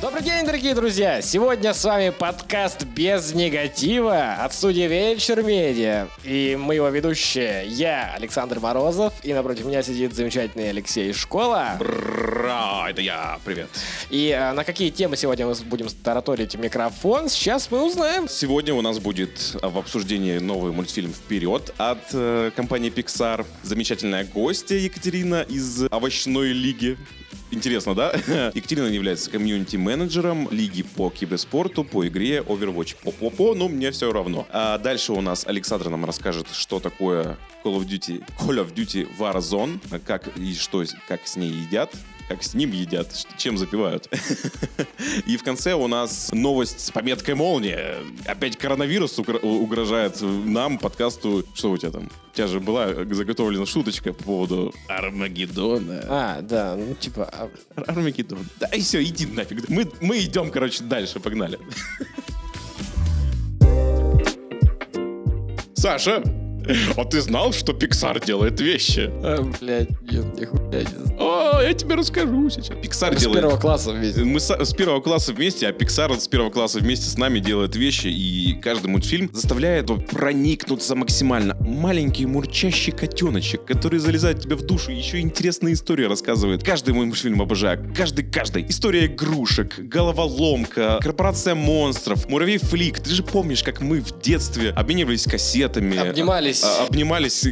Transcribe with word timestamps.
Добрый 0.00 0.22
день, 0.22 0.46
дорогие 0.46 0.76
друзья! 0.76 1.20
Сегодня 1.20 1.74
с 1.74 1.84
вами 1.84 2.10
подкаст 2.10 2.84
«Без 2.84 3.34
негатива» 3.34 4.34
от 4.34 4.54
студии 4.54 4.86
Вечер 4.86 5.42
Медиа. 5.42 6.06
И 6.22 6.56
мы 6.56 6.76
его 6.76 6.88
ведущие. 6.88 7.66
Я, 7.66 8.14
Александр 8.14 8.60
Морозов, 8.60 9.12
и 9.24 9.34
напротив 9.34 9.64
меня 9.64 9.82
сидит 9.82 10.14
замечательный 10.14 10.70
Алексей 10.70 11.12
Школа. 11.12 11.74
Бра, 11.80 12.86
это 12.88 13.02
я, 13.02 13.40
привет. 13.44 13.70
И 14.08 14.30
а, 14.30 14.52
на 14.52 14.62
какие 14.62 14.90
темы 14.90 15.16
сегодня 15.16 15.48
мы 15.48 15.56
будем 15.64 15.88
тараторить 15.88 16.54
микрофон, 16.54 17.28
сейчас 17.28 17.68
мы 17.72 17.84
узнаем. 17.84 18.28
Сегодня 18.28 18.74
у 18.74 18.82
нас 18.82 19.00
будет 19.00 19.56
в 19.60 19.78
обсуждении 19.78 20.38
новый 20.38 20.70
мультфильм 20.70 21.12
«Вперед» 21.12 21.74
от 21.76 21.98
э, 22.12 22.52
компании 22.54 22.92
Pixar. 22.92 23.44
Замечательная 23.64 24.24
гостья 24.24 24.76
Екатерина 24.76 25.42
из 25.42 25.86
«Овощной 25.90 26.52
лиги». 26.52 26.96
Интересно, 27.50 27.94
да? 27.94 28.12
Екатерина 28.54 28.86
является 28.86 29.30
комьюнити-менеджером 29.30 30.48
лиги 30.50 30.82
по 30.82 31.08
киберспорту, 31.10 31.82
по 31.84 32.06
игре 32.06 32.38
Overwatch. 32.38 32.96
По-по-по, 33.02 33.54
но 33.54 33.68
мне 33.68 33.90
все 33.90 34.12
равно. 34.12 34.46
А 34.50 34.78
дальше 34.78 35.12
у 35.12 35.20
нас 35.20 35.46
Александр 35.46 35.88
нам 35.88 36.04
расскажет, 36.04 36.46
что 36.52 36.78
такое 36.78 37.38
Call 37.64 37.78
of 37.78 37.86
Duty, 37.86 38.22
Call 38.38 38.64
of 38.64 38.74
Duty 38.74 39.08
Warzone, 39.18 39.80
как 40.04 40.36
и 40.36 40.54
что, 40.54 40.84
как 41.08 41.26
с 41.26 41.36
ней 41.36 41.50
едят 41.50 41.90
как 42.28 42.42
с 42.42 42.54
ним 42.54 42.72
едят, 42.72 43.26
чем 43.38 43.56
запивают. 43.56 44.08
И 45.26 45.36
в 45.36 45.42
конце 45.42 45.74
у 45.74 45.88
нас 45.88 46.30
новость 46.32 46.80
с 46.80 46.90
пометкой 46.90 47.34
молния. 47.34 47.96
Опять 48.26 48.56
коронавирус 48.58 49.18
угрожает 49.18 50.20
нам, 50.20 50.78
подкасту. 50.78 51.44
Что 51.54 51.70
у 51.70 51.78
тебя 51.78 51.90
там? 51.90 52.10
У 52.32 52.36
тебя 52.36 52.46
же 52.46 52.60
была 52.60 52.88
заготовлена 52.92 53.64
шуточка 53.66 54.12
по 54.12 54.22
поводу 54.22 54.74
Армагеддона. 54.88 56.04
А, 56.08 56.40
да, 56.42 56.76
ну 56.76 56.94
типа... 56.94 57.24
А 57.24 57.50
Армагеддон. 57.86 58.46
Да 58.60 58.66
и 58.68 58.80
все, 58.80 59.02
иди 59.02 59.26
нафиг. 59.26 59.68
Мы, 59.68 59.90
мы 60.00 60.18
идем, 60.18 60.50
короче, 60.50 60.84
дальше, 60.84 61.20
погнали. 61.20 61.58
Саша, 65.74 66.22
а 66.96 67.04
ты 67.04 67.20
знал, 67.20 67.52
что 67.52 67.72
Pixar 67.72 68.24
делает 68.24 68.60
вещи? 68.60 69.10
А, 69.22 69.42
блядь, 69.60 69.90
нет, 70.02 70.38
нихуя 70.38 70.82
не 70.82 70.86
знал. 70.86 71.18
О, 71.18 71.62
я 71.62 71.72
тебе 71.74 71.94
расскажу 71.94 72.50
сейчас. 72.50 72.76
Pixar 72.76 73.14
Мы 73.14 73.16
делает... 73.16 73.20
с 73.20 73.40
первого 73.40 73.56
класса 73.58 73.92
вместе. 73.92 74.24
Мы 74.24 74.40
с, 74.40 74.50
с 74.50 74.74
первого 74.74 75.00
класса 75.00 75.32
вместе, 75.32 75.68
а 75.68 75.72
Pixar 75.72 76.18
с 76.18 76.28
первого 76.28 76.50
класса 76.50 76.78
вместе 76.78 77.08
с 77.08 77.16
нами 77.16 77.38
делает 77.38 77.76
вещи, 77.76 78.08
и 78.08 78.58
каждый 78.62 78.88
мультфильм 78.88 79.30
заставляет 79.32 79.88
проникнуться 80.10 80.94
максимально. 80.94 81.56
Маленький 81.60 82.26
мурчащий 82.26 82.92
котеночек, 82.92 83.64
который 83.64 83.98
залезает 83.98 84.40
тебе 84.40 84.56
в 84.56 84.62
душу, 84.62 84.92
еще 84.92 85.20
интересные 85.20 85.74
истории 85.74 86.04
рассказывает. 86.04 86.62
Каждый 86.62 86.94
мой 86.94 87.06
мультфильм 87.06 87.40
обожаю. 87.40 87.92
Каждый, 87.96 88.24
каждый. 88.24 88.66
История 88.68 89.06
игрушек, 89.06 89.78
головоломка, 89.78 90.98
корпорация 91.00 91.54
монстров, 91.54 92.28
муравей 92.28 92.58
флик. 92.58 93.00
Ты 93.00 93.10
же 93.10 93.22
помнишь, 93.22 93.62
как 93.62 93.80
мы 93.80 94.00
в 94.00 94.20
детстве 94.20 94.70
обменивались 94.70 95.24
кассетами. 95.24 96.12
Обнимались 96.54 97.44
обнимались. 97.44 97.46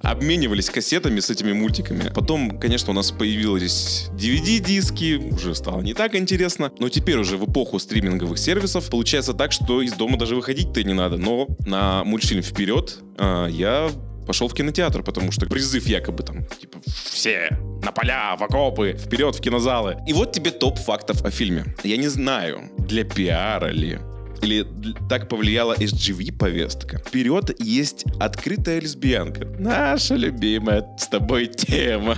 обменивались 0.00 0.70
кассетами 0.70 1.20
с 1.20 1.30
этими 1.30 1.52
мультиками. 1.52 2.10
Потом, 2.14 2.58
конечно, 2.58 2.90
у 2.90 2.94
нас 2.94 3.10
появились 3.10 4.08
DVD-диски, 4.12 5.32
уже 5.32 5.54
стало 5.54 5.82
не 5.82 5.94
так 5.94 6.14
интересно. 6.14 6.72
Но 6.78 6.88
теперь 6.88 7.18
уже 7.18 7.36
в 7.36 7.50
эпоху 7.50 7.78
стриминговых 7.78 8.38
сервисов 8.38 8.88
получается 8.90 9.34
так, 9.34 9.52
что 9.52 9.82
из 9.82 9.92
дома 9.92 10.18
даже 10.18 10.34
выходить-то 10.34 10.82
не 10.82 10.94
надо. 10.94 11.16
Но 11.16 11.48
на 11.66 12.04
мультфильм 12.04 12.42
«Вперед» 12.42 12.98
а, 13.18 13.46
я 13.46 13.90
пошел 14.26 14.48
в 14.48 14.54
кинотеатр, 14.54 15.02
потому 15.02 15.32
что 15.32 15.46
призыв 15.46 15.86
якобы 15.86 16.22
там, 16.22 16.44
типа, 16.44 16.80
все 17.10 17.48
на 17.82 17.92
поля, 17.92 18.36
в 18.36 18.42
окопы, 18.42 18.92
вперед 18.92 19.34
в 19.34 19.40
кинозалы. 19.40 19.96
И 20.06 20.12
вот 20.12 20.32
тебе 20.32 20.50
топ 20.50 20.78
фактов 20.78 21.24
о 21.24 21.30
фильме. 21.30 21.74
Я 21.82 21.96
не 21.96 22.08
знаю, 22.08 22.70
для 22.76 23.04
пиара 23.04 23.68
ли, 23.68 23.98
или 24.42 24.66
так 25.08 25.28
повлияла 25.28 25.74
SGV-повестка. 25.74 26.98
Вперед 26.98 27.54
есть 27.60 28.04
открытая 28.18 28.80
лесбиянка. 28.80 29.46
Наша 29.58 30.14
любимая 30.14 30.86
с 30.98 31.08
тобой 31.08 31.46
тема. 31.46 32.16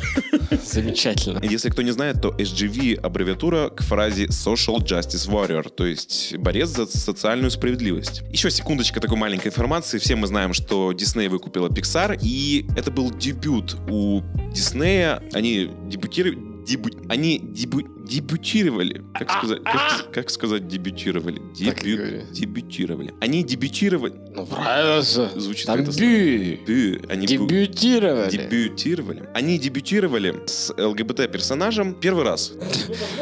Замечательно. 0.64 1.40
Если 1.42 1.70
кто 1.70 1.82
не 1.82 1.90
знает, 1.90 2.20
то 2.20 2.30
SGV 2.30 3.00
аббревиатура 3.00 3.68
к 3.68 3.82
фразе 3.82 4.26
Social 4.26 4.78
Justice 4.78 5.28
Warrior, 5.28 5.70
то 5.70 5.86
есть 5.86 6.36
борец 6.36 6.68
за 6.70 6.86
социальную 6.86 7.50
справедливость. 7.50 8.22
Еще 8.32 8.50
секундочка 8.50 9.00
такой 9.00 9.16
маленькой 9.16 9.48
информации. 9.48 9.98
Все 9.98 10.16
мы 10.16 10.26
знаем, 10.26 10.52
что 10.52 10.92
Disney 10.92 11.28
выкупила 11.28 11.68
Pixar, 11.68 12.18
и 12.22 12.66
это 12.76 12.90
был 12.90 13.10
дебют 13.10 13.76
у 13.88 14.22
Диснея. 14.52 15.22
Они 15.32 15.70
дебютировали 15.86 16.50
дебю... 16.66 16.90
они 17.08 17.38
дебю... 17.38 17.99
дебютировали. 18.10 19.04
Как 19.14 19.30
сказать, 19.30 19.62
как, 19.62 20.12
как 20.12 20.30
сказать 20.30 20.68
дебютировали? 20.68 21.40
Дебю... 21.54 22.26
Дебютировали. 22.32 23.14
Они 23.20 23.44
дебютировали. 23.44 24.14
Ну, 24.34 24.46
правильно 24.46 25.02
Звучит 25.02 25.66
Там 25.66 25.80
это 25.80 25.92
бю. 25.92 26.58
бю. 26.66 27.00
Они 27.08 27.26
дебютировали. 27.26 28.30
Дебютировали. 28.30 29.28
Они 29.34 29.58
дебютировали 29.58 30.34
с 30.46 30.74
ЛГБТ-персонажем 30.76 31.94
первый 31.94 32.24
раз. 32.24 32.52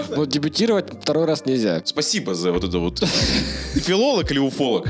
Ну, 0.09 0.25
дебютировать 0.25 0.91
второй 1.03 1.27
раз 1.27 1.45
нельзя. 1.45 1.83
Спасибо 1.85 2.35
за 2.35 2.53
вот 2.53 2.65
это 2.65 2.79
вот. 2.79 2.99
Филолог 3.75 4.31
или 4.31 4.39
уфолог? 4.39 4.89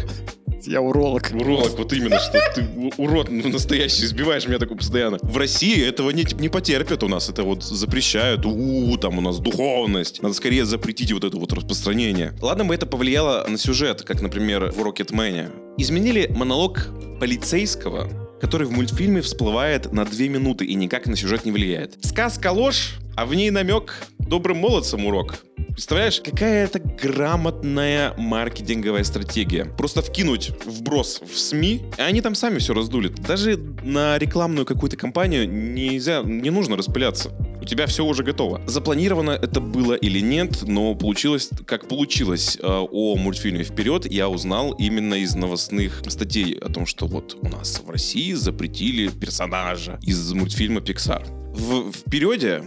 Я 0.67 0.81
уролог. 0.81 1.31
Уролог, 1.33 1.79
вот 1.79 1.93
именно, 1.93 2.19
что 2.19 2.41
ты 2.55 2.67
урод 2.97 3.31
настоящий, 3.31 4.05
избиваешь 4.05 4.47
меня 4.47 4.59
такой 4.59 4.77
постоянно. 4.77 5.19
В 5.23 5.37
России 5.37 5.85
этого 5.85 6.11
не, 6.11 6.27
не 6.39 6.49
потерпят 6.49 7.03
у 7.03 7.09
нас, 7.09 7.29
это 7.29 7.43
вот 7.43 7.63
запрещают, 7.65 8.45
у, 8.45 8.97
там 8.99 9.19
у 9.19 9.21
нас 9.21 9.39
духовность. 9.39 10.23
Надо 10.23 10.35
скорее 10.35 10.65
запретить 10.65 11.13
вот 11.13 11.25
это 11.25 11.37
вот 11.37 11.53
распространение. 11.53 12.33
Ладно 12.41 12.65
бы 12.65 12.75
это 12.75 12.87
повлияло 12.87 13.47
на 13.49 13.59
сюжет, 13.59 14.03
как, 14.03 14.21
например, 14.21 14.73
в 14.73 14.83
Рокетмене. 14.83 15.51
Изменили 15.77 16.31
монолог 16.35 16.89
полицейского, 17.21 18.09
который 18.41 18.67
в 18.67 18.73
мультфильме 18.73 19.21
всплывает 19.21 19.93
на 19.93 20.05
две 20.05 20.29
минуты 20.29 20.65
и 20.65 20.75
никак 20.75 21.07
на 21.07 21.17
сюжет 21.17 21.45
не 21.45 21.53
влияет. 21.53 22.05
Сказка 22.05 22.53
ложь, 22.53 22.95
а 23.19 23.27
в 23.27 23.35
ней 23.35 23.51
намек 23.51 24.07
добрым 24.21 24.59
молодцам 24.59 25.05
урок. 25.05 25.39
Представляешь, 25.71 26.21
какая 26.25 26.67
это 26.67 26.79
грамотная 26.79 28.15
маркетинговая 28.17 29.03
стратегия. 29.03 29.65
Просто 29.65 30.03
вкинуть 30.03 30.53
вброс 30.65 31.21
в 31.21 31.37
СМИ, 31.37 31.83
и 31.99 32.01
они 32.01 32.21
там 32.21 32.37
сами 32.37 32.59
все 32.59 32.75
раздули. 32.75 33.09
Даже 33.09 33.57
на 33.83 34.19
рекламную 34.19 34.65
какую-то 34.65 34.97
кампанию 34.97 35.51
нельзя, 35.51 36.23
не 36.23 36.51
нужно 36.51 36.77
распыляться. 36.77 37.33
У 37.61 37.65
тебя 37.65 37.89
все 37.89 38.05
уже 38.05 38.23
готово. 38.23 38.63
Запланировано 38.69 39.33
это 39.33 39.61
было 39.61 39.95
или 39.95 40.21
нет, 40.21 40.63
но 40.63 40.95
получилось 40.95 41.51
как 41.67 41.89
получилось. 41.89 42.57
Э, 42.63 42.67
о 42.69 43.17
мультфильме 43.17 43.65
«Вперед» 43.65 44.07
я 44.07 44.29
узнал 44.29 44.75
именно 44.75 45.15
из 45.15 45.35
новостных 45.35 46.05
статей 46.07 46.57
о 46.57 46.69
том, 46.69 46.87
что 46.87 47.09
вот 47.09 47.37
у 47.43 47.49
нас 47.49 47.83
в 47.85 47.91
России 47.91 48.33
запретили 48.35 49.09
персонажа 49.09 49.99
из 50.05 50.33
мультфильма 50.33 50.81
Pixar. 50.81 51.38
В 51.59 51.93
«Впереде» 51.93 52.63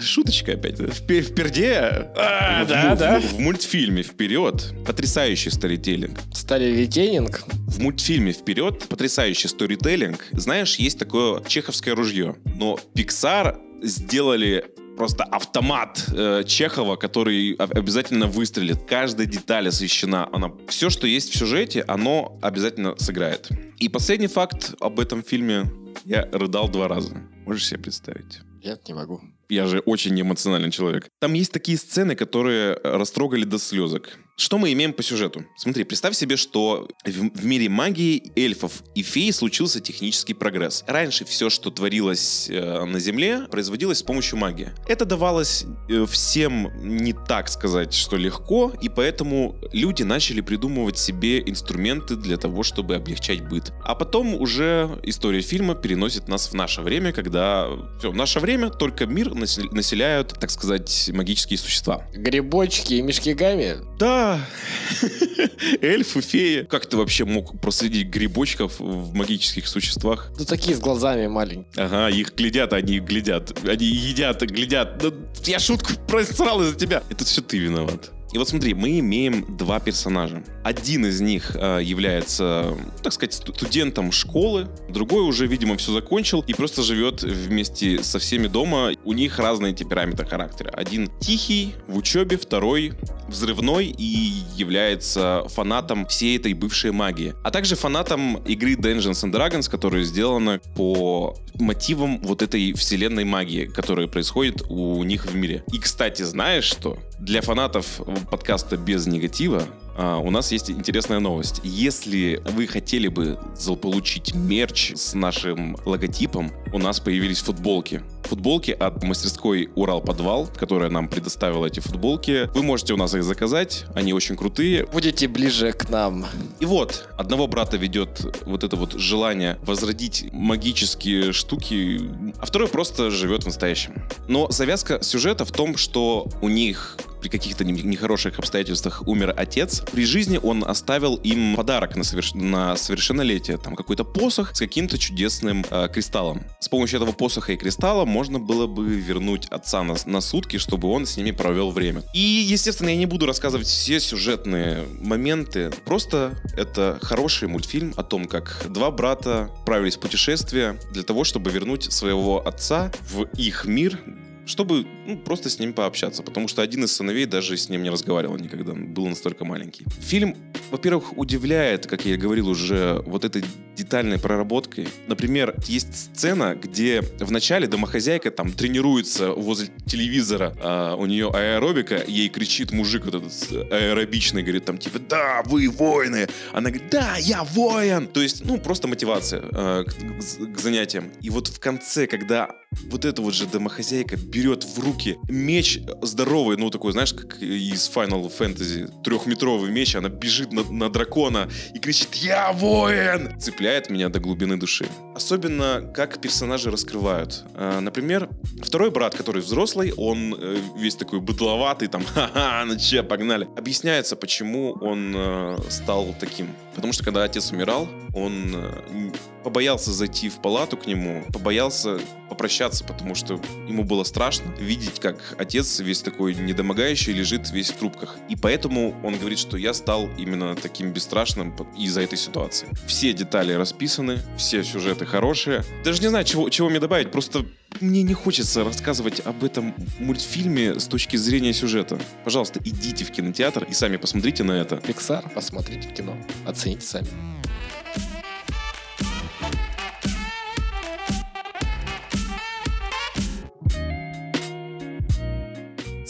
Шуточка 0.00 0.52
опять. 0.52 0.78
В, 0.78 0.90
в 0.90 1.06
перде. 1.06 2.10
А, 2.16 2.64
в, 2.64 2.68
да, 2.68 2.94
в, 2.94 2.98
да. 2.98 3.20
В, 3.20 3.34
в 3.34 3.38
мультфильме 3.38 4.02
«Вперед» 4.02 4.74
потрясающий 4.86 5.50
сторителлинг. 5.50 6.18
Старителлинг? 6.32 7.44
В 7.68 7.80
мультфильме 7.80 8.32
«Вперед» 8.32 8.86
потрясающий 8.88 9.48
сторителлинг. 9.48 10.26
Знаешь, 10.32 10.76
есть 10.76 10.98
такое 10.98 11.42
чеховское 11.46 11.94
ружье. 11.94 12.36
Но 12.56 12.78
Pixar 12.94 13.56
сделали 13.82 14.64
просто 14.96 15.24
автомат 15.24 16.04
э, 16.12 16.44
Чехова, 16.46 16.96
который 16.96 17.54
обязательно 17.54 18.26
выстрелит. 18.26 18.84
Каждая 18.88 19.26
деталь 19.26 19.68
освещена. 19.68 20.28
Она, 20.32 20.52
все, 20.68 20.90
что 20.90 21.06
есть 21.06 21.32
в 21.32 21.38
сюжете, 21.38 21.84
оно 21.86 22.38
обязательно 22.42 22.96
сыграет. 22.96 23.48
И 23.78 23.88
последний 23.88 24.28
факт 24.28 24.74
об 24.80 25.00
этом 25.00 25.22
фильме. 25.22 25.66
Я 26.04 26.28
рыдал 26.32 26.68
два 26.68 26.88
раза. 26.88 27.16
Можешь 27.46 27.66
себе 27.66 27.80
представить? 27.80 28.40
Нет, 28.62 28.86
не 28.88 28.94
могу. 28.94 29.20
Я 29.48 29.66
же 29.66 29.80
очень 29.80 30.18
эмоциональный 30.20 30.70
человек. 30.70 31.08
Там 31.20 31.34
есть 31.34 31.52
такие 31.52 31.76
сцены, 31.76 32.14
которые 32.16 32.74
растрогали 32.82 33.44
до 33.44 33.58
слезок. 33.58 34.18
Что 34.36 34.58
мы 34.58 34.72
имеем 34.72 34.92
по 34.92 35.02
сюжету? 35.04 35.44
Смотри, 35.56 35.84
представь 35.84 36.16
себе, 36.16 36.36
что 36.36 36.88
в, 37.04 37.44
мире 37.44 37.68
магии, 37.68 38.32
эльфов 38.34 38.82
и 38.96 39.02
фей 39.02 39.32
случился 39.32 39.80
технический 39.80 40.34
прогресс. 40.34 40.82
Раньше 40.88 41.24
все, 41.24 41.50
что 41.50 41.70
творилось 41.70 42.48
э, 42.50 42.84
на 42.84 42.98
Земле, 42.98 43.46
производилось 43.48 43.98
с 43.98 44.02
помощью 44.02 44.38
магии. 44.38 44.70
Это 44.88 45.04
давалось 45.04 45.66
э, 45.88 46.04
всем 46.06 46.72
не 46.82 47.12
так 47.12 47.48
сказать, 47.48 47.94
что 47.94 48.16
легко, 48.16 48.72
и 48.82 48.88
поэтому 48.88 49.54
люди 49.72 50.02
начали 50.02 50.40
придумывать 50.40 50.98
себе 50.98 51.38
инструменты 51.38 52.16
для 52.16 52.36
того, 52.36 52.64
чтобы 52.64 52.96
облегчать 52.96 53.48
быт. 53.48 53.72
А 53.84 53.94
потом 53.94 54.34
уже 54.34 54.98
история 55.04 55.42
фильма 55.42 55.76
переносит 55.76 56.26
нас 56.26 56.48
в 56.48 56.54
наше 56.54 56.80
время, 56.80 57.12
когда 57.12 57.68
все, 58.00 58.10
в 58.10 58.16
наше 58.16 58.40
время 58.40 58.70
только 58.70 59.06
мир 59.06 59.32
населяют, 59.32 60.34
так 60.40 60.50
сказать, 60.50 61.08
магические 61.12 61.58
существа. 61.58 62.04
Грибочки 62.14 62.94
и 62.94 63.02
мешки 63.02 63.32
гами? 63.32 63.76
Да, 63.96 64.23
Эльфы, 65.80 66.20
феи. 66.20 66.62
Как 66.62 66.86
ты 66.86 66.96
вообще 66.96 67.24
мог 67.24 67.60
проследить 67.60 68.08
грибочков 68.08 68.78
в 68.78 69.14
магических 69.14 69.66
существах? 69.66 70.30
Ну, 70.38 70.44
такие 70.44 70.76
с 70.76 70.80
глазами 70.80 71.26
маленькие. 71.26 71.66
Ага, 71.76 72.08
их 72.08 72.34
глядят, 72.34 72.72
они 72.72 73.00
глядят. 73.00 73.58
Они 73.66 73.86
едят, 73.86 74.42
глядят. 74.42 74.98
Да 74.98 75.10
я 75.44 75.58
шутку 75.58 75.92
просрал 76.06 76.62
из-за 76.62 76.76
тебя. 76.76 77.02
Это 77.10 77.24
все 77.24 77.42
ты 77.42 77.58
виноват. 77.58 78.10
И 78.34 78.38
вот 78.38 78.48
смотри, 78.48 78.74
мы 78.74 78.98
имеем 78.98 79.56
два 79.56 79.78
персонажа. 79.78 80.42
Один 80.64 81.06
из 81.06 81.20
них 81.20 81.54
э, 81.54 81.78
является, 81.80 82.76
так 83.00 83.12
сказать, 83.12 83.32
студентом 83.32 84.10
школы, 84.10 84.66
другой 84.88 85.22
уже, 85.22 85.46
видимо, 85.46 85.76
все 85.76 85.92
закончил 85.92 86.40
и 86.44 86.52
просто 86.52 86.82
живет 86.82 87.22
вместе 87.22 88.02
со 88.02 88.18
всеми 88.18 88.48
дома. 88.48 88.90
У 89.04 89.12
них 89.12 89.38
разные 89.38 89.72
темпераменты 89.72 90.26
характера. 90.26 90.70
Один 90.70 91.08
тихий 91.20 91.74
в 91.86 91.96
учебе, 91.96 92.36
второй 92.36 92.94
взрывной 93.28 93.86
и 93.86 94.42
является 94.56 95.44
фанатом 95.48 96.06
всей 96.06 96.36
этой 96.36 96.54
бывшей 96.54 96.92
магии. 96.92 97.34
А 97.42 97.50
также 97.50 97.76
фанатом 97.76 98.36
игры 98.44 98.74
Dungeons 98.74 99.24
and 99.24 99.32
Dragons, 99.32 99.70
которая 99.70 100.04
сделана 100.04 100.60
по 100.76 101.36
мотивам 101.54 102.20
вот 102.22 102.42
этой 102.42 102.72
вселенной 102.74 103.24
магии, 103.24 103.66
которая 103.66 104.06
происходит 104.06 104.62
у 104.68 105.02
них 105.04 105.26
в 105.26 105.34
мире. 105.34 105.64
И, 105.72 105.78
кстати, 105.78 106.22
знаешь 106.22 106.64
что? 106.64 106.98
Для 107.18 107.40
фанатов 107.42 108.00
подкаста 108.30 108.76
без 108.76 109.06
негатива 109.06 109.62
а, 109.96 110.18
у 110.18 110.30
нас 110.30 110.52
есть 110.52 110.70
интересная 110.70 111.20
новость. 111.20 111.60
Если 111.62 112.42
вы 112.50 112.66
хотели 112.66 113.08
бы 113.08 113.38
заполучить 113.56 114.34
мерч 114.34 114.92
с 114.94 115.14
нашим 115.14 115.76
логотипом, 115.84 116.50
у 116.72 116.78
нас 116.78 117.00
появились 117.00 117.40
футболки. 117.40 118.02
Футболки 118.24 118.70
от 118.70 119.02
мастерской 119.02 119.68
Урал 119.74 120.00
Подвал, 120.00 120.48
которая 120.48 120.90
нам 120.90 121.08
предоставила 121.08 121.66
эти 121.66 121.80
футболки. 121.80 122.48
Вы 122.54 122.62
можете 122.62 122.94
у 122.94 122.96
нас 122.96 123.14
их 123.14 123.22
заказать, 123.22 123.84
они 123.94 124.12
очень 124.12 124.36
крутые. 124.36 124.86
Будете 124.86 125.28
ближе 125.28 125.72
к 125.72 125.90
нам. 125.90 126.26
И 126.58 126.64
вот, 126.64 127.08
одного 127.16 127.46
брата 127.46 127.76
ведет 127.76 128.42
вот 128.46 128.64
это 128.64 128.76
вот 128.76 128.94
желание 128.94 129.58
возродить 129.62 130.26
магические 130.32 131.32
штуки, 131.32 132.00
а 132.38 132.46
второй 132.46 132.68
просто 132.68 133.10
живет 133.10 133.42
в 133.42 133.46
настоящем. 133.46 134.02
Но 134.26 134.50
завязка 134.50 135.02
сюжета 135.02 135.44
в 135.44 135.52
том, 135.52 135.76
что 135.76 136.28
у 136.40 136.48
них 136.48 136.96
при 137.24 137.30
каких-то 137.30 137.64
нехороших 137.64 138.38
обстоятельствах 138.38 139.02
умер 139.06 139.32
отец. 139.34 139.82
При 139.92 140.04
жизни 140.04 140.38
он 140.42 140.64
оставил 140.64 141.16
им 141.16 141.56
подарок 141.56 141.96
на, 141.96 142.04
соверш... 142.04 142.34
на 142.34 142.76
совершеннолетие. 142.76 143.56
Там 143.58 143.76
какой-то 143.76 144.04
посох 144.04 144.54
с 144.54 144.58
каким-то 144.58 144.98
чудесным 144.98 145.64
э, 145.70 145.88
кристаллом. 145.92 146.42
С 146.60 146.68
помощью 146.68 147.00
этого 147.00 147.12
посоха 147.12 147.52
и 147.52 147.56
кристалла 147.56 148.04
можно 148.04 148.38
было 148.38 148.66
бы 148.66 148.88
вернуть 148.88 149.46
отца 149.46 149.82
на, 149.82 149.96
на 150.06 150.20
сутки, 150.20 150.58
чтобы 150.58 150.88
он 150.88 151.06
с 151.06 151.16
ними 151.16 151.30
провел 151.30 151.70
время. 151.70 152.02
И, 152.14 152.20
естественно, 152.20 152.88
я 152.88 152.96
не 152.96 153.06
буду 153.06 153.26
рассказывать 153.26 153.66
все 153.66 154.00
сюжетные 154.00 154.86
моменты. 155.00 155.70
Просто 155.84 156.34
это 156.56 156.98
хороший 157.02 157.48
мультфильм 157.48 157.94
о 157.96 158.02
том, 158.02 158.26
как 158.26 158.66
два 158.68 158.90
брата 158.90 159.50
отправились 159.60 159.96
в 159.96 160.00
путешествие 160.00 160.78
для 160.92 161.02
того, 161.02 161.24
чтобы 161.24 161.50
вернуть 161.50 161.92
своего 161.92 162.46
отца 162.46 162.92
в 163.10 163.24
их 163.36 163.64
мир, 163.64 164.00
чтобы 164.46 164.86
ну, 165.06 165.16
просто 165.16 165.50
с 165.50 165.58
ним 165.58 165.72
пообщаться, 165.72 166.22
потому 166.22 166.48
что 166.48 166.62
один 166.62 166.84
из 166.84 166.92
сыновей 166.94 167.26
даже 167.26 167.56
с 167.56 167.68
ним 167.68 167.82
не 167.82 167.90
разговаривал 167.90 168.36
никогда, 168.36 168.72
был 168.72 169.06
настолько 169.06 169.44
маленький. 169.44 169.84
Фильм, 170.00 170.36
во-первых, 170.74 171.16
удивляет, 171.16 171.86
как 171.86 172.04
я 172.04 172.16
говорил 172.16 172.48
уже, 172.48 173.00
вот 173.06 173.24
этой 173.24 173.44
детальной 173.76 174.18
проработкой. 174.18 174.88
Например, 175.06 175.54
есть 175.68 175.94
сцена, 175.94 176.56
где 176.56 177.00
в 177.00 177.30
начале 177.30 177.68
домохозяйка 177.68 178.32
там 178.32 178.52
тренируется 178.52 179.30
возле 179.30 179.68
телевизора, 179.86 180.52
а 180.60 180.96
у 180.96 181.06
нее 181.06 181.30
аэробика, 181.30 182.02
ей 182.04 182.28
кричит 182.28 182.72
мужик 182.72 183.04
вот 183.04 183.14
этот 183.14 183.72
аэробичный, 183.72 184.42
говорит 184.42 184.64
там 184.64 184.78
типа, 184.78 184.98
да, 184.98 185.42
вы 185.44 185.68
воины. 185.68 186.26
Она 186.52 186.70
говорит, 186.70 186.90
да, 186.90 187.18
я 187.18 187.44
воин. 187.44 188.08
То 188.08 188.20
есть, 188.20 188.44
ну, 188.44 188.58
просто 188.58 188.88
мотивация 188.88 189.42
э, 189.52 189.84
к, 189.84 190.56
к 190.56 190.58
занятиям. 190.58 191.12
И 191.20 191.30
вот 191.30 191.46
в 191.46 191.60
конце, 191.60 192.08
когда 192.08 192.50
вот 192.90 193.04
эта 193.04 193.22
вот 193.22 193.34
же 193.34 193.46
домохозяйка 193.46 194.16
берет 194.16 194.64
в 194.64 194.78
руки 194.80 195.16
меч 195.28 195.78
здоровый, 196.02 196.56
ну 196.56 196.70
такой, 196.70 196.92
знаешь, 196.92 197.12
как 197.12 197.40
из 197.40 197.90
Final 197.94 198.32
Fantasy, 198.36 198.90
трехметровый 199.02 199.70
меч, 199.70 199.94
она 199.94 200.08
бежит 200.08 200.52
на, 200.52 200.63
на 200.70 200.88
дракона 200.88 201.48
и 201.74 201.78
кричит 201.78 202.14
«Я 202.14 202.52
воин!» 202.52 203.38
Цепляет 203.40 203.90
меня 203.90 204.08
до 204.08 204.20
глубины 204.20 204.56
души. 204.56 204.86
Особенно, 205.14 205.82
как 205.94 206.20
персонажи 206.20 206.70
раскрывают. 206.70 207.44
А, 207.54 207.80
например, 207.80 208.28
второй 208.62 208.90
брат, 208.90 209.14
который 209.14 209.42
взрослый, 209.42 209.92
он 209.96 210.34
э, 210.38 210.58
весь 210.76 210.96
такой 210.96 211.20
быдловатый, 211.20 211.88
там, 211.88 212.04
ха-ха, 212.04 212.64
ну 212.66 212.78
че, 212.78 213.02
погнали. 213.02 213.48
Объясняется, 213.56 214.16
почему 214.16 214.72
он 214.80 215.14
э, 215.16 215.58
стал 215.70 216.14
таким. 216.18 216.48
Потому 216.74 216.92
что, 216.92 217.04
когда 217.04 217.24
отец 217.24 217.52
умирал, 217.52 217.88
он 218.14 218.54
э, 218.54 219.12
побоялся 219.42 219.92
зайти 219.92 220.28
в 220.28 220.40
палату 220.40 220.76
к 220.76 220.86
нему, 220.86 221.24
побоялся 221.32 222.00
попрощаться, 222.28 222.84
потому 222.84 223.14
что 223.14 223.40
ему 223.68 223.84
было 223.84 224.02
страшно 224.04 224.50
видеть, 224.58 224.98
как 224.98 225.36
отец 225.38 225.78
весь 225.80 226.00
такой 226.00 226.34
недомогающий 226.34 227.12
лежит 227.12 227.50
весь 227.50 227.70
в 227.70 227.76
трубках. 227.76 228.16
И 228.28 228.36
поэтому 228.36 228.94
он 229.04 229.18
говорит, 229.18 229.38
что 229.38 229.56
я 229.56 229.74
стал 229.74 230.08
именно 230.18 230.56
таким 230.56 230.92
бесстрашным 230.92 231.54
из-за 231.76 232.00
этой 232.02 232.18
ситуации. 232.18 232.68
Все 232.86 233.12
детали 233.12 233.52
расписаны, 233.52 234.18
все 234.36 234.64
сюжеты 234.64 235.06
хорошие. 235.06 235.64
Даже 235.84 236.00
не 236.00 236.08
знаю, 236.08 236.24
чего, 236.24 236.48
чего 236.48 236.68
мне 236.68 236.80
добавить, 236.80 237.10
просто 237.10 237.44
мне 237.80 238.02
не 238.02 238.14
хочется 238.14 238.64
рассказывать 238.64 239.20
об 239.20 239.44
этом 239.44 239.74
мультфильме 239.98 240.78
с 240.78 240.86
точки 240.86 241.16
зрения 241.16 241.52
сюжета. 241.52 241.98
Пожалуйста, 242.24 242.60
идите 242.64 243.04
в 243.04 243.10
кинотеатр 243.10 243.64
и 243.64 243.72
сами 243.72 243.96
посмотрите 243.96 244.44
на 244.44 244.52
это. 244.52 244.76
Пиксар, 244.76 245.28
посмотрите 245.34 245.88
кино, 245.88 246.16
оцените 246.46 246.86
сами. 246.86 247.08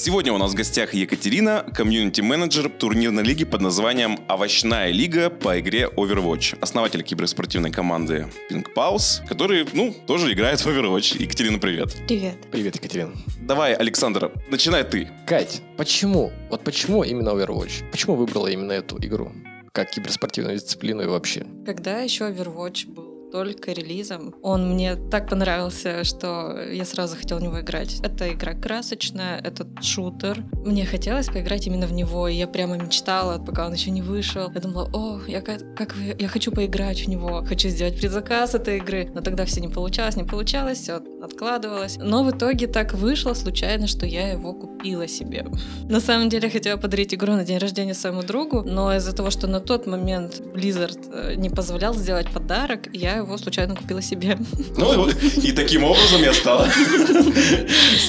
Сегодня 0.04 0.34
у 0.34 0.36
нас 0.36 0.52
в 0.52 0.54
гостях 0.54 0.92
Екатерина, 0.92 1.64
комьюнити-менеджер 1.74 2.68
турнирной 2.68 3.22
лиги 3.22 3.46
под 3.46 3.62
названием 3.62 4.18
«Овощная 4.28 4.90
лига» 4.90 5.30
по 5.30 5.58
игре 5.58 5.88
Overwatch. 5.96 6.58
Основатель 6.60 7.02
киберспортивной 7.02 7.70
команды 7.70 8.26
Pink 8.50 8.66
Pause, 8.76 9.26
который, 9.26 9.66
ну, 9.72 9.94
тоже 10.06 10.34
играет 10.34 10.60
в 10.60 10.66
Overwatch. 10.66 11.22
Екатерина, 11.22 11.58
привет. 11.58 11.96
Привет. 12.06 12.36
Привет, 12.52 12.76
Екатерина. 12.76 13.14
Давай, 13.40 13.72
Александр, 13.72 14.30
начинай 14.50 14.84
ты. 14.84 15.08
Кать, 15.26 15.62
почему? 15.78 16.34
Вот 16.50 16.62
почему 16.64 17.02
именно 17.02 17.30
Overwatch? 17.30 17.90
Почему 17.90 18.16
выбрала 18.16 18.48
именно 18.48 18.72
эту 18.72 18.98
игру? 18.98 19.32
Как 19.72 19.88
киберспортивную 19.90 20.58
дисциплину 20.58 21.02
и 21.02 21.06
вообще? 21.06 21.46
Когда 21.64 22.02
еще 22.02 22.24
Overwatch 22.24 22.88
был 22.88 23.03
только 23.34 23.72
релизом. 23.72 24.32
Он 24.42 24.70
мне 24.70 24.94
так 24.94 25.28
понравился, 25.28 26.04
что 26.04 26.56
я 26.70 26.84
сразу 26.84 27.16
хотела 27.16 27.40
в 27.40 27.42
него 27.42 27.60
играть. 27.60 27.98
Это 28.00 28.32
игра 28.32 28.54
красочная, 28.54 29.40
этот 29.40 29.82
шутер. 29.82 30.44
Мне 30.64 30.87
хотелось 30.87 31.26
поиграть 31.26 31.66
именно 31.66 31.88
в 31.88 31.92
него, 31.92 32.28
и 32.28 32.37
я 32.37 32.47
прямо 32.47 32.76
мечтала, 32.76 33.44
пока 33.44 33.66
он 33.66 33.73
еще 33.73 33.90
не 33.90 34.02
вышел. 34.02 34.52
Я 34.54 34.61
думала, 34.61 34.88
о, 34.92 35.20
я, 35.26 35.40
как, 35.40 35.75
как 35.75 35.97
я 35.97 36.28
хочу 36.28 36.52
поиграть 36.52 37.00
в 37.04 37.09
него, 37.09 37.44
хочу 37.44 37.70
сделать 37.70 37.99
предзаказ 37.99 38.54
этой 38.54 38.76
игры. 38.76 39.11
Но 39.12 39.20
тогда 39.20 39.44
все 39.47 39.61
не 39.61 39.68
получалось, 39.68 40.14
не 40.14 40.25
получалось, 40.25 40.78
все 40.78 41.00
откладывалось. 41.20 41.99
Но 42.00 42.23
в 42.23 42.30
итоге 42.30 42.68
так 42.68 42.94
вышло 42.94 43.35
случайно, 43.35 43.88
что 43.88 44.06
я 44.06 44.30
его 44.30 44.52
купила 44.52 45.09
себе. 45.09 45.44
На 45.88 45.99
самом 45.99 46.28
деле 46.28 46.50
хотела 46.50 46.76
подарить 46.76 47.12
игру 47.14 47.32
на 47.32 47.44
день 47.44 47.59
рождения 47.59 47.94
своему 47.94 48.23
другу, 48.23 48.62
но 48.62 48.94
из-за 48.94 49.12
того, 49.12 49.30
что 49.30 49.49
на 49.49 49.61
тот 49.61 49.87
момент 49.87 50.40
Blizzard 50.40 50.99
э, 51.12 51.35
не 51.35 51.50
позволял 51.50 51.94
сделать 51.94 52.30
подарок, 52.30 52.88
я 52.92 53.24
его 53.25 53.38
случайно 53.38 53.75
купила 53.75 54.02
себе. 54.02 54.38
Ну 54.76 55.09
и 55.09 55.52
таким 55.52 55.85
образом 55.85 56.23
я 56.23 56.33
стала 56.33 56.69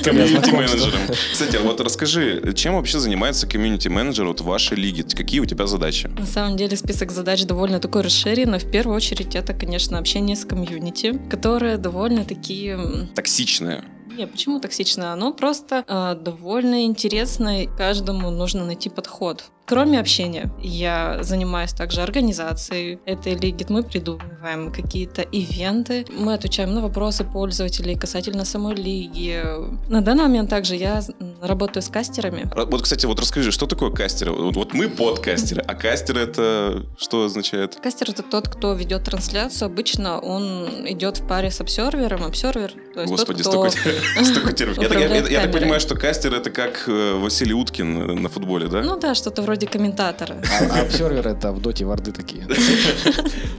комьюнити-менеджером. 0.03 0.99
Кстати, 1.31 1.57
вот 1.57 1.81
расскажи, 1.81 2.53
чем 2.55 2.75
вообще 2.75 2.99
занимается 2.99 3.47
комьюнити-менеджер 3.47 4.27
вот 4.27 4.41
в 4.41 4.45
вашей 4.45 4.77
лиге? 4.77 5.03
Какие 5.03 5.39
у 5.39 5.45
тебя 5.45 5.67
задачи? 5.67 6.07
На 6.07 6.25
самом 6.25 6.57
деле 6.57 6.77
список 6.77 7.11
задач 7.11 7.43
довольно 7.43 7.79
такой 7.79 8.01
расширенный. 8.01 8.59
В 8.59 8.69
первую 8.69 8.95
очередь 8.95 9.35
это, 9.35 9.53
конечно, 9.53 9.97
общение 9.97 10.35
с 10.35 10.45
комьюнити, 10.45 11.19
которое 11.29 11.77
довольно 11.77 12.25
такие... 12.25 12.77
Токсичное. 13.15 13.83
Не, 14.17 14.27
почему 14.27 14.59
токсичное? 14.59 15.11
Оно 15.11 15.33
просто 15.33 15.83
э, 15.87 16.15
довольно 16.21 16.85
интересно, 16.85 17.65
каждому 17.77 18.29
нужно 18.31 18.65
найти 18.65 18.89
подход. 18.89 19.43
Кроме 19.67 19.99
общения, 19.99 20.51
я 20.61 21.23
занимаюсь 21.23 21.73
также 21.73 22.01
организацией 22.01 22.99
этой 23.05 23.33
лиги. 23.33 23.65
Мы 23.67 23.81
придумываем 23.81 24.71
какие-то 24.71 25.23
ивенты, 25.23 26.05
мы 26.11 26.35
отвечаем 26.35 26.75
на 26.75 26.81
вопросы 26.81 27.23
пользователей 27.23 27.95
касательно 27.95 28.45
самой 28.45 28.75
лиги. 28.75 29.43
На 29.89 30.01
данный 30.01 30.23
момент 30.23 30.51
также 30.51 30.75
я 30.75 31.01
работаю 31.41 31.81
с 31.81 31.89
кастерами. 31.89 32.47
Вот, 32.55 32.83
кстати, 32.83 33.07
вот 33.07 33.19
расскажи, 33.19 33.51
что 33.51 33.65
такое 33.65 33.89
кастеры? 33.89 34.31
Вот, 34.31 34.73
мы 34.73 34.87
подкастеры, 34.87 35.61
а 35.61 35.73
кастер 35.73 36.19
это 36.19 36.85
что 36.97 37.25
означает? 37.25 37.75
Кастер 37.81 38.11
это 38.11 38.21
тот, 38.21 38.47
кто 38.47 38.73
ведет 38.73 39.05
трансляцию. 39.05 39.65
Обычно 39.65 40.19
он 40.19 40.67
идет 40.87 41.17
в 41.17 41.27
паре 41.27 41.49
с 41.49 41.59
обсервером. 41.59 42.23
Обсервер, 42.23 42.71
то 42.93 43.01
есть 43.01 43.11
Господи, 43.11 43.41
тот, 43.41 43.73
кто... 43.73 44.23
столько 44.23 44.53
терминов. 44.53 45.31
Я, 45.31 45.41
так 45.41 45.51
понимаю, 45.51 45.79
что 45.79 45.95
кастер 45.95 46.35
это 46.35 46.51
как 46.51 46.83
э, 46.87 47.13
Василий 47.15 47.53
Уткин 47.53 48.21
на 48.21 48.29
футболе, 48.29 48.67
да? 48.67 48.83
Ну 48.83 48.99
да, 48.99 49.15
что-то 49.15 49.41
вроде 49.41 49.54
вроде 49.55 49.67
комментатора. 49.67 50.35
А, 50.59 50.79
а 50.79 50.81
обсервер 50.81 51.27
это 51.27 51.51
в 51.51 51.61
доте 51.61 51.85
варды 51.85 52.11
такие. 52.11 52.45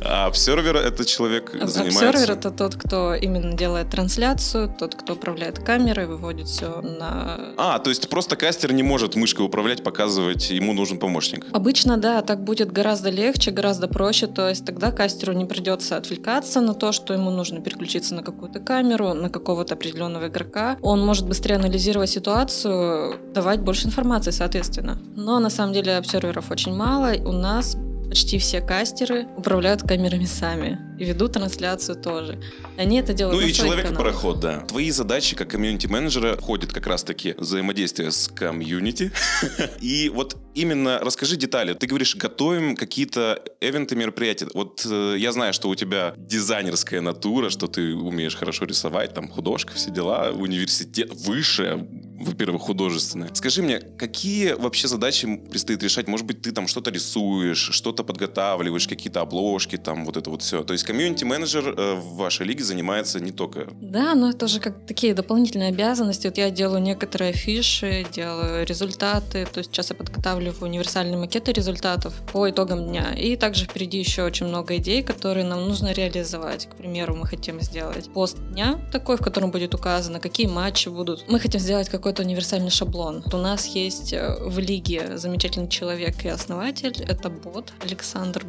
А 0.02 0.26
обсервер 0.26 0.76
это 0.76 1.04
человек 1.04 1.54
Обсервер 1.54 1.90
занимается... 1.92 2.32
это 2.32 2.50
тот, 2.50 2.76
кто 2.76 3.14
именно 3.14 3.54
делает 3.54 3.90
трансляцию, 3.90 4.72
тот, 4.78 4.94
кто 4.94 5.14
управляет 5.14 5.58
камерой, 5.58 6.06
выводит 6.06 6.46
все 6.48 6.80
на... 6.80 7.40
А, 7.56 7.78
то 7.78 7.90
есть 7.90 8.08
просто 8.08 8.36
кастер 8.36 8.72
не 8.72 8.82
может 8.82 9.16
мышкой 9.16 9.46
управлять, 9.46 9.82
показывать, 9.82 10.50
ему 10.50 10.74
нужен 10.74 10.98
помощник. 10.98 11.46
Обычно, 11.52 11.96
да, 11.96 12.22
так 12.22 12.44
будет 12.44 12.70
гораздо 12.72 13.10
легче, 13.10 13.50
гораздо 13.50 13.88
проще, 13.88 14.26
то 14.26 14.48
есть 14.48 14.64
тогда 14.64 14.92
кастеру 14.92 15.32
не 15.32 15.44
придется 15.44 15.96
отвлекаться 15.96 16.60
на 16.60 16.74
то, 16.74 16.92
что 16.92 17.14
ему 17.14 17.30
нужно 17.30 17.60
переключиться 17.60 18.14
на 18.14 18.22
какую-то 18.22 18.60
камеру, 18.60 19.14
на 19.14 19.30
какого-то 19.30 19.74
определенного 19.74 20.28
игрока. 20.28 20.76
Он 20.82 21.04
может 21.04 21.26
быстрее 21.26 21.56
анализировать 21.56 22.10
ситуацию, 22.10 23.18
давать 23.32 23.60
больше 23.60 23.86
информации, 23.86 24.30
соответственно. 24.30 24.98
Но 25.16 25.40
на 25.40 25.50
самом 25.50 25.72
деле 25.72 25.85
обсерверов 25.90 26.50
очень 26.50 26.74
мало. 26.74 27.14
У 27.24 27.32
нас 27.32 27.76
почти 28.08 28.38
все 28.38 28.60
кастеры 28.60 29.26
управляют 29.36 29.82
камерами 29.82 30.24
сами 30.24 30.78
и 30.98 31.04
ведут 31.04 31.32
трансляцию 31.32 31.96
тоже. 31.96 32.40
Они 32.76 32.98
это 32.98 33.12
делают 33.12 33.40
Ну 33.40 33.46
и 33.46 33.52
своих 33.52 33.56
человек 33.56 33.84
и 33.86 33.88
каналах. 33.88 34.06
пароход, 34.12 34.40
да. 34.40 34.60
Твои 34.60 34.90
задачи 34.90 35.34
как 35.34 35.50
комьюнити-менеджера 35.50 36.36
входят 36.36 36.72
как 36.72 36.86
раз-таки 36.86 37.34
взаимодействие 37.36 38.12
с 38.12 38.28
комьюнити. 38.28 39.10
И 39.80 40.08
вот 40.08 40.36
именно 40.56 40.98
расскажи 41.02 41.36
детали. 41.36 41.74
Ты 41.74 41.86
говоришь, 41.86 42.16
готовим 42.16 42.76
какие-то 42.76 43.42
эвенты, 43.60 43.94
мероприятия. 43.94 44.48
Вот 44.54 44.84
э, 44.90 45.16
я 45.18 45.32
знаю, 45.32 45.52
что 45.52 45.68
у 45.68 45.74
тебя 45.74 46.14
дизайнерская 46.16 47.00
натура, 47.00 47.50
что 47.50 47.66
ты 47.66 47.94
умеешь 47.94 48.34
хорошо 48.34 48.64
рисовать, 48.64 49.14
там 49.14 49.28
художка, 49.28 49.74
все 49.74 49.90
дела, 49.90 50.30
университет, 50.32 51.12
высшее, 51.12 51.86
во-первых, 52.18 52.62
художественное. 52.62 53.28
Скажи 53.34 53.62
мне, 53.62 53.80
какие 53.80 54.52
вообще 54.52 54.88
задачи 54.88 55.26
предстоит 55.50 55.82
решать? 55.82 56.08
Может 56.08 56.26
быть, 56.26 56.40
ты 56.40 56.52
там 56.52 56.66
что-то 56.66 56.90
рисуешь, 56.90 57.68
что-то 57.72 58.02
подготавливаешь, 58.02 58.88
какие-то 58.88 59.20
обложки, 59.20 59.76
там 59.76 60.06
вот 60.06 60.16
это 60.16 60.30
вот 60.30 60.42
все. 60.42 60.64
То 60.64 60.72
есть 60.72 60.84
комьюнити-менеджер 60.84 61.74
э, 61.76 61.94
в 61.96 62.16
вашей 62.16 62.46
лиге 62.46 62.64
занимается 62.64 63.20
не 63.20 63.32
только... 63.32 63.68
Да, 63.82 64.14
но 64.14 64.30
это 64.30 64.48
же 64.48 64.60
как 64.60 64.86
такие 64.86 65.12
дополнительные 65.12 65.68
обязанности. 65.68 66.26
Вот 66.26 66.38
я 66.38 66.50
делаю 66.50 66.80
некоторые 66.80 67.30
афиши, 67.30 68.06
делаю 68.10 68.64
результаты, 68.64 69.46
то 69.52 69.58
есть 69.58 69.70
сейчас 69.70 69.90
я 69.90 69.96
подготавливаю 69.96 70.45
универсальные 70.60 71.16
макеты 71.16 71.52
результатов 71.52 72.14
по 72.32 72.48
итогам 72.50 72.86
дня. 72.86 73.14
И 73.14 73.36
также 73.36 73.64
впереди 73.64 73.98
еще 73.98 74.24
очень 74.24 74.46
много 74.46 74.76
идей, 74.76 75.02
которые 75.02 75.44
нам 75.44 75.68
нужно 75.68 75.92
реализовать. 75.92 76.66
К 76.66 76.76
примеру, 76.76 77.14
мы 77.14 77.26
хотим 77.26 77.60
сделать 77.60 78.10
пост 78.12 78.38
дня 78.52 78.78
такой, 78.92 79.16
в 79.16 79.20
котором 79.20 79.50
будет 79.50 79.74
указано, 79.74 80.20
какие 80.20 80.46
матчи 80.46 80.88
будут. 80.88 81.24
Мы 81.28 81.40
хотим 81.40 81.60
сделать 81.60 81.88
какой-то 81.88 82.22
универсальный 82.22 82.70
шаблон. 82.70 83.24
У 83.32 83.36
нас 83.36 83.66
есть 83.66 84.12
э, 84.12 84.36
в 84.40 84.58
лиге 84.58 85.18
замечательный 85.18 85.68
человек 85.68 86.24
и 86.24 86.28
основатель, 86.28 87.04
это 87.08 87.30
бот 87.30 87.72
Александр 87.80 88.44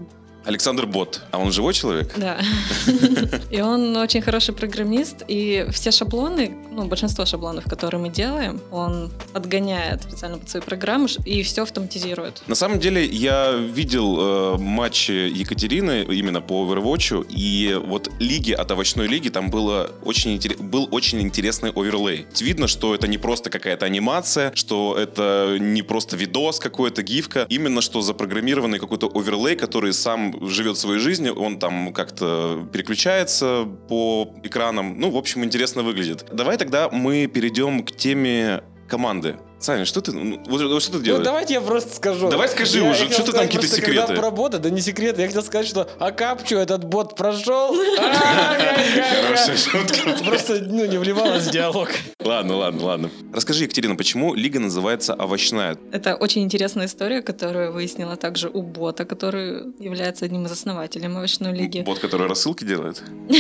Александр 0.48 0.86
Бот. 0.86 1.22
А 1.32 1.40
он 1.40 1.52
живой 1.52 1.74
человек? 1.74 2.14
Да. 2.18 2.40
И 3.52 3.62
он 3.62 3.96
очень 3.98 4.22
хороший 4.22 4.54
программист, 4.54 5.24
и 5.28 5.68
все 5.72 5.92
шаблоны, 5.92 6.56
ну, 6.72 6.86
большинство 6.86 7.26
шаблонов, 7.26 7.66
которые 7.66 8.02
мы 8.02 8.10
делаем, 8.10 8.62
он 8.72 9.12
отгоняет 9.34 10.04
специально 10.04 10.38
под 10.38 10.50
свои 10.50 10.62
программы 10.62 11.08
и 11.26 11.44
все 11.44 11.64
автоматизирует. 11.64 12.42
На 12.48 12.56
самом 12.56 12.80
деле, 12.80 13.06
я 13.06 13.54
видел 13.54 14.18
э, 14.20 14.58
матчи 14.58 15.12
Екатерины 15.12 16.04
именно 16.04 16.42
по 16.42 16.66
Overwatch, 16.66 17.28
и 17.30 17.80
вот 17.86 18.10
лиги 18.20 18.52
от 18.52 18.72
овощной 18.72 19.08
лиги 19.08 19.30
там 19.30 19.50
было 19.50 19.92
очень 20.04 20.40
был 20.60 20.88
очень 20.92 21.22
интересный 21.22 21.72
оверлей. 21.72 22.26
Видно, 22.40 22.68
что 22.68 22.96
это 22.96 23.08
не 23.08 23.18
просто 23.18 23.50
какая-то 23.50 23.86
анимация, 23.86 24.52
что 24.56 24.96
это 24.98 25.58
не 25.60 25.82
просто 25.82 26.16
видос 26.16 26.60
какой-то, 26.60 27.04
гифка, 27.04 27.46
именно 27.50 27.82
что 27.82 28.02
запрограммированный 28.02 28.80
какой-то 28.80 29.08
оверлей, 29.14 29.56
который 29.56 29.94
сам 29.94 30.37
живет 30.42 30.78
своей 30.78 31.00
жизнью, 31.00 31.36
он 31.36 31.60
там 31.60 31.94
как-то 31.94 32.68
переключается 32.72 33.68
по 33.88 34.34
экранам. 34.44 35.00
Ну, 35.00 35.10
в 35.10 35.18
общем, 35.18 35.44
интересно 35.44 35.84
выглядит. 35.84 36.26
Давай 36.32 36.58
тогда 36.58 36.90
мы 36.90 37.28
перейдем 37.28 37.84
к 37.84 37.92
теме 37.92 38.62
команды. 38.88 39.38
Саня, 39.60 39.86
что 39.86 40.02
ты, 40.02 40.12
ну, 40.12 40.40
вот- 40.48 40.62
вот 40.62 40.82
что 40.84 40.92
ты 40.94 40.98
Ну, 41.00 41.04
делаешь? 41.04 41.26
давайте 41.26 41.56
я 41.56 41.62
просто 41.62 41.96
скажу. 41.96 42.30
Давай 42.30 42.48
скажи 42.48 42.78
Я- 42.78 42.92
уже, 42.92 43.06
я 43.06 43.12
что 43.12 43.24
ты 43.24 43.32
там 43.32 43.42
какие-то 43.46 43.68
секреты? 43.68 44.08
Когда 44.08 44.22
про 44.22 44.30
бота, 44.32 44.60
да 44.60 44.70
не 44.70 44.82
секреты. 44.82 45.22
Я 45.22 45.28
хотел 45.28 45.42
сказать, 45.44 45.66
что 45.68 45.90
а 46.00 46.12
капчу 46.12 46.58
этот 46.58 46.84
бот 46.84 47.16
прошел. 47.16 47.76
Хорошая 49.26 49.58
шутка. 49.58 50.24
Просто, 50.24 50.60
ну, 50.62 50.86
не 50.86 50.98
вливалась 50.98 51.46
в 51.48 51.52
диалог. 51.52 51.90
Ладно, 52.20 52.58
ладно, 52.58 52.84
ладно. 52.86 53.10
Расскажи, 53.34 53.64
Екатерина, 53.64 53.96
почему 53.96 54.36
лига 54.36 54.60
называется 54.60 55.14
овощная? 55.16 55.78
Это 55.92 56.16
очень 56.16 56.44
интересная 56.44 56.86
история, 56.86 57.22
которую 57.22 57.72
выяснила 57.74 58.16
также 58.16 58.50
у 58.50 58.62
бота, 58.62 59.06
который 59.06 59.74
является 59.80 60.26
одним 60.26 60.46
из 60.46 60.52
основателей 60.52 61.08
овощной 61.08 61.54
лиги. 61.54 61.82
Бот, 61.82 62.00
который 62.00 62.28
рассылки 62.28 62.64
делает? 62.64 63.02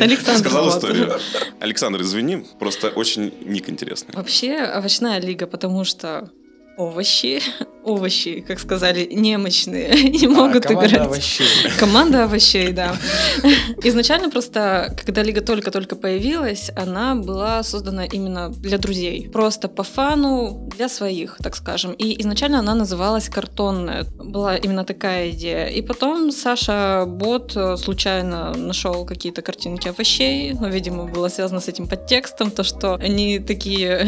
Александр 0.00 0.38
Сказал 0.40 0.68
историю. 0.70 1.18
Александр, 1.60 2.00
извини, 2.02 2.46
просто 2.58 2.88
очень 2.88 3.32
ник 3.44 3.68
интересный. 3.68 4.14
Вообще, 4.14 4.69
овощная 4.76 5.20
лига, 5.20 5.46
потому 5.46 5.84
что 5.84 6.30
овощи, 6.80 7.40
овощи, 7.84 8.44
как 8.46 8.58
сказали, 8.60 9.08
немощные, 9.12 10.10
не 10.20 10.26
могут 10.26 10.66
А, 10.66 10.68
команда 10.68 10.86
играть. 10.88 11.06
овощей. 11.06 11.46
Команда 11.78 12.24
овощей, 12.24 12.72
да. 12.72 12.96
Изначально 13.84 14.30
просто, 14.30 14.94
когда 15.04 15.22
лига 15.22 15.40
только-только 15.40 15.96
появилась, 15.96 16.70
она 16.76 17.14
была 17.14 17.62
создана 17.62 18.04
именно 18.04 18.48
для 18.50 18.78
друзей. 18.78 19.28
Просто 19.32 19.68
по 19.68 19.82
фану, 19.82 20.68
для 20.76 20.88
своих, 20.88 21.36
так 21.42 21.56
скажем. 21.56 21.92
И 21.92 22.20
изначально 22.22 22.58
она 22.58 22.74
называлась 22.74 23.28
«Картонная». 23.28 24.04
Была 24.18 24.56
именно 24.56 24.84
такая 24.84 25.30
идея. 25.30 25.66
И 25.66 25.82
потом 25.82 26.30
Саша 26.32 27.04
Бот 27.06 27.56
э, 27.56 27.76
случайно 27.76 28.52
нашел 28.56 29.04
какие-то 29.04 29.42
картинки 29.42 29.88
овощей. 29.88 30.54
Ну, 30.54 30.68
видимо, 30.68 31.04
было 31.06 31.28
связано 31.28 31.60
с 31.60 31.68
этим 31.68 31.86
подтекстом, 31.86 32.50
то, 32.50 32.62
что 32.62 32.94
они 32.94 33.38
такие 33.38 34.06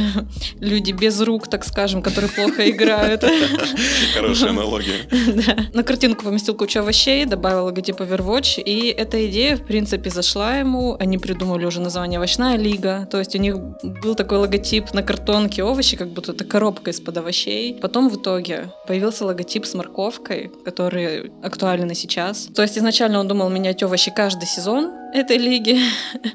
люди 0.60 0.92
без 0.92 1.20
рук, 1.20 1.48
так 1.48 1.64
скажем, 1.64 2.02
которые 2.02 2.30
плохо 2.30 2.61
играют. 2.70 3.24
Хорошая 4.14 4.50
аналогия. 4.50 4.96
Да. 5.32 5.56
На 5.72 5.82
картинку 5.82 6.24
поместил 6.24 6.54
кучу 6.54 6.80
овощей, 6.80 7.24
добавил 7.24 7.64
логотип 7.64 8.00
Overwatch, 8.00 8.62
и 8.62 8.88
эта 8.88 9.26
идея, 9.28 9.56
в 9.56 9.64
принципе, 9.64 10.10
зашла 10.10 10.56
ему. 10.56 10.96
Они 10.98 11.18
придумали 11.18 11.64
уже 11.64 11.80
название 11.80 12.18
«Овощная 12.18 12.56
лига», 12.56 13.08
то 13.10 13.18
есть 13.18 13.34
у 13.34 13.38
них 13.38 13.56
был 14.02 14.14
такой 14.14 14.38
логотип 14.38 14.92
на 14.92 15.02
картонке 15.02 15.62
овощи, 15.62 15.96
как 15.96 16.08
будто 16.08 16.32
это 16.32 16.44
коробка 16.44 16.90
из-под 16.90 17.16
овощей. 17.16 17.78
Потом 17.80 18.08
в 18.08 18.16
итоге 18.16 18.72
появился 18.86 19.24
логотип 19.24 19.64
с 19.64 19.74
морковкой, 19.74 20.50
который 20.64 21.32
актуален 21.42 21.90
и 21.90 21.94
сейчас. 21.94 22.48
То 22.54 22.62
есть 22.62 22.76
изначально 22.76 23.20
он 23.20 23.28
думал 23.28 23.48
менять 23.48 23.82
овощи 23.82 24.12
каждый 24.14 24.46
сезон 24.46 25.01
этой 25.12 25.36
лиги. 25.38 25.78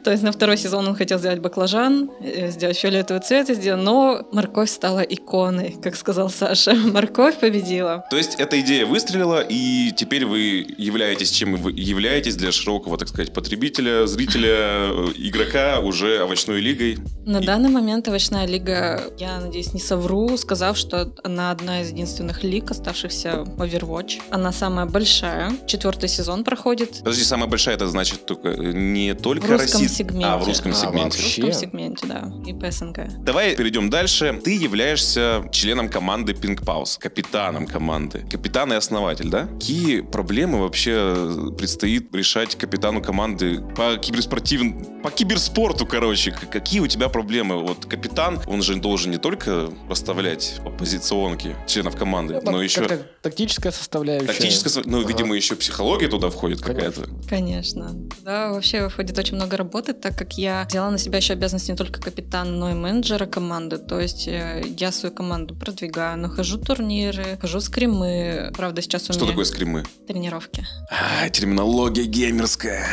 То 0.03 0.11
есть 0.11 0.23
на 0.23 0.31
второй 0.31 0.57
сезон 0.57 0.87
он 0.87 0.95
хотел 0.95 1.19
сделать 1.19 1.39
баклажан, 1.39 2.09
э, 2.21 2.49
сделать 2.51 2.77
фиолетовый 2.77 3.21
цвет, 3.21 3.49
везде, 3.49 3.75
но 3.75 4.27
морковь 4.31 4.69
стала 4.69 4.99
иконой, 4.99 5.75
как 5.81 5.95
сказал 5.95 6.29
Саша. 6.29 6.73
Морковь 6.75 7.39
победила. 7.39 8.05
То 8.09 8.17
есть 8.17 8.35
эта 8.35 8.59
идея 8.61 8.85
выстрелила, 8.85 9.41
и 9.47 9.91
теперь 9.95 10.25
вы 10.25 10.65
являетесь 10.77 11.31
чем 11.31 11.55
вы 11.55 11.71
являетесь 11.71 12.35
для 12.35 12.51
широкого, 12.51 12.97
так 12.97 13.07
сказать, 13.09 13.33
потребителя, 13.33 14.07
зрителя, 14.07 14.47
э, 14.49 15.07
игрока 15.17 15.79
уже 15.79 16.19
овощной 16.19 16.59
лигой. 16.61 16.97
На 17.25 17.39
И- 17.39 17.45
данный 17.45 17.69
момент 17.69 18.07
овощная 18.07 18.45
лига, 18.45 19.01
я 19.17 19.39
надеюсь, 19.39 19.73
не 19.73 19.79
совру, 19.79 20.37
сказав, 20.37 20.77
что 20.77 21.13
она 21.23 21.51
одна 21.51 21.81
из 21.81 21.91
единственных 21.91 22.43
лиг, 22.43 22.71
оставшихся 22.71 23.43
в 23.43 23.61
Overwatch. 23.61 24.21
Она 24.29 24.51
самая 24.51 24.85
большая. 24.85 25.51
Четвертый 25.67 26.09
сезон 26.09 26.43
проходит. 26.43 26.99
Подожди, 26.99 27.23
самая 27.23 27.47
большая 27.49 27.75
это 27.75 27.87
значит 27.87 28.25
только 28.25 28.49
не 28.73 29.13
только 29.13 29.45
В 29.47 29.51
русском 29.51 29.87
сегменте. 29.87 30.25
А, 30.25 30.37
в 30.37 30.45
русском 30.47 30.71
А, 30.71 30.75
сегменте. 30.75 31.17
В 31.17 31.21
вообще? 31.21 31.41
русском 31.41 31.69
сегменте, 31.71 32.07
да. 32.07 32.31
И 32.45 32.53
ПСНГ. 32.53 33.23
Давай 33.23 33.55
перейдем 33.55 33.89
дальше. 33.89 34.39
Ты 34.43 34.55
являешься 34.55 35.47
членом 35.51 35.89
команды 35.89 36.33
Pink 36.33 36.63
Pause, 36.63 36.99
капитаном 36.99 37.65
команды. 37.67 38.25
Капитан 38.31 38.71
и 38.73 38.75
основатель, 38.75 39.29
да? 39.29 39.45
Какие 39.47 40.01
проблемы 40.01 40.59
вообще 40.61 41.51
предстоит 41.57 42.13
решать 42.15 42.55
капитану 42.55 43.01
команды 43.01 43.61
по 43.75 43.97
киберспортивным, 43.97 45.01
по 45.03 45.11
киберспорту, 45.11 45.85
короче? 45.85 46.31
Какие 46.31 46.79
у 46.81 46.87
тебя 46.87 47.09
проблемы? 47.09 47.61
Вот 47.61 47.85
капитан, 47.85 48.39
он 48.47 48.61
же 48.61 48.75
должен 48.75 49.11
не 49.11 49.17
только 49.17 49.69
расставлять 49.89 50.59
позиционки 50.77 51.55
членов 51.67 51.95
команды, 51.95 52.39
но 52.43 52.61
еще 52.61 52.87
Тактическая 53.21 53.71
составляющая. 53.71 54.27
тактическая, 54.27 54.83
ну, 54.85 54.99
Ага. 54.99 55.07
видимо, 55.07 55.35
еще 55.35 55.55
психология 55.55 56.07
туда 56.07 56.29
входит 56.29 56.61
какая-то. 56.61 57.07
Конечно. 57.29 57.91
Да, 58.21 58.53
вообще 58.57 58.89
входит 58.89 59.17
очень 59.17 59.35
много 59.35 59.57
работы, 59.57 59.93
так 59.93 60.17
как 60.17 60.37
я 60.37 60.65
взяла 60.69 60.91
на 60.91 60.97
себя 60.97 61.17
еще 61.17 61.33
обязанности 61.33 61.71
не 61.71 61.77
только 61.77 61.99
капитана, 62.01 62.51
но 62.51 62.69
и 62.71 62.73
менеджера 62.73 63.25
команды. 63.25 63.77
То 63.77 63.99
есть 63.99 64.27
э, 64.27 64.63
я 64.77 64.91
свою 64.91 65.13
команду 65.15 65.55
продвигаю, 65.55 66.17
нахожу 66.17 66.57
турниры, 66.57 67.37
хожу 67.41 67.59
скримы. 67.61 68.51
Правда, 68.55 68.81
сейчас 68.81 69.09
у 69.09 69.13
Что 69.13 69.21
меня 69.21 69.31
такое 69.31 69.45
скримы? 69.45 69.83
тренировки. 70.07 70.65
А, 70.91 71.29
терминология 71.29 72.03
геймерская. 72.03 72.85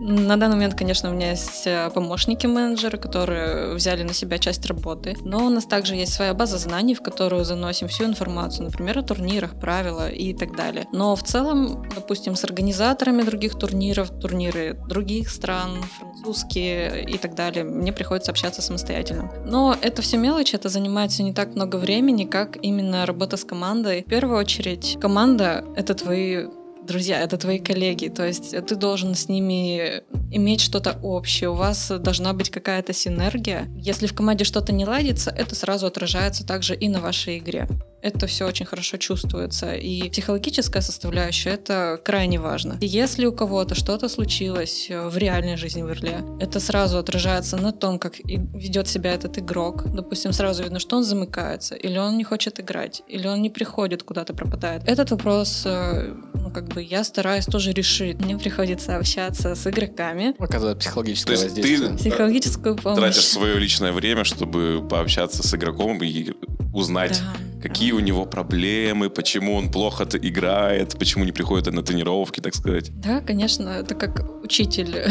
На 0.00 0.36
данный 0.36 0.54
момент, 0.54 0.74
конечно, 0.74 1.10
у 1.10 1.12
меня 1.12 1.30
есть 1.30 1.66
э, 1.66 1.90
помощники 1.92 2.46
менеджера, 2.46 2.96
которые 2.96 3.74
взяли 3.74 4.04
на 4.04 4.14
себя 4.14 4.38
часть 4.38 4.64
работы, 4.66 5.16
но 5.24 5.46
у 5.46 5.48
нас 5.48 5.66
также 5.66 5.96
есть 5.96 6.12
своя 6.12 6.34
база 6.34 6.56
знаний, 6.58 6.94
в 6.94 7.02
которую 7.02 7.44
заносим 7.44 7.88
всю 7.88 8.04
информацию, 8.04 8.66
например, 8.66 8.98
о 8.98 9.02
турнирах, 9.02 9.58
правила 9.58 10.08
и 10.08 10.32
так 10.34 10.54
далее. 10.54 10.86
Но 10.92 11.16
в 11.16 11.22
целом, 11.24 11.84
допустим, 11.94 12.36
с 12.36 12.44
организаторами 12.44 13.22
других 13.22 13.58
турниров, 13.58 14.10
турниры 14.20 14.78
других 14.88 15.30
стран, 15.30 15.82
французские 15.98 17.04
и 17.04 17.18
так 17.18 17.34
далее, 17.34 17.64
мне 17.64 17.92
приходится 17.92 18.30
общаться 18.30 18.62
самостоятельно. 18.62 19.32
Но 19.46 19.76
это 19.80 20.00
все 20.02 20.16
мелочи, 20.16 20.54
это 20.54 20.68
занимается 20.68 21.24
не 21.24 21.32
так 21.32 21.56
много 21.56 21.76
времени, 21.76 22.24
как 22.24 22.56
именно 22.62 23.04
работа 23.04 23.36
с 23.36 23.44
командой. 23.44 24.02
В 24.02 24.08
первую 24.08 24.38
очередь, 24.38 24.96
команда— 25.00 25.64
это 25.76 25.94
твои 25.94 26.46
друзья, 26.88 27.20
это 27.20 27.36
твои 27.36 27.58
коллеги, 27.58 28.08
то 28.08 28.26
есть 28.26 28.50
ты 28.66 28.74
должен 28.74 29.14
с 29.14 29.28
ними 29.28 30.02
иметь 30.30 30.60
что-то 30.60 30.98
общее, 31.02 31.50
у 31.50 31.54
вас 31.54 31.92
должна 32.00 32.32
быть 32.32 32.50
какая-то 32.50 32.92
синергия. 32.92 33.68
Если 33.76 34.06
в 34.06 34.14
команде 34.14 34.44
что-то 34.44 34.72
не 34.72 34.84
ладится, 34.84 35.30
это 35.30 35.54
сразу 35.54 35.86
отражается 35.86 36.46
также 36.46 36.74
и 36.74 36.88
на 36.88 37.00
вашей 37.00 37.38
игре 37.38 37.68
это 38.02 38.26
все 38.26 38.46
очень 38.46 38.66
хорошо 38.66 38.96
чувствуется. 38.96 39.74
И 39.74 40.08
психологическая 40.10 40.82
составляющая 40.82 41.50
это 41.50 42.00
крайне 42.04 42.38
важно. 42.40 42.78
Если 42.80 43.26
у 43.26 43.32
кого-то 43.32 43.74
что-то 43.74 44.08
случилось 44.08 44.86
э, 44.90 45.08
в 45.08 45.16
реальной 45.16 45.56
жизни 45.56 45.82
в 45.82 45.90
Ирле, 45.90 46.20
это 46.40 46.60
сразу 46.60 46.98
отражается 46.98 47.56
на 47.56 47.72
том, 47.72 47.98
как 47.98 48.18
ведет 48.24 48.88
себя 48.88 49.14
этот 49.14 49.38
игрок. 49.38 49.84
Допустим, 49.92 50.32
сразу 50.32 50.62
видно, 50.62 50.78
что 50.78 50.96
он 50.96 51.04
замыкается, 51.04 51.74
или 51.74 51.98
он 51.98 52.16
не 52.16 52.24
хочет 52.24 52.60
играть, 52.60 53.02
или 53.08 53.26
он 53.26 53.42
не 53.42 53.50
приходит, 53.50 54.02
куда-то 54.02 54.34
пропадает. 54.34 54.82
Этот 54.86 55.10
вопрос, 55.10 55.62
э, 55.66 56.14
ну, 56.34 56.50
как 56.50 56.68
бы 56.68 56.77
я 56.78 57.04
стараюсь 57.04 57.46
тоже 57.46 57.72
решить. 57.72 58.20
Мне 58.20 58.36
приходится 58.36 58.96
общаться 58.96 59.54
с 59.54 59.66
игроками. 59.66 60.34
Оказывать 60.38 60.78
психологическое 60.78 61.26
То 61.26 61.32
есть 61.32 61.44
воздействие. 61.44 61.90
Ты 61.90 61.96
Психологическую 61.96 62.76
помощь. 62.76 62.98
Тратишь 62.98 63.26
свое 63.26 63.58
личное 63.58 63.92
время, 63.92 64.24
чтобы 64.24 64.86
пообщаться 64.88 65.46
с 65.46 65.54
игроком 65.54 66.02
и 66.02 66.32
узнать, 66.72 67.20
да. 67.20 67.68
какие 67.68 67.92
у 67.92 68.00
него 68.00 68.24
проблемы, 68.24 69.10
почему 69.10 69.54
он 69.54 69.70
плохо 69.70 70.06
играет, 70.12 70.98
почему 70.98 71.24
не 71.24 71.32
приходит 71.32 71.72
на 71.72 71.82
тренировки, 71.82 72.40
так 72.40 72.54
сказать. 72.54 72.90
Да, 73.00 73.20
конечно, 73.20 73.68
это 73.68 73.94
как 73.94 74.44
учитель. 74.44 75.04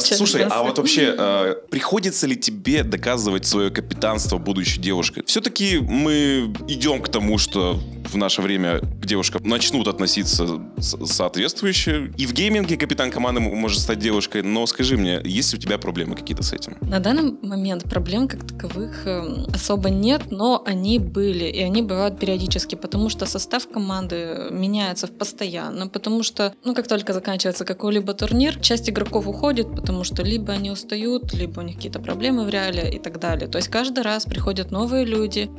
Слушай, 0.00 0.46
а 0.48 0.62
вот 0.62 0.78
вообще, 0.78 1.14
а, 1.16 1.54
приходится 1.70 2.26
ли 2.26 2.36
тебе 2.36 2.82
доказывать 2.82 3.46
свое 3.46 3.70
капитанство 3.70 4.38
будущей 4.38 4.80
девушкой? 4.80 5.24
Все-таки 5.26 5.78
мы 5.78 6.52
идем 6.68 7.02
к 7.02 7.08
тому, 7.08 7.38
что 7.38 7.80
в 8.10 8.16
наше 8.16 8.42
время 8.42 8.78
к 8.78 9.06
девушкам 9.06 9.42
начнут 9.44 9.88
относиться 9.88 10.60
соответствующе. 10.78 12.12
И 12.16 12.26
в 12.26 12.32
гейминге 12.32 12.76
капитан 12.76 13.10
команды 13.10 13.40
может 13.40 13.80
стать 13.80 13.98
девушкой, 13.98 14.42
но 14.42 14.66
скажи 14.66 14.96
мне, 14.96 15.20
есть 15.24 15.52
ли 15.52 15.58
у 15.58 15.62
тебя 15.62 15.78
проблемы 15.78 16.16
какие-то 16.16 16.42
с 16.42 16.52
этим? 16.52 16.76
На 16.80 17.00
данный 17.00 17.32
момент 17.42 17.84
проблем 17.84 18.28
как 18.28 18.46
таковых 18.46 19.06
эм, 19.06 19.46
особо 19.54 19.90
нет, 19.90 20.30
но 20.30 20.62
они 20.66 20.98
были, 20.98 21.44
и 21.44 21.60
они 21.60 21.82
бывают 21.82 22.18
периодически, 22.18 22.74
потому 22.74 23.08
что 23.08 23.26
состав 23.26 23.68
команды 23.68 24.48
меняется 24.50 25.06
постоянно, 25.06 25.88
потому 25.88 26.22
что, 26.22 26.54
ну, 26.64 26.74
как 26.74 26.88
только 26.88 27.12
заканчивается 27.12 27.64
какой-либо 27.64 28.14
турнир, 28.14 28.58
часть 28.60 28.90
игроков 28.90 29.26
уходит, 29.26 29.74
потому 29.74 30.04
что 30.04 30.22
либо 30.22 30.52
они 30.52 30.70
устают, 30.70 31.32
либо 31.32 31.60
у 31.60 31.62
них 31.62 31.76
какие-то 31.76 32.00
проблемы 32.00 32.44
в 32.44 32.48
реале 32.48 32.90
и 32.90 32.98
так 32.98 33.18
далее. 33.18 33.48
То 33.48 33.58
есть 33.58 33.68
каждый 33.68 34.02
раз 34.02 34.24
приходят 34.24 34.70
новые 34.70 35.04
люди, 35.04 35.50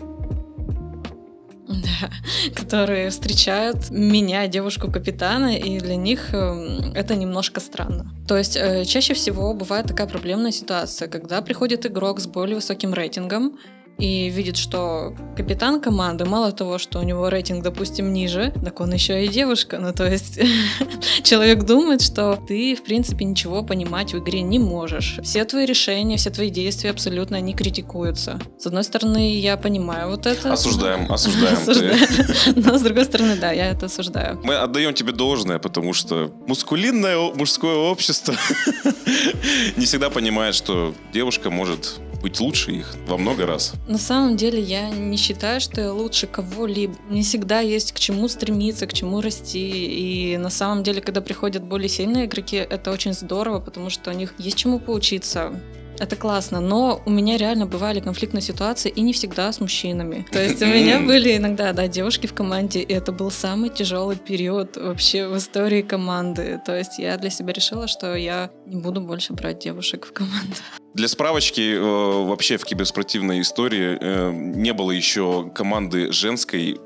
которые 2.56 3.10
встречают 3.10 3.90
меня, 3.90 4.48
девушку 4.48 4.92
капитана, 4.92 5.56
и 5.56 5.80
для 5.80 5.96
них 5.96 6.34
эм, 6.34 6.94
это 6.94 7.16
немножко 7.16 7.60
странно. 7.60 8.12
То 8.28 8.38
есть 8.38 8.58
э, 8.58 8.86
чаще 8.86 9.14
всего 9.14 9.54
бывает 9.54 9.88
такая 9.88 10.08
проблемная 10.08 10.52
ситуация, 10.52 11.08
когда 11.08 11.42
приходит 11.42 11.86
игрок 11.86 12.20
с 12.20 12.28
более 12.28 12.56
высоким 12.56 12.94
рейтингом, 12.94 13.58
и 14.02 14.30
видит, 14.30 14.58
что 14.58 15.14
капитан 15.38 15.80
команды, 15.80 16.26
мало 16.26 16.52
того, 16.52 16.80
что 16.80 17.00
у 17.00 17.04
него 17.04 17.30
рейтинг, 17.30 17.64
допустим, 17.64 18.12
ниже, 18.12 18.52
так 18.64 18.80
он 18.82 18.92
еще 18.94 19.24
и 19.24 19.28
девушка. 19.28 19.78
Ну, 19.78 19.94
то 19.94 20.12
есть 20.12 20.40
человек 21.24 21.64
думает, 21.64 22.02
что 22.02 22.40
ты, 22.48 22.76
в 22.76 22.84
принципе, 22.84 23.26
ничего 23.26 23.64
понимать 23.64 24.14
в 24.14 24.18
игре 24.18 24.42
не 24.42 24.58
можешь. 24.58 25.20
Все 25.24 25.46
твои 25.46 25.68
решения, 25.68 26.18
все 26.18 26.32
твои 26.32 26.50
действия 26.50 26.90
абсолютно 26.90 27.40
не 27.42 27.54
критикуются. 27.54 28.40
С 28.58 28.66
одной 28.66 28.84
стороны, 28.84 29.38
я 29.38 29.56
понимаю 29.56 30.10
вот 30.10 30.26
это. 30.26 30.52
Осуждаем, 30.52 31.12
осуждаем. 31.12 31.98
Но 32.56 32.80
с 32.80 32.82
другой 32.82 33.06
стороны, 33.06 33.36
да, 33.36 33.52
я 33.52 33.70
это 33.70 33.86
осуждаю. 33.86 34.40
Мы 34.44 34.56
отдаем 34.56 34.96
тебе 34.96 35.12
должное, 35.12 35.60
потому 35.60 35.94
что 35.94 36.34
мускулинное 36.48 37.18
мужское 37.36 37.76
общество 37.76 38.34
не 39.78 39.86
всегда 39.86 40.10
понимает, 40.10 40.56
что 40.56 40.96
девушка 41.14 41.52
может 41.52 42.00
быть 42.22 42.40
лучше 42.40 42.72
их 42.72 42.96
во 43.08 43.18
много 43.18 43.46
раз. 43.46 43.74
На 43.88 43.98
самом 43.98 44.38
деле 44.38 44.60
я 44.62 44.90
не 44.90 45.18
считаю, 45.18 45.60
что 45.62 45.82
я 45.82 45.94
лучше 45.94 46.28
кого-либо. 46.28 46.96
Не 47.10 47.24
всегда 47.24 47.60
есть 47.60 47.92
к 47.92 48.00
чему 48.00 48.28
стремиться, 48.28 48.88
к 48.88 48.94
чему 48.94 49.22
расти. 49.22 50.34
И 50.34 50.38
на 50.38 50.50
самом 50.50 50.84
деле, 50.84 51.02
когда 51.02 51.22
приходят 51.22 51.64
более 51.64 51.90
сильные 51.90 52.26
игроки, 52.26 52.58
это 52.58 52.92
очень 52.92 53.14
здорово, 53.14 53.60
потому 53.60 53.90
что 53.90 54.12
у 54.12 54.14
них 54.14 54.34
есть 54.38 54.58
чему 54.58 54.80
поучиться. 54.80 55.60
Это 56.02 56.16
классно, 56.16 56.60
но 56.62 57.00
у 57.06 57.12
меня 57.12 57.38
реально 57.38 57.68
бывали 57.68 58.00
конфликтные 58.00 58.42
ситуации, 58.42 58.90
и 58.90 59.02
не 59.02 59.14
всегда 59.14 59.52
с 59.52 59.60
мужчинами. 59.60 60.26
То 60.32 60.42
есть 60.42 60.60
у 60.64 60.66
меня 60.66 61.00
были 61.06 61.38
иногда, 61.38 61.74
да, 61.74 61.88
девушки 61.88 62.26
в 62.26 62.34
команде, 62.34 62.82
и 62.82 62.92
это 62.92 63.12
был 63.12 63.30
самый 63.30 63.70
тяжелый 63.70 64.16
период 64.16 64.78
вообще 64.78 65.28
в 65.28 65.38
истории 65.38 65.84
команды. 65.84 66.60
То 66.66 66.76
есть 66.76 66.98
я 66.98 67.18
для 67.18 67.30
себя 67.30 67.54
решила, 67.54 67.88
что 67.88 68.16
я 68.16 68.50
не 68.66 68.82
буду 68.82 69.00
больше 69.00 69.34
брать 69.34 69.60
девушек 69.60 70.08
в 70.08 70.12
команду. 70.12 70.56
Для 70.96 71.08
справочки, 71.08 71.76
э, 71.76 71.80
вообще 71.80 72.58
в 72.58 72.66
киберспортивной 72.66 73.42
истории 73.42 74.00
э, 74.02 74.32
не 74.34 74.74
было 74.74 74.90
еще 74.90 75.52
команды 75.54 76.12
женской 76.12 76.80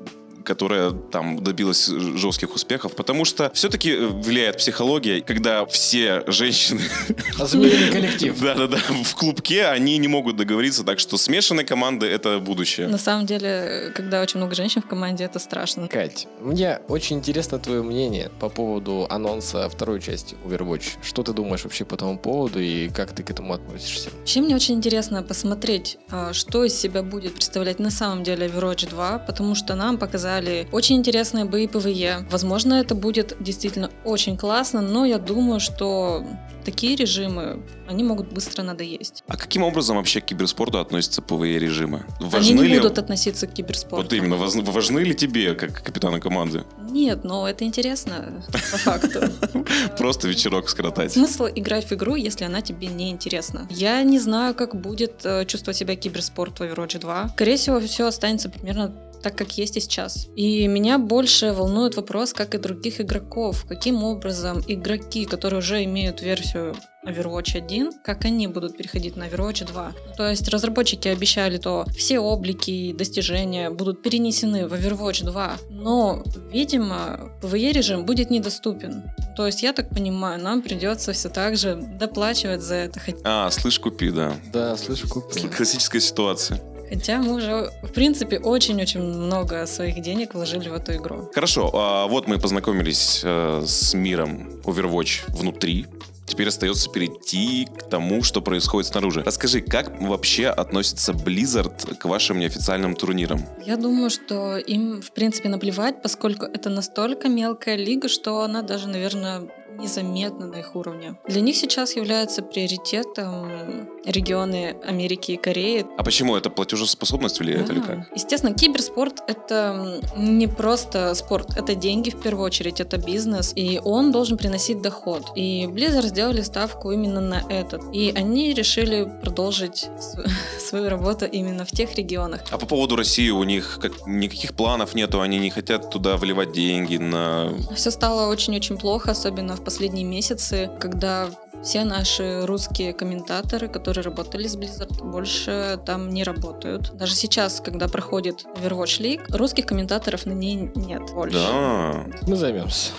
которая 0.46 0.92
там 0.92 1.42
добилась 1.42 1.86
жестких 1.86 2.54
успехов, 2.54 2.94
потому 2.94 3.24
что 3.24 3.50
все-таки 3.52 3.90
э, 3.90 4.06
влияет 4.06 4.58
психология, 4.58 5.20
когда 5.20 5.66
все 5.66 6.22
женщины... 6.26 6.80
Озмеили 7.38 7.90
коллектив. 7.90 8.40
Да-да-да, 8.40 8.78
в 9.04 9.14
клубке 9.16 9.66
они 9.66 9.98
не 9.98 10.08
могут 10.08 10.36
договориться, 10.36 10.84
так 10.84 10.98
что 10.98 11.18
смешанные 11.18 11.66
команды— 11.66 12.06
это 12.06 12.38
будущее. 12.38 12.88
На 12.88 12.98
самом 12.98 13.26
деле, 13.26 13.92
когда 13.94 14.22
очень 14.22 14.38
много 14.38 14.54
женщин 14.54 14.82
в 14.82 14.86
команде, 14.86 15.24
это 15.24 15.38
страшно. 15.38 15.88
Кать, 15.88 16.28
мне 16.40 16.80
очень 16.88 17.16
интересно 17.16 17.58
твое 17.58 17.82
мнение 17.82 18.30
по 18.40 18.48
поводу 18.48 19.06
анонса 19.10 19.68
второй 19.68 20.00
части 20.00 20.36
Overwatch. 20.44 20.98
Что 21.02 21.22
ты 21.22 21.32
думаешь 21.32 21.64
вообще 21.64 21.84
по 21.84 21.94
этому 21.94 22.18
поводу 22.18 22.60
и 22.60 22.88
как 22.88 23.12
ты 23.12 23.22
к 23.22 23.30
этому 23.30 23.52
относишься? 23.52 24.10
Вообще 24.18 24.40
мне 24.40 24.54
очень 24.54 24.76
интересно 24.76 25.22
посмотреть, 25.22 25.98
а, 26.10 26.32
что 26.32 26.64
из 26.64 26.78
себя 26.78 27.02
будет 27.02 27.34
представлять 27.34 27.80
на 27.80 27.90
самом 27.90 28.22
деле 28.22 28.46
Overwatch 28.46 28.88
2, 28.88 29.18
потому 29.18 29.54
что 29.54 29.74
нам 29.74 29.98
показали 29.98 30.35
показали 30.36 30.68
очень 30.72 30.96
интересные 30.96 31.44
бои 31.44 31.66
PvE. 31.66 32.26
Возможно, 32.30 32.74
это 32.74 32.94
будет 32.94 33.36
действительно 33.40 33.90
очень 34.04 34.36
классно, 34.36 34.80
но 34.80 35.04
я 35.04 35.18
думаю, 35.18 35.60
что 35.60 36.24
такие 36.66 36.96
режимы, 36.96 37.62
они 37.88 38.02
могут 38.02 38.32
быстро 38.32 38.62
надоесть. 38.62 39.22
А 39.28 39.36
каким 39.36 39.62
образом 39.62 39.96
вообще 39.96 40.20
к 40.20 40.24
киберспорту 40.24 40.80
относятся 40.80 41.22
PvE 41.22 41.58
режимы? 41.60 42.04
Важны 42.20 42.38
они 42.38 42.62
не 42.62 42.68
ли... 42.74 42.78
будут 42.80 42.98
относиться 42.98 43.46
к 43.46 43.52
киберспорту. 43.52 44.02
Вот 44.02 44.12
именно, 44.12 44.36
важны 44.36 44.98
ли 45.00 45.14
тебе, 45.14 45.54
как 45.54 45.82
капитану 45.82 46.20
команды? 46.20 46.64
Нет, 46.90 47.22
но 47.24 47.48
это 47.48 47.64
интересно, 47.64 48.42
по 48.50 48.58
факту. 48.58 49.20
Просто 49.98 50.26
вечерок 50.26 50.68
скоротать. 50.68 51.12
Смысл 51.12 51.46
играть 51.54 51.88
в 51.88 51.92
игру, 51.92 52.16
если 52.16 52.44
она 52.44 52.60
тебе 52.62 52.88
не 52.88 53.10
интересна. 53.10 53.68
Я 53.70 54.02
не 54.02 54.18
знаю, 54.18 54.54
как 54.54 54.74
будет 54.74 55.24
э, 55.24 55.44
чувствовать 55.44 55.76
себя 55.76 55.94
киберспорт 55.94 56.58
в 56.58 56.62
Overwatch 56.62 56.98
2. 56.98 57.28
Скорее 57.28 57.56
всего, 57.56 57.78
все 57.80 58.06
останется 58.06 58.48
примерно 58.48 58.92
так, 59.26 59.36
как 59.36 59.58
есть 59.58 59.76
и 59.76 59.80
сейчас. 59.80 60.28
И 60.36 60.68
меня 60.68 60.98
больше 60.98 61.52
волнует 61.52 61.96
вопрос, 61.96 62.32
как 62.32 62.54
и 62.54 62.58
других 62.58 63.00
игроков. 63.00 63.64
Каким 63.68 64.04
образом 64.04 64.62
игроки, 64.68 65.24
которые 65.24 65.58
уже 65.58 65.82
имеют 65.82 66.22
версию 66.22 66.76
Overwatch 67.04 67.56
1, 67.56 67.90
как 68.04 68.24
они 68.24 68.46
будут 68.46 68.76
переходить 68.76 69.16
на 69.16 69.26
Overwatch 69.26 69.66
2. 69.66 69.92
То 70.16 70.30
есть 70.30 70.48
разработчики 70.48 71.08
обещали, 71.08 71.56
то 71.58 71.86
все 71.96 72.20
облики 72.20 72.70
и 72.70 72.92
достижения 72.92 73.70
будут 73.70 74.00
перенесены 74.00 74.68
в 74.68 74.72
Overwatch 74.72 75.24
2, 75.24 75.56
но, 75.70 76.22
видимо, 76.52 77.32
PvE 77.42 77.72
режим 77.72 78.06
будет 78.06 78.30
недоступен. 78.30 79.10
То 79.36 79.46
есть, 79.46 79.64
я 79.64 79.72
так 79.72 79.90
понимаю, 79.90 80.40
нам 80.40 80.62
придется 80.62 81.12
все 81.12 81.28
так 81.28 81.56
же 81.56 81.74
доплачивать 81.74 82.62
за 82.62 82.76
это. 82.76 83.00
А, 83.24 83.50
слышь, 83.50 83.80
купи, 83.80 84.10
да. 84.10 84.34
Да, 84.52 84.76
слышь, 84.76 85.02
купи. 85.02 85.48
Классическая 85.48 86.00
ситуация. 86.00 86.75
Хотя 86.88 87.18
мы 87.18 87.34
уже, 87.34 87.70
в 87.82 87.92
принципе, 87.92 88.38
очень-очень 88.38 89.00
много 89.00 89.66
своих 89.66 90.00
денег 90.00 90.34
вложили 90.34 90.68
в 90.68 90.74
эту 90.74 90.94
игру. 90.94 91.30
Хорошо, 91.34 91.70
а 91.74 92.06
вот 92.06 92.28
мы 92.28 92.38
познакомились 92.38 93.20
э, 93.24 93.62
с 93.66 93.94
миром 93.94 94.60
Overwatch 94.64 95.24
внутри. 95.28 95.86
Теперь 96.26 96.48
остается 96.48 96.90
перейти 96.90 97.66
к 97.66 97.84
тому, 97.84 98.22
что 98.24 98.42
происходит 98.42 98.90
снаружи. 98.90 99.22
Расскажи, 99.24 99.60
как 99.60 100.00
вообще 100.00 100.48
относится 100.48 101.12
Blizzard 101.12 101.94
к 101.96 102.04
вашим 102.04 102.40
неофициальным 102.40 102.96
турнирам? 102.96 103.40
Я 103.64 103.76
думаю, 103.76 104.10
что 104.10 104.56
им, 104.56 105.00
в 105.00 105.12
принципе, 105.12 105.48
наплевать, 105.48 106.02
поскольку 106.02 106.46
это 106.46 106.68
настолько 106.68 107.28
мелкая 107.28 107.76
лига, 107.76 108.08
что 108.08 108.40
она 108.40 108.62
даже, 108.62 108.88
наверное, 108.88 109.42
незаметно 109.78 110.46
на 110.46 110.56
их 110.56 110.74
уровне. 110.76 111.16
Для 111.28 111.40
них 111.40 111.56
сейчас 111.56 111.96
является 111.96 112.42
приоритетом 112.42 113.88
регионы 114.04 114.76
Америки 114.86 115.32
и 115.32 115.36
Кореи. 115.36 115.86
А 115.98 116.02
почему 116.04 116.36
это 116.36 116.50
платежеспособность 116.50 117.40
влияет 117.40 117.66
Да. 117.66 117.72
или 117.74 117.80
как? 117.80 117.98
Естественно, 118.14 118.54
киберспорт— 118.54 119.20
это 119.26 120.00
не 120.16 120.46
просто 120.46 121.14
спорт, 121.14 121.56
это 121.56 121.74
деньги 121.74 122.10
в 122.10 122.20
первую 122.20 122.44
очередь, 122.46 122.80
это 122.80 122.98
бизнес, 122.98 123.52
и 123.56 123.80
он 123.84 124.12
должен 124.12 124.36
приносить 124.36 124.80
доход. 124.80 125.24
И 125.34 125.66
Blizzard 125.66 126.06
сделали 126.06 126.42
ставку 126.42 126.92
именно 126.92 127.20
на 127.20 127.42
этот. 127.50 127.82
И 127.92 128.12
они 128.14 128.52
решили 128.54 129.10
продолжить 129.22 129.88
св- 130.00 130.26
свою 130.60 130.88
работу 130.88 131.24
именно 131.26 131.64
в 131.64 131.70
тех 131.70 131.94
регионах. 131.96 132.40
А 132.50 132.58
по 132.58 132.66
поводу 132.66 132.96
России 132.96 133.30
у 133.30 133.42
них 133.44 133.78
как, 133.82 134.06
никаких 134.06 134.54
планов 134.54 134.94
нету, 134.94 135.20
они 135.20 135.38
не 135.38 135.50
хотят 135.50 135.90
туда 135.90 136.16
вливать 136.16 136.52
деньги 136.52 136.96
на... 136.96 137.52
Все 137.74 137.90
стало 137.90 138.30
очень-очень 138.30 138.78
плохо, 138.78 139.10
особенно 139.10 139.56
в 139.56 139.64
последние 139.66 140.04
месяцы, 140.04 140.70
когда 140.80 141.28
все 141.62 141.82
наши 141.84 142.46
русские 142.46 142.92
комментаторы, 142.92 143.68
которые 143.68 144.04
работали 144.04 144.46
с 144.46 144.56
Blizzard, 144.56 145.02
больше 145.02 145.80
там 145.84 146.10
не 146.10 146.22
работают. 146.22 146.96
Даже 146.96 147.14
сейчас, 147.14 147.60
когда 147.60 147.88
проходит 147.88 148.44
Overwatch 148.56 149.00
League, 149.00 149.36
русских 149.36 149.66
комментаторов 149.66 150.26
на 150.26 150.32
ней 150.32 150.70
нет 150.76 151.02
больше. 151.12 151.36
Да, 151.38 152.06
Мы 152.26 152.36
займемся. 152.36 152.92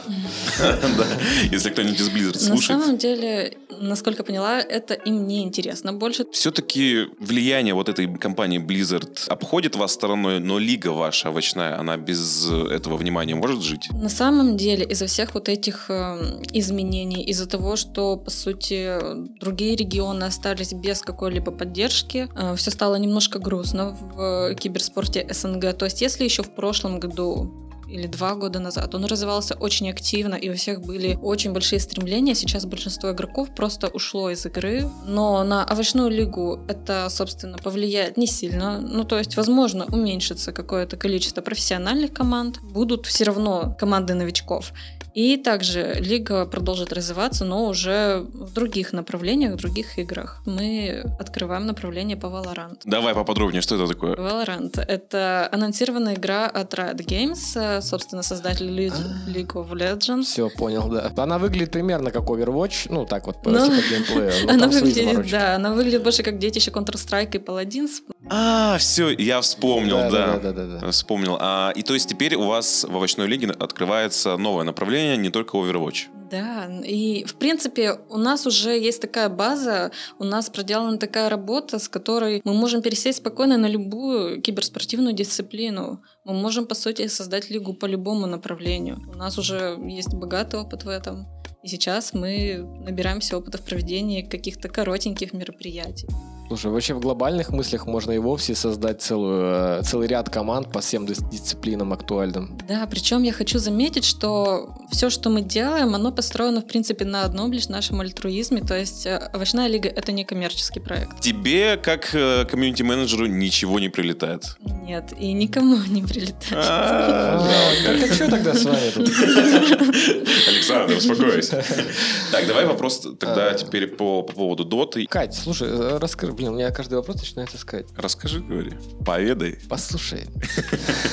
Если 1.52 1.70
кто-нибудь 1.70 2.00
из 2.00 2.10
Blizzard 2.10 2.34
На 2.34 2.40
слушает. 2.40 2.82
самом 2.82 2.98
деле, 2.98 3.58
насколько 3.80 4.24
поняла, 4.24 4.60
это 4.60 4.94
им 4.94 5.28
не 5.28 5.44
интересно 5.44 5.94
больше. 5.94 6.26
Все-таки 6.32 7.08
влияние 7.20 7.74
вот 7.74 7.90
этой 7.90 8.08
компании 8.18 8.60
Blizzard 8.60 9.28
обходит 9.28 9.76
вас 9.76 9.94
стороной, 9.94 10.40
но 10.40 10.60
лига 10.60 10.90
ваша 10.90 11.30
овощная, 11.30 11.80
она 11.80 11.98
без 11.98 12.50
этого 12.50 12.98
внимания 12.98 13.36
может 13.36 13.62
жить? 13.62 13.90
На 13.92 14.10
самом 14.10 14.58
деле, 14.58 14.86
из-за 14.86 15.08
всех 15.08 15.34
вот 15.34 15.50
этих 15.50 15.90
э, 15.90 16.42
изменений, 16.54 17.24
из-за 17.24 17.48
того, 17.48 17.76
что, 17.76 18.18
по 18.18 18.32
сути, 18.32 18.98
другие 19.40 19.76
регионы 19.76 20.24
остались 20.26 20.74
без 20.74 21.02
какой-либо 21.02 21.52
поддержки, 21.52 22.30
все 22.56 22.72
стало 22.72 22.96
немножко 22.96 23.40
грустно 23.40 23.98
в 24.16 24.56
киберспорте 24.56 25.28
СНГ. 25.30 25.78
То 25.78 25.86
есть, 25.86 26.02
если 26.02 26.24
еще 26.24 26.44
в 26.44 26.52
прошлом 26.52 27.00
году 27.00 27.67
или 27.90 28.08
два 28.08 28.36
года 28.36 28.60
назад. 28.60 28.94
Он 28.96 29.06
развивался 29.06 29.56
очень 29.56 29.90
активно, 29.90 30.36
и 30.36 30.50
у 30.50 30.54
всех 30.54 30.82
были 30.82 31.18
очень 31.22 31.54
большие 31.54 31.80
стремления. 31.80 32.36
Сейчас 32.36 32.66
большинство 32.66 33.12
игроков 33.12 33.50
просто 33.56 33.88
ушло 33.88 34.30
из 34.30 34.46
игры. 34.46 34.90
Но 35.06 35.44
на 35.44 35.66
овощную 35.66 36.10
лигу 36.10 36.60
это, 36.68 37.08
собственно, 37.10 37.58
повлияет 37.58 38.18
не 38.18 38.28
сильно. 38.28 38.80
Ну, 38.80 39.04
то 39.04 39.18
есть, 39.18 39.38
возможно, 39.38 39.86
уменьшится 39.86 40.52
какое-то 40.52 40.98
количество 40.98 41.42
профессиональных 41.42 42.14
команд. 42.14 42.60
Будут 42.62 43.06
все 43.06 43.24
равно 43.24 43.76
команды 43.80 44.14
новичков. 44.14 44.74
И 45.18 45.36
также 45.36 45.96
лига 45.96 46.46
продолжит 46.46 46.94
развиваться, 46.94 47.44
но 47.44 47.66
уже 47.66 48.24
в 48.34 48.54
других 48.54 48.94
направлениях, 48.94 49.54
в 49.54 49.56
других 49.56 49.98
играх. 49.98 50.44
Мы 50.46 51.04
открываем 51.20 51.66
направление 51.66 52.16
по 52.16 52.28
Valorant. 52.28 52.82
Давай 52.86 53.16
поподробнее, 53.16 53.64
что 53.64 53.74
это 53.74 53.88
такое? 53.88 54.16
Valorant— 54.16 54.80
это 54.88 55.50
анонсированная 55.52 56.14
игра 56.14 56.46
от 56.46 56.72
Riot 56.76 56.98
Games, 56.98 57.82
собственно, 57.82 58.22
создатель 58.22 58.68
League 58.68 58.94
League 59.28 59.54
of 59.54 59.72
Legends. 59.72 60.26
Все, 60.26 60.52
понял, 60.52 60.88
да. 60.88 61.12
Она 61.18 61.40
выглядит 61.40 61.72
примерно 61.72 62.12
как 62.12 62.26
Overwatch, 62.26 62.86
ну 62.92 63.08
так 63.08 63.26
вот, 63.26 63.42
по, 63.42 63.50
Ну, 63.50 63.72
геймплею. 63.72 64.48
Она 64.52 64.68
выглядит, 64.68 65.32
да, 65.32 65.56
она 65.56 65.74
выглядит 65.74 66.04
больше 66.04 66.22
как 66.22 66.38
детище 66.38 66.70
Counter-Strike 66.70 67.38
и 67.38 67.40
Paladins. 67.40 68.04
А, 68.30 68.78
все, 68.78 69.10
я 69.10 69.42
вспомнил, 69.42 69.98
Да, 69.98 70.10
да. 70.10 70.28
да, 70.38 70.52
да, 70.52 70.66
да, 70.66 70.80
да. 70.80 70.92
Вспомнил. 70.92 71.38
А, 71.40 71.72
и 71.76 71.82
то 71.82 71.94
есть 71.96 72.08
теперь 72.10 72.36
у 72.36 72.44
вас 72.44 72.86
в 72.88 72.96
овощной 72.96 73.26
лиге 73.28 73.48
открывается 73.48 74.38
новое 74.38 74.64
направление, 74.64 75.07
не 75.16 75.30
только 75.30 75.58
Overwatch. 75.58 76.08
Да, 76.30 76.68
и 76.84 77.24
в 77.24 77.36
принципе 77.36 78.00
у 78.10 78.18
нас 78.18 78.46
уже 78.46 78.78
есть 78.78 79.02
такая 79.02 79.30
база, 79.30 79.92
у 80.20 80.26
нас 80.26 80.50
проделана 80.50 80.98
такая 80.98 81.30
работа, 81.30 81.80
с 81.80 81.88
которой 81.88 82.42
мы 82.44 82.54
можем 82.54 82.82
пересесть 82.82 83.20
спокойно 83.20 83.58
на 83.58 83.68
любую 83.68 84.42
киберспортивную 84.42 85.14
дисциплину. 85.14 86.02
Мы 86.26 86.34
можем, 86.34 86.66
по 86.66 86.76
сути, 86.76 87.08
создать 87.08 87.50
лигу 87.50 87.74
по 87.74 87.86
любому 87.86 88.28
направлению. 88.28 89.00
У 89.08 89.18
нас 89.18 89.38
уже 89.38 89.80
есть 89.88 90.14
богатый 90.14 90.60
опыт 90.60 90.84
в 90.84 90.90
этом. 90.90 91.28
И 91.64 91.70
сейчас 91.70 92.14
мы 92.14 92.58
набираемся 92.82 93.38
опыта 93.38 93.58
в 93.58 93.62
проведении 93.62 94.22
каких-то 94.22 94.68
коротеньких 94.68 95.34
мероприятий. 95.34 96.08
Слушай, 96.48 96.72
вообще 96.72 96.94
в 96.94 97.02
глобальных 97.02 97.50
мыслях 97.50 97.86
можно 97.88 98.12
и 98.14 98.20
вовсе 98.20 98.56
создать 98.56 99.02
целую, 99.02 99.80
э, 99.80 99.82
целый 99.84 100.08
ряд 100.08 100.30
команд 100.30 100.72
по 100.72 100.80
всем 100.80 101.06
дис- 101.06 101.30
дисциплинам 101.30 101.92
актуальным. 101.92 102.58
Да, 102.68 102.88
причем 102.90 103.24
я 103.24 103.34
хочу 103.34 103.60
заметить, 103.60 104.06
что 104.06 104.70
все, 104.90 105.10
что 105.10 105.30
мы 105.30 105.42
делаем, 105.42 105.94
оно 105.94 106.12
построено, 106.14 106.62
в 106.62 106.66
принципе, 106.68 107.04
на 107.04 107.24
одном 107.26 107.52
лишь 107.52 107.68
нашем 107.68 108.00
альтруизме. 108.00 108.62
То 108.62 108.78
есть 108.78 109.06
э, 109.06 109.30
овощная 109.34 109.68
лига— 109.68 109.90
это 109.96 110.14
не 110.14 110.24
коммерческий 110.24 110.80
проект. 110.80 111.20
Тебе, 111.20 111.76
как 111.76 112.16
э, 112.16 112.46
комьюнити-менеджеру, 112.46 113.26
ничего 113.26 113.80
не 113.82 113.90
прилетает. 113.90 114.56
Нет, 114.84 115.12
и 115.20 115.34
никому 115.34 115.76
не 115.88 116.02
прилетает. 116.02 116.54
А, 116.54 117.46
Так 117.86 118.10
а 118.10 118.14
что 118.14 118.30
тогда 118.30 118.54
с 118.54 118.64
вами 118.64 118.90
тут? 118.94 119.10
Александр, 120.48 120.96
успокойся. 120.98 121.64
Так, 122.32 122.48
давай 122.48 122.66
вопрос 122.66 123.00
тогда 123.20 123.50
А. 123.50 123.54
теперь 123.54 123.88
по 123.88 124.22
по 124.24 124.34
поводу 124.34 124.64
доты. 124.66 125.06
Кать, 125.08 125.34
слушай, 125.36 125.98
расскажи, 125.98 126.34
блин, 126.38 126.50
у 126.50 126.56
меня 126.56 126.72
каждый 126.72 126.96
вопрос 126.96 127.18
начинается 127.18 127.58
сказать. 127.58 127.88
Расскажи, 127.96 128.40
говори. 128.42 128.72
Поведай. 129.04 129.58
Послушай. 129.68 130.26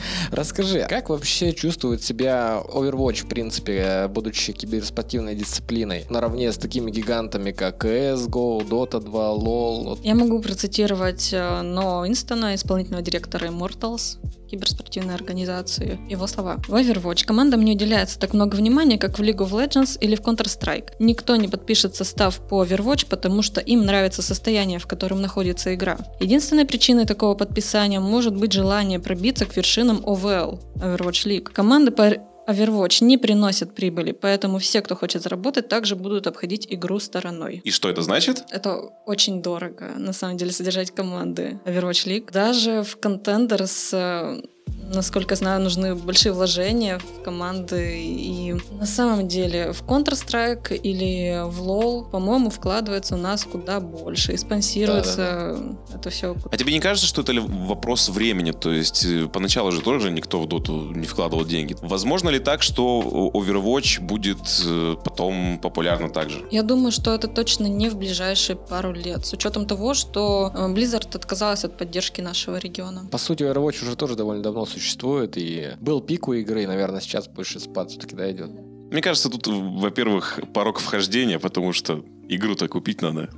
Расскажи, 0.30 0.86
как 0.88 1.10
вообще 1.10 1.52
чувствует 1.52 2.02
себя 2.02 2.62
Overwatch, 2.66 3.24
в 3.24 3.28
принципе, 3.28 3.78
э, 3.78 4.08
будучи 4.08 4.52
киберспортивной 4.52 5.34
дисциплиной, 5.34 6.06
наравне 6.08 6.52
с 6.52 6.56
такими 6.56 6.90
гигантами, 6.90 7.50
как 7.50 7.84
CSGO, 7.84 8.66
Dota 8.68 9.00
2, 9.00 9.34
LoL? 9.34 9.98
Я 10.02 10.14
могу 10.14 10.40
процитировать 10.40 11.30
э, 11.32 11.62
Но 11.62 12.06
Инстона, 12.06 12.54
исполнительного 12.54 13.02
директора 13.02 13.48
Immortals, 13.48 14.18
киберспортивной 14.50 15.14
организации. 15.14 15.98
Его 16.08 16.26
слова. 16.26 16.60
В 16.66 16.74
Overwatch 16.74 17.24
командам 17.24 17.64
не 17.64 17.72
уделяется 17.72 18.18
так 18.18 18.34
много 18.34 18.56
внимания, 18.56 18.98
как 18.98 19.18
в 19.18 19.22
League 19.22 19.38
of 19.38 19.50
Legends 19.50 19.98
или 20.00 20.14
в 20.14 20.20
Counter-Strike. 20.20 20.94
Никто 20.98 21.36
не 21.36 21.48
подпишет 21.48 21.94
состав 21.94 22.40
по 22.48 22.64
Overwatch, 22.64 23.06
потому 23.08 23.42
что 23.42 23.60
им 23.60 23.86
нравится 23.86 24.22
состояние, 24.22 24.78
в 24.78 24.86
котором 24.86 25.20
находится 25.20 25.74
игра. 25.74 25.98
Единственной 26.20 26.66
причиной 26.66 27.06
такого 27.06 27.34
подписания 27.34 28.00
может 28.00 28.36
быть 28.36 28.52
желание 28.52 28.98
пробиться 28.98 29.46
к 29.46 29.56
вершинам 29.56 29.98
OVL, 29.98 30.60
Overwatch 30.76 31.26
League. 31.26 31.52
Команды 31.52 31.90
по 31.90 32.10
Overwatch 32.50 33.04
не 33.04 33.18
приносят 33.18 33.74
прибыли, 33.74 34.12
поэтому 34.12 34.58
все, 34.58 34.80
кто 34.82 34.96
хочет 34.96 35.22
заработать, 35.22 35.68
также 35.68 35.96
будут 35.96 36.26
обходить 36.26 36.66
игру 36.70 36.98
стороной. 36.98 37.60
И 37.64 37.70
что 37.70 37.88
это 37.88 38.02
значит? 38.02 38.44
Это 38.50 38.76
очень 39.06 39.42
дорого, 39.42 39.92
на 39.96 40.12
самом 40.12 40.36
деле, 40.36 40.52
содержать 40.52 40.90
команды 40.90 41.60
Overwatch 41.64 42.06
League. 42.06 42.32
Даже 42.32 42.82
в 42.82 42.96
Contenders, 42.96 43.90
э, 43.92 44.42
насколько 44.92 45.36
знаю, 45.36 45.60
нужны 45.60 45.94
большие 45.94 46.32
вложения 46.32 46.98
в 46.98 47.22
команды. 47.22 48.02
И 48.02 48.54
на 48.72 48.86
самом 48.86 49.28
деле 49.28 49.72
в 49.72 49.82
Counter-Strike 49.82 50.76
или 50.76 51.42
в 51.44 51.62
LoL, 51.62 52.10
по-моему, 52.10 52.50
вкладывается 52.50 53.14
у 53.14 53.18
нас 53.18 53.44
куда 53.44 53.80
больше. 53.80 54.32
И 54.32 54.36
спонсируется 54.36 55.58
это 55.94 56.10
все. 56.10 56.34
А 56.50 56.56
тебе 56.56 56.72
не 56.72 56.80
кажется, 56.80 57.06
что 57.06 57.22
это 57.22 57.32
ли 57.32 57.40
вопрос 57.40 58.08
времени? 58.08 58.52
То 58.52 58.72
есть 58.72 59.04
э, 59.04 59.28
поначалу 59.32 59.70
же 59.72 59.80
тоже 59.80 60.10
никто 60.10 60.40
в 60.40 60.48
доту 60.48 60.92
не 60.92 61.06
вкладывал 61.06 61.44
деньги. 61.44 61.76
Возможно 61.82 62.28
ли 62.28 62.38
так, 62.38 62.62
что 62.62 63.30
Overwatch 63.34 64.00
будет 64.00 64.38
э, 64.66 64.96
потом 65.04 65.58
популярно 65.58 66.10
также? 66.10 66.46
Я 66.50 66.62
думаю, 66.62 66.92
что 66.92 67.14
это 67.14 67.28
точно 67.28 67.66
не 67.66 67.88
в 67.88 67.96
ближайшие 67.96 68.56
пару 68.56 68.92
лет, 68.92 69.26
с 69.26 69.32
учетом 69.32 69.66
того, 69.66 69.94
что 69.94 70.52
э, 70.54 70.68
Blizzard 70.68 71.16
отказалась 71.16 71.64
от 71.64 71.76
поддержки 71.76 72.20
нашего 72.20 72.56
региона. 72.56 73.06
По 73.10 73.18
сути, 73.18 73.44
Overwatch 73.44 73.84
уже 73.84 73.96
тоже 73.96 74.16
довольно 74.16 74.42
давно 74.42 74.59
существует, 74.66 75.36
и 75.36 75.72
был 75.80 76.00
пик 76.00 76.28
у 76.28 76.32
игры, 76.34 76.62
и, 76.62 76.66
наверное, 76.66 77.00
сейчас 77.00 77.28
больше 77.28 77.60
спад 77.60 77.90
все-таки 77.90 78.16
да, 78.16 78.30
идет. 78.30 78.50
Мне 78.90 79.02
кажется, 79.02 79.30
тут, 79.30 79.46
во-первых, 79.46 80.40
порог 80.52 80.80
вхождения, 80.80 81.38
потому 81.38 81.72
что 81.72 82.04
игру-то 82.28 82.66
купить 82.68 83.02
надо. 83.02 83.30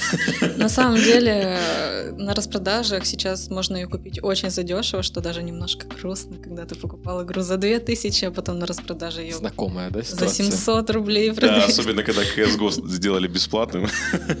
На 0.56 0.68
самом 0.68 0.96
деле, 0.96 1.56
э, 1.58 2.12
на 2.16 2.34
распродажах 2.34 3.04
сейчас 3.06 3.50
можно 3.50 3.76
ее 3.76 3.86
купить 3.86 4.22
очень 4.22 4.50
задешево, 4.50 5.02
что 5.02 5.20
даже 5.20 5.42
немножко 5.42 5.86
грустно, 5.86 6.36
когда 6.36 6.64
ты 6.64 6.74
покупал 6.74 7.22
игру 7.24 7.42
за 7.42 7.56
2000, 7.56 8.24
а 8.26 8.30
потом 8.30 8.58
на 8.58 8.66
распродаже 8.66 9.22
ее 9.22 9.34
Знакомая, 9.34 9.90
да, 9.90 10.00
за 10.00 10.06
ситуация? 10.06 10.44
700 10.46 10.90
рублей 10.90 11.30
Да, 11.30 11.34
продаешь. 11.34 11.68
особенно 11.68 12.02
когда 12.02 12.22
CSGO 12.22 12.70
сделали 12.88 13.28
бесплатным. 13.28 13.88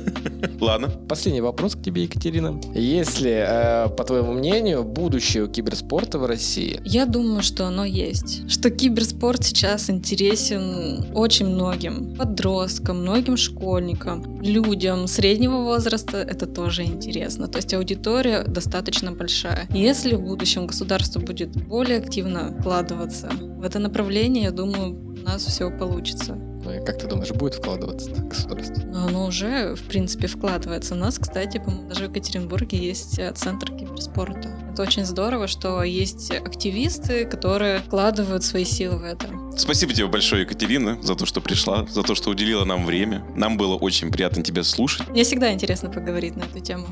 Ладно. 0.60 0.88
Последний 1.08 1.40
вопрос 1.40 1.74
к 1.76 1.82
тебе, 1.82 2.02
Екатерина. 2.04 2.60
Если, 2.74 3.30
э, 3.30 3.88
по 3.90 4.04
твоему 4.04 4.32
мнению, 4.32 4.84
будущее 4.84 5.44
у 5.44 5.48
киберспорта 5.48 6.18
в 6.18 6.26
России? 6.26 6.80
Я 6.84 7.04
думаю, 7.06 7.42
что 7.42 7.66
оно 7.66 7.84
есть. 7.84 8.50
Что 8.50 8.70
киберспорт 8.70 9.44
сейчас 9.44 9.90
интересен 9.90 11.06
очень 11.14 11.46
многим. 11.46 12.14
Подросткам, 12.16 13.02
многим 13.02 13.36
школьникам, 13.36 14.40
людям 14.42 15.06
среднего 15.06 15.45
возраста 15.48 16.18
это 16.18 16.46
тоже 16.46 16.84
интересно. 16.84 17.48
То 17.48 17.58
есть 17.58 17.74
аудитория 17.74 18.44
достаточно 18.44 19.12
большая. 19.12 19.66
Если 19.70 20.14
в 20.14 20.22
будущем 20.22 20.66
государство 20.66 21.20
будет 21.20 21.50
более 21.66 21.98
активно 21.98 22.54
вкладываться 22.58 23.28
в 23.28 23.62
это 23.62 23.78
направление, 23.78 24.44
я 24.44 24.50
думаю, 24.50 24.94
у 24.94 25.24
нас 25.24 25.44
все 25.44 25.70
получится. 25.70 26.36
Ну 26.66 26.84
как 26.84 26.98
ты 26.98 27.06
думаешь, 27.06 27.30
будет 27.30 27.54
вкладываться 27.54 28.10
государство? 28.10 28.82
Но 28.86 29.06
оно 29.06 29.26
уже, 29.26 29.76
в 29.76 29.84
принципе, 29.84 30.26
вкладывается. 30.26 30.94
У 30.94 30.96
нас, 30.96 31.16
кстати, 31.16 31.58
по-моему, 31.58 31.88
даже 31.88 32.06
в 32.06 32.10
Екатеринбурге 32.10 32.76
есть 32.76 33.20
э, 33.20 33.32
центр 33.34 33.70
киберспорта. 33.72 34.48
Это 34.72 34.82
очень 34.82 35.04
здорово, 35.04 35.46
что 35.46 35.84
есть 35.84 36.32
активисты, 36.32 37.24
которые 37.24 37.78
вкладывают 37.78 38.42
свои 38.42 38.64
силы 38.64 38.98
в 38.98 39.04
это. 39.04 39.28
Спасибо 39.56 39.92
тебе 39.92 40.08
большое, 40.08 40.42
Екатерина, 40.42 41.00
за 41.02 41.14
то, 41.14 41.24
что 41.24 41.40
пришла, 41.40 41.86
за 41.86 42.02
то, 42.02 42.16
что 42.16 42.30
уделила 42.30 42.64
нам 42.64 42.84
время. 42.84 43.24
Нам 43.36 43.56
было 43.56 43.76
очень 43.76 44.10
приятно 44.10 44.42
тебя 44.42 44.64
слушать. 44.64 45.08
Мне 45.08 45.22
всегда 45.22 45.52
интересно 45.52 45.88
поговорить 45.88 46.34
на 46.34 46.42
эту 46.42 46.58
тему. 46.58 46.88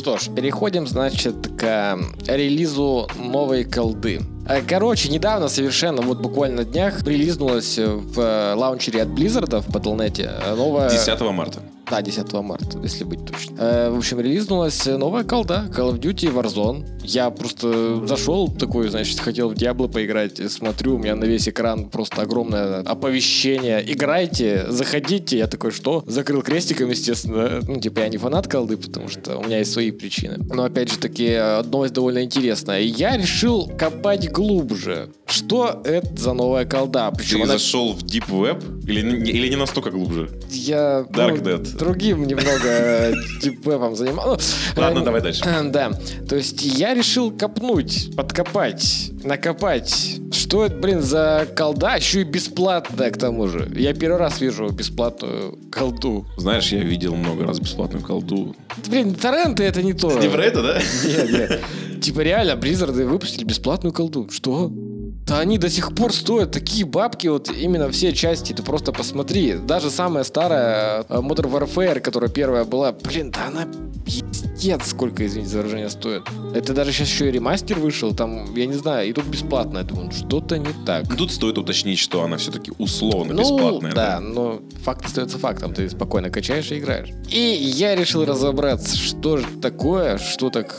Что 0.00 0.16
ж, 0.16 0.30
переходим, 0.34 0.86
значит, 0.86 1.34
к 1.58 1.98
релизу 2.26 3.06
новой 3.18 3.64
колды. 3.64 4.22
Э, 4.48 4.62
Короче, 4.66 5.10
недавно 5.10 5.48
совершенно, 5.48 6.00
вот 6.00 6.20
буквально 6.20 6.64
днях, 6.64 7.02
релизнулась 7.06 7.78
в 7.78 8.54
лаунчере 8.54 9.02
от 9.02 9.08
Blizzard 9.08 9.60
в 9.60 9.68
Battle.net 9.68 10.56
новая... 10.56 10.88
10 10.88 11.20
марта. 11.20 11.60
Да, 11.90 12.02
10 12.02 12.32
марта, 12.34 12.78
если 12.84 13.02
быть 13.02 13.24
точным. 13.24 13.56
Э, 13.58 13.90
в 13.90 13.98
общем, 13.98 14.20
релизнулась 14.20 14.86
новая 14.86 15.24
колда 15.24 15.66
Call 15.76 15.92
of 15.92 15.98
Duty 15.98 16.32
Warzone. 16.32 16.86
Я 17.02 17.30
просто 17.30 18.06
зашел 18.06 18.46
такой, 18.46 18.88
значит, 18.88 19.18
хотел 19.18 19.48
в 19.48 19.54
Diablo 19.54 19.90
поиграть, 19.90 20.40
смотрю, 20.52 20.94
у 20.94 20.98
меня 20.98 21.16
на 21.16 21.24
весь 21.24 21.48
экран 21.48 21.88
просто 21.88 22.22
огромное 22.22 22.80
оповещение. 22.82 23.82
Играйте, 23.92 24.66
заходите. 24.68 25.38
Я 25.38 25.48
такой, 25.48 25.72
что? 25.72 26.04
Закрыл 26.06 26.42
крестиком, 26.42 26.90
естественно. 26.90 27.60
Ну, 27.66 27.80
типа, 27.80 28.00
я 28.00 28.08
не 28.08 28.18
фанат 28.18 28.46
колды, 28.46 28.76
потому 28.76 29.08
что 29.08 29.38
у 29.38 29.44
меня 29.44 29.58
есть 29.58 29.72
свои 29.72 29.90
причины. 29.90 30.36
Но, 30.38 30.62
опять 30.62 30.92
же 30.92 30.98
таки, 30.98 31.36
новость 31.64 31.94
довольно 31.94 32.22
интересная. 32.22 32.82
Я 32.82 33.16
решил 33.16 33.66
копать 33.76 34.30
глубже. 34.30 35.08
Что 35.26 35.80
это 35.84 36.16
за 36.16 36.34
новая 36.34 36.66
колда? 36.66 37.10
Причем 37.10 37.38
Ты 37.38 37.44
она... 37.44 37.52
зашел 37.54 37.94
в 37.94 38.04
Deep 38.04 38.28
Web? 38.30 38.86
Или, 38.86 39.00
или 39.30 39.48
не 39.48 39.56
настолько 39.56 39.90
глубже? 39.90 40.30
Я... 40.50 41.06
Dark 41.10 41.40
ну, 41.42 41.50
Dead 41.50 41.79
другим 41.80 42.26
немного 42.26 43.12
дипвебом 43.40 43.96
занимался. 43.96 44.54
Ладно, 44.76 45.02
давай 45.02 45.20
дальше. 45.20 45.42
Да. 45.70 45.90
То 46.28 46.36
есть 46.36 46.62
я 46.62 46.94
решил 46.94 47.30
копнуть, 47.30 48.14
подкопать, 48.16 49.10
накопать. 49.24 50.20
Что 50.32 50.66
это, 50.66 50.76
блин, 50.76 51.00
за 51.00 51.46
колда? 51.56 51.96
Еще 51.96 52.20
и 52.22 52.24
бесплатная, 52.24 53.10
к 53.10 53.18
тому 53.18 53.46
же. 53.48 53.70
Я 53.74 53.94
первый 53.94 54.18
раз 54.18 54.40
вижу 54.40 54.68
бесплатную 54.68 55.58
колду. 55.70 56.26
Знаешь, 56.36 56.72
я 56.72 56.80
видел 56.80 57.14
много 57.14 57.44
раз 57.46 57.58
бесплатную 57.60 58.04
колду. 58.04 58.54
Блин, 58.88 59.14
торренты 59.14 59.64
это 59.64 59.82
не 59.82 59.92
то. 59.92 60.10
Не 60.18 60.28
про 60.28 60.44
это, 60.44 60.62
да? 60.62 60.80
Нет, 61.04 61.30
нет. 61.32 61.60
Типа 62.00 62.20
реально, 62.20 62.52
Blizzard 62.52 62.92
выпустили 63.04 63.44
бесплатную 63.44 63.92
колду. 63.92 64.28
Что? 64.30 64.70
Да 65.30 65.38
они 65.38 65.58
до 65.58 65.70
сих 65.70 65.94
пор 65.94 66.12
стоят 66.12 66.50
такие 66.50 66.84
бабки, 66.84 67.28
вот 67.28 67.52
именно 67.56 67.88
все 67.92 68.12
части, 68.12 68.52
ты 68.52 68.64
просто 68.64 68.90
посмотри. 68.90 69.54
Даже 69.54 69.88
самая 69.88 70.24
старая 70.24 71.04
э, 71.08 71.18
Modern 71.18 71.52
Warfare, 71.52 72.00
которая 72.00 72.28
первая 72.28 72.64
была, 72.64 72.90
блин, 72.90 73.30
да 73.30 73.46
она 73.46 73.68
пиздец, 74.04 74.88
сколько, 74.88 75.24
извините 75.24 75.52
за 75.52 75.58
выражение, 75.58 75.88
стоит. 75.88 76.22
Это 76.52 76.74
даже 76.74 76.90
сейчас 76.90 77.10
еще 77.10 77.28
и 77.28 77.30
ремастер 77.30 77.78
вышел, 77.78 78.12
там, 78.12 78.52
я 78.56 78.66
не 78.66 78.72
знаю, 78.72 79.08
и 79.08 79.12
тут 79.12 79.26
бесплатно. 79.26 79.78
Я 79.78 79.84
думаю, 79.84 80.10
что-то 80.10 80.58
не 80.58 80.72
так. 80.84 81.06
Тут 81.16 81.30
стоит 81.30 81.58
уточнить, 81.58 82.00
что 82.00 82.24
она 82.24 82.36
все-таки 82.36 82.72
условно 82.78 83.32
ну, 83.32 83.40
бесплатная. 83.40 83.92
Да, 83.92 84.18
да, 84.18 84.20
но 84.20 84.62
факт 84.82 85.04
остается 85.04 85.38
фактом. 85.38 85.74
Ты 85.74 85.88
спокойно 85.88 86.30
качаешь 86.30 86.70
и 86.72 86.78
играешь. 86.78 87.08
И 87.30 87.38
я 87.38 87.94
решил 87.94 88.24
разобраться, 88.24 88.96
что 88.96 89.36
же 89.36 89.46
такое, 89.60 90.18
что 90.18 90.50
так 90.50 90.74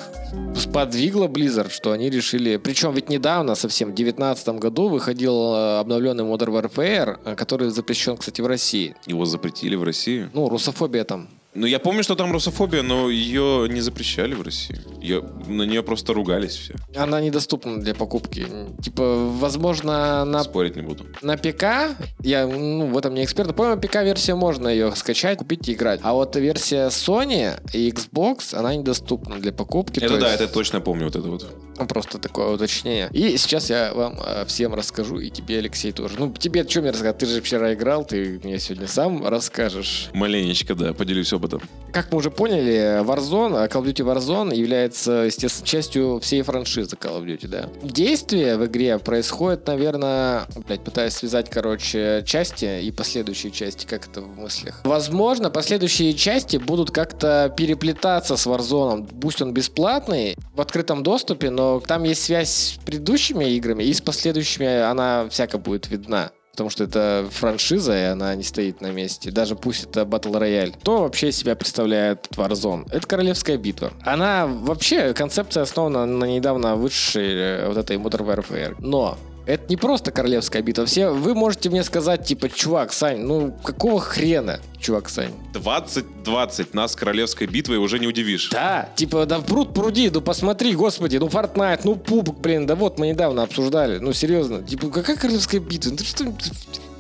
сподвигло 0.56 1.28
Blizzard, 1.28 1.72
что 1.72 1.92
они 1.92 2.10
решили... 2.10 2.58
Причем 2.58 2.94
ведь 2.94 3.10
недавно, 3.10 3.56
совсем, 3.56 3.92
в 3.92 3.96
2019 3.96 4.50
году 4.60 4.88
выходил 4.90 5.54
э, 5.54 5.80
обновленный 5.80 6.24
Modern 6.24 6.62
Warfare, 6.62 7.20
э, 7.26 7.36
который 7.36 7.70
запрещен, 7.70 8.18
кстати, 8.18 8.42
в 8.42 8.48
России. 8.48 8.96
Его 9.06 9.26
запретили 9.26 9.76
в 9.76 9.84
России? 9.84 10.30
Ну, 10.34 10.50
русофобия 10.50 11.04
там 11.04 11.28
ну, 11.54 11.66
я 11.68 11.80
помню, 11.80 12.02
что 12.04 12.16
там 12.16 12.32
русофобия, 12.32 12.82
но 12.82 13.10
ее 13.10 13.68
не 13.70 13.82
запрещали 13.82 14.34
в 14.34 14.42
России. 14.42 14.80
Ее, 15.02 15.22
на 15.48 15.64
нее 15.64 15.84
просто 15.84 16.14
ругались 16.14 16.56
все. 16.56 16.76
Она 16.96 17.20
недоступна 17.20 17.82
для 17.82 17.94
покупки. 17.94 18.48
Типа, 18.82 19.28
возможно, 19.40 20.24
на... 20.24 20.44
Спорить 20.44 20.78
не 20.78 20.82
буду. 20.82 21.06
На 21.22 21.36
ПК, 21.36 21.98
я 22.22 22.48
ну, 22.48 22.88
в 22.88 22.98
этом 22.98 23.14
не 23.16 23.24
эксперт, 23.26 23.50
но, 23.50 23.54
по-моему, 23.54 23.82
ПК-версия 23.82 24.36
можно 24.36 24.70
ее 24.70 24.96
скачать, 24.96 25.40
купить 25.40 25.68
и 25.68 25.74
играть. 25.74 26.00
А 26.04 26.14
вот 26.14 26.36
версия 26.38 26.88
Sony 26.88 27.60
и 27.74 27.90
Xbox, 27.90 28.56
она 28.56 28.74
недоступна 28.74 29.40
для 29.40 29.52
покупки. 29.52 30.00
Это 30.00 30.18
да, 30.18 30.32
есть... 30.32 30.42
это 30.42 30.54
точно 30.54 30.80
помню 30.80 31.06
вот 31.06 31.16
это 31.18 31.28
вот. 31.28 31.54
Просто 31.88 32.20
такое 32.20 32.48
уточнение. 32.48 33.10
И 33.12 33.38
сейчас 33.38 33.70
я 33.70 33.94
вам 33.94 34.20
э, 34.26 34.46
всем 34.46 34.74
расскажу, 34.74 35.20
и 35.20 35.30
тебе, 35.30 35.60
Алексей, 35.60 35.92
тоже. 35.92 36.16
Ну, 36.18 36.32
тебе 36.32 36.68
что 36.68 36.82
мне 36.82 36.92
рассказать? 36.92 37.18
Ты 37.18 37.26
же 37.26 37.42
вчера 37.42 37.74
играл, 37.74 38.06
ты 38.06 38.40
мне 38.44 38.60
сегодня 38.60 38.88
сам 38.88 39.28
расскажешь. 39.28 40.10
Маленечко, 40.14 40.76
да, 40.76 40.94
поделюсь 40.94 41.32
опытом. 41.34 41.62
Как 41.92 42.12
мы 42.12 42.20
уже 42.20 42.32
поняли, 42.32 43.04
Warzone, 43.04 43.70
Call 43.70 43.84
of 43.84 43.86
Duty 43.86 44.06
Warzone 44.06 44.56
является, 44.56 45.12
естественно, 45.26 45.68
частью 45.68 46.20
всей 46.22 46.42
франшизы 46.42 46.96
Call 46.96 47.22
of 47.22 47.26
Duty, 47.26 47.48
да. 47.48 47.70
Действие 47.84 48.58
в 48.58 48.66
игре 48.66 48.98
происходит, 48.98 49.68
наверное, 49.68 50.46
блядь, 50.68 50.84
пытаюсь 50.84 51.14
связать, 51.14 51.50
короче, 51.50 52.24
части 52.26 52.82
и 52.82 52.92
последующие 52.92 53.52
части, 53.52 53.86
как 53.86 54.08
это 54.08 54.22
в 54.22 54.40
мыслях. 54.40 54.82
Возможно, 54.84 55.50
последующие 55.50 56.14
части 56.14 56.58
будут 56.58 56.92
как-то 56.92 57.54
переплетаться 57.56 58.38
с 58.38 58.48
Warzone. 58.48 59.20
Пусть 59.20 59.42
он 59.42 59.54
бесплатный, 59.54 60.36
в 60.54 60.62
открытом 60.62 61.04
доступе, 61.04 61.50
но 61.50 61.71
там 61.80 62.04
есть 62.04 62.24
связь 62.24 62.50
с 62.50 62.80
предыдущими 62.86 63.46
играми, 63.46 63.84
и 63.84 63.94
с 63.94 64.02
последующими 64.02 64.68
она 64.68 65.28
всяко 65.30 65.58
будет 65.58 65.90
видна. 65.90 66.32
Потому 66.52 66.70
что 66.70 66.84
это 66.84 67.28
франшиза, 67.32 67.98
и 67.98 68.04
она 68.04 68.36
не 68.36 68.44
стоит 68.44 68.82
на 68.82 68.92
месте. 68.92 69.32
Даже 69.32 69.56
пусть 69.56 69.86
это 69.86 70.02
Battle 70.02 70.34
Royale. 70.34 70.76
Что 70.82 71.04
вообще 71.04 71.32
себя 71.32 71.56
представляет 71.56 72.28
Warzone? 72.32 72.88
Это 72.92 73.08
королевская 73.08 73.58
битва. 73.58 73.94
Она 74.04 74.48
вообще, 74.48 75.14
концепция 75.14 75.64
основана 75.64 76.06
на 76.06 76.26
недавно 76.26 76.76
вышедшей 76.76 77.34
э, 77.34 77.68
вот 77.68 77.78
этой 77.78 77.96
Modern 77.96 78.26
Warfare. 78.26 78.76
Но 78.80 79.18
это 79.52 79.66
не 79.68 79.76
просто 79.76 80.12
королевская 80.12 80.62
битва. 80.62 80.86
Все, 80.86 81.10
вы 81.10 81.36
можете 81.36 81.70
мне 81.70 81.84
сказать, 81.84 82.26
типа, 82.26 82.50
чувак, 82.50 82.94
Сань, 82.94 83.20
ну 83.20 83.52
какого 83.64 84.00
хрена, 84.00 84.62
чувак, 84.80 85.10
Сань? 85.10 85.32
20-20 85.54 86.70
нас 86.74 86.96
королевской 86.96 87.48
битвой 87.48 87.78
уже 87.78 88.00
не 88.00 88.08
удивишь. 88.08 88.50
Да, 88.50 88.90
типа, 88.96 89.26
да 89.26 89.40
пруд 89.40 89.74
пруди, 89.74 90.10
ну 90.10 90.22
посмотри, 90.22 90.74
господи, 90.74 91.18
ну 91.18 91.28
Fortnite, 91.28 91.82
ну 91.84 91.96
пупок, 91.96 92.40
блин, 92.40 92.66
да 92.66 92.76
вот 92.76 92.98
мы 92.98 93.10
недавно 93.10 93.44
обсуждали, 93.44 94.00
ну 94.00 94.14
серьезно, 94.14 94.64
типа, 94.64 94.90
какая 94.90 95.18
королевская 95.18 95.60
битва? 95.60 95.92
Ну, 95.92 95.98
ты 95.98 96.06
что? 96.06 96.34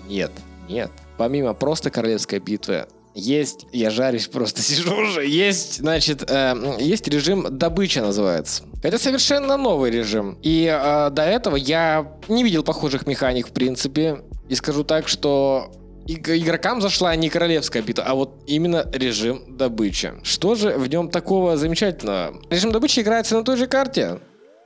Нет, 0.10 0.32
нет. 0.68 0.92
Помимо 1.18 1.54
просто 1.54 1.90
королевской 1.90 2.40
битвы, 2.40 2.86
есть, 3.13 3.67
я 3.71 3.89
жарюсь 3.89 4.28
просто, 4.28 4.62
сижу 4.63 4.95
уже, 4.95 5.26
есть, 5.26 5.78
значит, 5.80 6.30
э, 6.30 6.78
есть 6.80 7.08
режим 7.08 7.45
добыча 7.50 8.02
называется. 8.02 8.63
Это 8.84 8.97
совершенно 8.97 9.58
новый 9.58 9.91
режим. 9.91 10.38
И 10.41 10.65
э, 10.65 11.10
до 11.12 11.24
этого 11.24 11.56
я 11.56 12.17
не 12.28 12.43
видел 12.43 12.63
похожих 12.63 13.06
механик 13.08 13.50
в 13.50 13.52
принципе. 13.52 14.21
И 14.50 14.56
скажу 14.56 14.84
так, 14.84 15.08
что 15.08 15.71
игрокам 16.08 16.82
зашла 16.82 17.15
не 17.15 17.30
королевская 17.30 17.82
битва, 17.82 18.06
а 18.06 18.15
вот 18.15 18.43
именно 18.47 18.89
режим 18.91 19.58
добычи. 19.58 20.13
Что 20.24 20.56
же 20.56 20.71
в 20.71 20.88
нем 20.88 21.10
такого 21.10 21.58
замечательного? 21.58 22.41
Режим 22.50 22.71
добычи 22.71 23.00
играется 23.00 23.36
на 23.36 23.43
той 23.43 23.58
же 23.58 23.67
карте. 23.67 24.19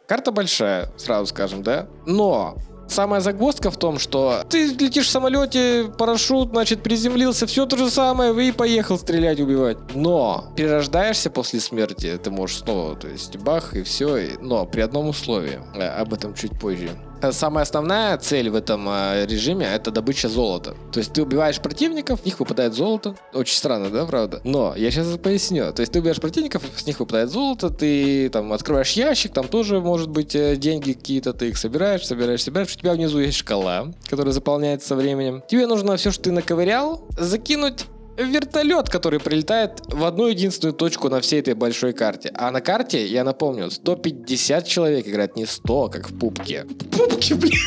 Карта 0.08 0.32
большая, 0.32 0.92
сразу 0.98 1.28
скажем, 1.28 1.64
да? 1.64 1.88
Но 2.06 2.58
Самая 2.88 3.22
загвоздка 3.22 3.72
в 3.72 3.78
том, 3.78 4.00
что 4.00 4.44
ты 4.50 4.68
летишь 4.68 5.08
в 5.08 5.10
самолете, 5.10 5.92
парашют, 5.98 6.50
значит, 6.50 6.84
приземлился, 6.84 7.48
все 7.48 7.66
то 7.66 7.78
же 7.78 7.90
самое, 7.90 8.48
и 8.48 8.52
поехал 8.52 8.98
стрелять, 8.98 9.40
убивать. 9.40 9.78
Но 9.94 10.46
перерождаешься 10.56 11.30
после 11.30 11.60
смерти, 11.60 12.20
ты 12.24 12.32
можешь 12.32 12.58
снова, 12.58 12.96
то 12.96 13.08
есть 13.08 13.38
бах, 13.38 13.76
и 13.76 13.84
все. 13.84 14.38
Но 14.42 14.66
при 14.66 14.82
одном 14.82 15.10
условии. 15.10 15.60
Э, 15.74 15.88
об 16.02 16.14
этом 16.14 16.34
чуть 16.34 16.60
позже. 16.60 16.90
Э, 17.22 17.32
самая 17.32 17.64
основная 17.64 18.18
цель 18.18 18.50
в 18.50 18.56
этом 18.56 18.88
э, 18.90 19.26
режиме 19.26 19.66
это 19.66 19.92
добыча 19.92 20.30
золота. 20.30 20.76
То 20.92 21.00
есть 21.00 21.14
ты 21.14 21.22
убиваешь 21.22 21.60
противников, 21.60 22.22
в 22.22 22.26
них 22.26 22.40
выпадает 22.40 22.74
золото. 22.74 23.16
Очень 23.34 23.58
странно, 23.58 23.90
да, 23.90 24.06
правда? 24.06 24.42
Но 24.44 24.74
я 24.76 24.92
сейчас 24.92 25.18
поясню. 25.18 25.72
То 25.74 25.82
есть 25.82 25.92
ты 25.92 26.00
убиваешь 26.00 26.20
противников, 26.20 26.64
с 26.76 26.86
них 26.86 27.00
выпадает 27.00 27.30
золото, 27.30 27.70
ты 27.70 28.30
там 28.30 28.54
открываешь 28.54 28.92
ящик, 28.94 29.34
там 29.34 29.48
тоже 29.48 29.80
может 29.80 30.10
быть 30.10 30.36
э, 30.36 30.56
деньги 30.56 30.94
какие-то, 30.94 31.34
ты 31.34 31.50
их 31.50 31.58
собираешь, 31.58 32.06
собираешь, 32.06 32.44
собираешь. 32.44 32.74
У 32.76 32.80
тебя 32.80 32.94
внизу 32.94 33.20
есть 33.20 33.38
шкала, 33.38 33.94
которая 34.10 34.34
заполняется 34.34 34.96
временем. 34.96 35.44
Тебе 35.48 35.68
нужно 35.68 35.98
все, 35.98 36.12
что 36.12 36.24
ты 36.24 36.32
наковырял, 36.32 37.06
закинуть 37.18 37.86
вертолет, 38.18 38.90
который 38.90 39.20
прилетает 39.20 39.82
в 39.88 40.04
одну 40.06 40.28
единственную 40.28 40.74
точку 40.74 41.10
на 41.10 41.22
всей 41.22 41.40
этой 41.40 41.54
большой 41.54 41.94
карте. 41.94 42.32
А 42.34 42.52
на 42.52 42.62
карте, 42.62 43.06
я 43.06 43.24
напомню, 43.24 43.70
150 43.72 44.68
человек 44.68 45.08
играет, 45.08 45.36
не 45.36 45.46
100, 45.46 45.90
как 45.90 46.10
в 46.10 46.18
пупке. 46.18 46.66
Пупки, 46.92 47.34
блин. 47.34 47.60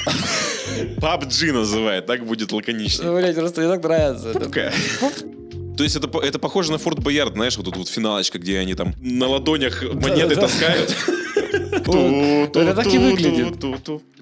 PUBG 0.98 1.52
называет, 1.52 2.06
так 2.06 2.24
будет 2.24 2.52
лаконично. 2.52 3.04
Ну, 3.12 3.16
блядь, 3.16 3.34
просто 3.37 3.61
мне 3.61 3.70
так 3.70 3.82
нравится. 3.82 4.30
Пупка. 4.32 4.72
То 5.76 5.84
есть 5.84 5.94
это, 5.94 6.08
по- 6.08 6.20
это 6.20 6.38
похоже 6.40 6.72
на 6.72 6.78
Форт 6.78 6.98
Боярд, 6.98 7.34
знаешь, 7.34 7.56
вот 7.56 7.64
тут 7.66 7.76
вот 7.76 7.88
финалочка, 7.88 8.38
где 8.40 8.58
они 8.58 8.74
там 8.74 8.94
на 9.00 9.28
ладонях 9.28 9.82
монеты 9.82 10.34
таскают. 10.34 10.94
Это 11.70 12.74
так 12.74 12.87
и 12.87 12.98
выглядит. 12.98 13.64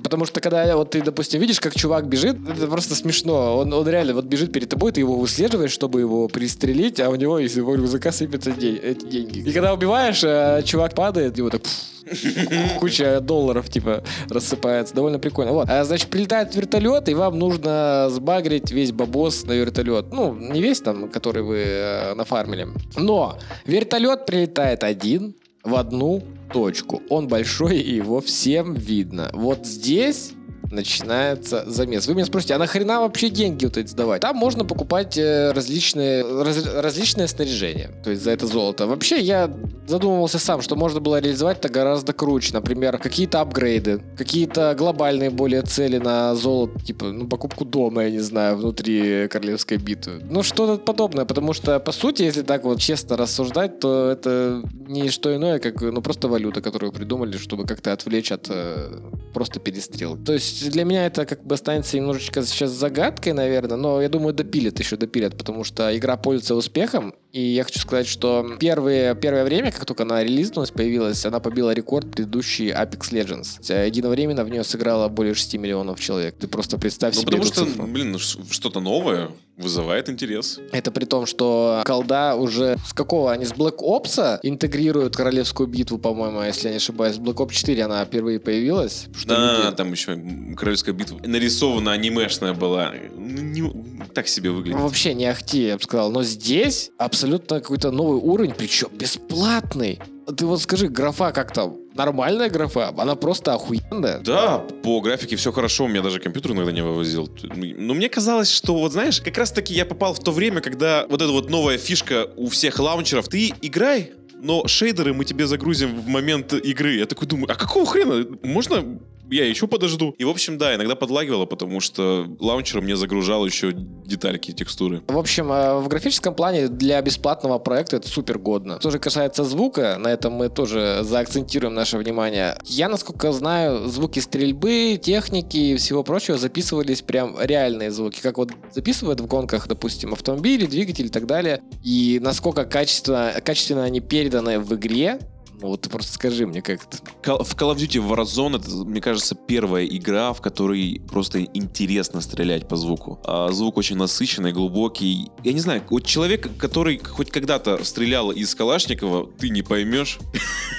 Потому 0.03 0.25
что 0.27 0.41
когда 0.41 0.77
вот 0.77 0.91
ты, 0.91 1.03
допустим, 1.03 1.41
видишь, 1.41 1.61
как 1.61 1.75
чувак 1.75 2.09
бежит, 2.09 2.37
это 2.49 2.67
просто 2.67 2.95
смешно. 2.95 3.59
Он, 3.59 3.73
он 3.73 3.89
реально 3.89 4.15
вот 4.15 4.25
бежит 4.25 4.53
перед 4.53 4.69
тобой, 4.69 4.93
ты 4.93 5.01
его 5.01 5.17
выслеживаешь, 5.17 5.71
чтобы 5.73 6.01
его 6.01 6.29
пристрелить, 6.29 7.01
а 7.01 7.11
у 7.11 7.17
него 7.17 7.39
из 7.39 7.57
его 7.57 7.75
рюкзака 7.75 8.13
сыпятся 8.13 8.53
де- 8.53 8.77
эти 8.77 9.05
деньги. 9.07 9.39
И 9.41 9.53
когда 9.53 9.75
убиваешь, 9.75 10.23
э, 10.23 10.63
чувак 10.65 10.95
падает, 10.95 11.39
его 11.39 11.51
так 11.51 11.63
куча 12.79 13.21
долларов, 13.21 13.69
типа, 13.69 14.05
рассыпается. 14.29 14.95
Довольно 14.95 15.19
прикольно. 15.19 15.53
Вот. 15.53 15.69
А, 15.69 15.85
значит, 15.85 16.09
прилетает 16.09 16.55
вертолет, 16.55 17.09
и 17.09 17.15
вам 17.15 17.39
нужно 17.39 18.09
сбагрить 18.11 18.71
весь 18.71 18.93
бабос 18.93 19.45
на 19.45 19.53
вертолет. 19.53 20.07
Ну, 20.13 20.35
не 20.35 20.61
весь 20.61 20.81
там, 20.81 21.09
который 21.09 21.43
вы 21.43 21.59
э, 21.59 22.15
нафармили. 22.15 22.69
Но 22.97 23.39
вертолет 23.65 24.27
прилетает 24.27 24.85
один 24.85 25.35
в 25.67 25.75
одну 25.75 26.23
точку. 26.53 27.03
Он 27.11 27.29
большой, 27.29 27.79
и 27.79 27.97
его 27.97 28.21
всем 28.21 28.75
видно. 28.75 29.31
Вот 29.35 29.67
здесь 29.67 30.33
начинается 30.71 31.65
замес. 31.67 32.07
Вы 32.07 32.15
меня 32.15 32.25
спросите, 32.25 32.55
а 32.55 32.59
нахрена 32.59 33.01
вообще 33.01 33.29
деньги 33.29 33.65
вот 33.65 33.77
эти 33.77 33.89
сдавать? 33.89 34.23
Там 34.23 34.37
можно 34.37 34.65
покупать 34.65 35.17
э, 35.19 35.53
различные, 35.53 36.23
раз- 36.43 36.67
различное 36.75 37.27
снаряжение, 37.27 37.91
то 38.03 38.11
есть 38.11 38.23
за 38.23 38.31
это 38.31 38.47
золото. 38.47 38.87
Вообще, 38.87 39.21
я 39.21 39.51
задумывался 39.87 40.39
сам, 40.39 40.63
что 40.63 40.77
можно 40.77 41.01
было 41.01 41.21
реализовать 41.21 41.59
это 41.59 41.69
гораздо 41.69 42.13
круче. 42.13 42.53
Например, 42.53 42.99
какие-то 42.99 43.41
апгрейды, 43.41 44.03
какие-то 44.17 44.75
глобальные 44.77 45.31
более 45.31 45.63
цели 45.63 45.99
на 45.99 46.35
золото, 46.35 46.79
типа, 46.85 47.07
ну, 47.07 47.27
покупку 47.27 47.65
дома, 47.65 48.05
я 48.05 48.11
не 48.11 48.21
знаю, 48.21 48.57
внутри 48.57 49.29
королевской 49.29 49.79
битвы. 49.79 50.21
Ну, 50.29 50.43
что-то 50.43 50.83
подобное, 50.83 51.25
потому 51.25 51.53
что, 51.53 51.79
по 51.81 51.93
сути, 51.93 52.23
если 52.23 52.43
так 52.43 52.65
вот 52.65 52.81
честно 52.81 53.17
рассуждать, 53.17 53.81
то 53.81 54.11
это 54.11 54.63
не 54.87 55.09
что 55.11 55.35
иное, 55.35 55.59
как, 55.59 55.81
ну, 55.81 56.03
просто 56.03 56.29
валюта, 56.29 56.61
которую 56.61 56.93
придумали, 56.93 57.37
чтобы 57.37 57.67
как-то 57.67 57.93
отвлечь 57.93 58.33
от 58.33 58.47
э, 58.49 59.01
просто 59.33 59.61
перестрел. 59.61 60.17
То 60.17 60.33
есть 60.33 60.56
для 60.61 60.85
меня 60.85 61.07
это 61.07 61.27
как 61.27 61.45
бы 61.45 61.55
останется 61.55 61.97
немножечко 61.97 62.43
сейчас 62.43 62.71
загадкой, 62.71 63.33
наверное, 63.33 63.77
но 63.77 64.01
я 64.01 64.09
думаю, 64.09 64.35
допилят 64.35 64.79
еще, 64.79 64.97
допилят, 64.97 65.37
потому 65.37 65.65
что 65.65 65.97
игра 65.97 66.17
пользуется 66.17 66.55
успехом, 66.55 67.15
и 67.37 67.41
я 67.55 67.65
хочу 67.65 67.79
сказать, 67.81 68.07
что 68.07 68.57
первые, 68.59 69.15
первое 69.15 69.45
время, 69.45 69.71
как 69.71 69.85
только 69.85 70.05
она 70.05 70.25
релизнулась, 70.25 70.71
появилась, 70.71 71.27
она 71.27 71.39
побила 71.39 71.71
рекорд 71.75 72.11
предыдущий 72.11 72.71
Apex 72.71 73.11
Legends. 73.13 73.87
Единовременно 73.87 74.43
в 74.43 74.49
нее 74.49 74.65
сыграло 74.65 75.09
более 75.09 75.35
6 75.35 75.55
миллионов 75.59 76.01
человек. 76.01 76.37
Ты 76.39 76.49
просто 76.49 76.79
представь 76.79 77.15
Ну, 77.15 77.21
себе 77.21 77.33
потому 77.33 77.45
что, 77.53 77.65
цифру. 77.67 77.87
блин, 77.87 78.13
ну, 78.13 78.19
что-то 78.19 78.81
новое 78.81 79.29
вызывает 79.59 80.09
интерес. 80.11 80.59
Это 80.73 80.91
при 80.91 81.05
том, 81.05 81.27
что 81.27 81.83
колда 81.87 82.37
уже 82.37 82.77
с 82.87 82.93
какого? 82.95 83.33
Они 83.33 83.45
с 83.45 83.53
Black 83.53 83.79
Ops 83.81 84.39
интегрируют 84.43 85.17
королевскую 85.17 85.67
битву, 85.67 85.99
по-моему, 85.99 86.43
если 86.43 86.69
я 86.69 86.71
не 86.73 86.77
ошибаюсь. 86.79 87.17
Black 87.17 87.37
Ops 87.37 87.53
4 87.53 87.83
она 87.85 88.05
впервые 88.05 88.39
появилась. 88.41 89.07
Что 89.17 89.29
Да, 89.29 89.65
люди- 89.65 89.77
там 89.77 89.93
еще 89.93 90.19
Королевская 90.57 90.95
битва 90.95 91.21
нарисована, 91.25 91.93
анимешная 91.93 92.55
была. 92.55 92.93
Ну, 93.15 93.43
не- 93.43 94.05
так 94.15 94.29
себе 94.29 94.51
выглядит. 94.51 94.79
Вообще 94.81 95.13
не 95.15 95.27
ахти, 95.27 95.67
я 95.67 95.77
бы 95.77 95.83
сказал. 95.83 96.11
Но 96.11 96.23
здесь 96.23 96.91
абсолютно 96.99 97.26
какой-то 97.61 97.91
новый 97.91 98.21
уровень, 98.21 98.55
причем 98.57 98.89
бесплатный. 98.93 99.99
Ты 100.37 100.45
вот 100.47 100.61
скажи, 100.61 100.89
графа 100.89 101.33
как 101.33 101.53
там? 101.53 101.77
Нормальная 101.95 102.51
графа? 102.51 102.93
Она 102.97 103.15
просто 103.15 103.55
охуенная. 103.55 104.19
Да, 104.21 104.59
по 104.59 105.01
графике 105.01 105.37
все 105.37 105.53
хорошо, 105.53 105.85
у 105.85 105.89
меня 105.89 106.03
даже 106.03 106.21
компьютер 106.21 106.53
иногда 106.53 106.73
не 106.73 106.83
вывозил. 106.83 107.29
Но 107.55 107.95
мне 107.95 108.09
казалось, 108.09 108.51
что 108.51 108.75
вот 108.75 108.93
знаешь, 108.93 109.21
как 109.21 109.39
раз 109.39 109.53
таки 109.53 109.73
я 109.73 109.87
попал 109.87 110.15
в 110.15 110.19
то 110.19 110.33
время, 110.33 110.61
когда 110.61 111.07
вот 111.09 111.23
эта 111.23 111.31
вот 111.33 111.49
новая 111.49 111.79
фишка 111.79 112.29
у 112.37 112.49
всех 112.49 112.79
лаунчеров, 112.79 113.29
ты 113.29 113.53
играй, 113.63 114.13
но 114.43 114.67
шейдеры 114.67 115.15
мы 115.15 115.25
тебе 115.25 115.47
загрузим 115.47 116.01
в 116.01 116.09
момент 116.09 116.53
игры. 116.53 116.97
Я 116.97 117.07
такой 117.07 117.27
думаю, 117.29 117.51
а 117.51 117.55
какого 117.55 117.87
хрена? 117.87 118.27
Можно 118.43 118.99
я 119.31 119.47
еще 119.47 119.67
подожду? 119.67 120.15
И, 120.19 120.25
в 120.25 120.29
общем, 120.29 120.59
да, 120.59 120.75
иногда 120.75 120.95
подлагивало, 120.95 121.47
потому 121.47 121.81
что 121.81 122.27
лаунчер 122.39 122.81
мне 122.81 122.97
загружал 122.97 123.45
еще 123.47 123.73
детальки, 123.73 124.53
текстуры. 124.53 125.03
В 125.09 125.19
общем, 125.19 125.51
э, 125.51 125.81
в 125.81 125.89
графическом 125.89 126.35
плане 126.35 126.69
для 126.69 127.01
бесплатного 127.03 127.59
проекта 127.59 127.97
это 127.97 128.09
супер 128.09 128.39
годно. 128.39 128.79
Что 128.81 128.91
же 128.91 128.99
касается 128.99 129.45
звука, 129.45 129.97
на 129.99 130.09
этом 130.09 130.35
мы 130.35 130.49
тоже 130.49 131.01
заакцентируем 131.03 131.75
наше 131.75 131.99
внимание. 131.99 132.57
Я, 132.65 132.89
насколько 132.89 133.33
знаю, 133.33 133.89
звуки 133.89 134.21
стрельбы, 134.21 134.99
техники 135.03 135.57
и 135.57 135.77
всего 135.77 136.03
прочего 136.03 136.39
записывались 136.39 137.03
прям 137.03 137.37
реальные 137.41 137.91
звуки, 137.91 138.21
как 138.21 138.39
вот 138.39 138.51
записывают 138.73 139.21
в 139.21 139.27
гонках, 139.27 139.67
допустим, 139.69 140.13
автомобили, 140.13 140.67
двигатели 140.67 141.07
и 141.07 141.11
так 141.11 141.27
далее. 141.27 141.63
И 141.85 142.19
насколько 142.23 142.65
качественно, 142.65 143.35
качественно 143.45 143.85
они 143.85 144.01
переданы 144.01 144.61
в 144.61 144.75
игре, 144.75 145.19
ну 145.61 145.69
вот 145.69 145.81
ты 145.83 145.89
просто 145.91 146.13
скажи 146.13 146.47
мне 146.47 146.63
как 146.63 146.81
это. 146.85 146.99
В 147.45 147.55
Call 147.57 147.75
of 147.75 147.77
Duty 147.77 148.07
Warzone 148.07 148.57
это, 148.61 148.71
мне 148.71 149.01
кажется, 149.01 149.35
первая 149.35 149.85
игра, 149.87 150.33
в 150.33 150.41
которой 150.41 151.01
просто 151.09 151.43
интересно 151.45 152.21
стрелять 152.21 152.69
по 152.69 152.77
звуку. 152.77 153.19
А 153.25 153.51
звук 153.53 153.77
очень 153.79 153.97
насыщенный, 153.97 154.53
глубокий. 154.53 155.31
Я 155.45 155.53
не 155.53 155.61
знаю, 155.61 155.83
вот 155.91 156.05
человек, 156.05 156.57
который 156.59 156.99
хоть 156.99 157.31
когда-то 157.31 157.83
стрелял 157.85 158.31
из 158.31 158.55
Калашникова, 158.55 159.31
ты 159.39 159.49
не 159.49 159.63
поймешь. 159.63 160.19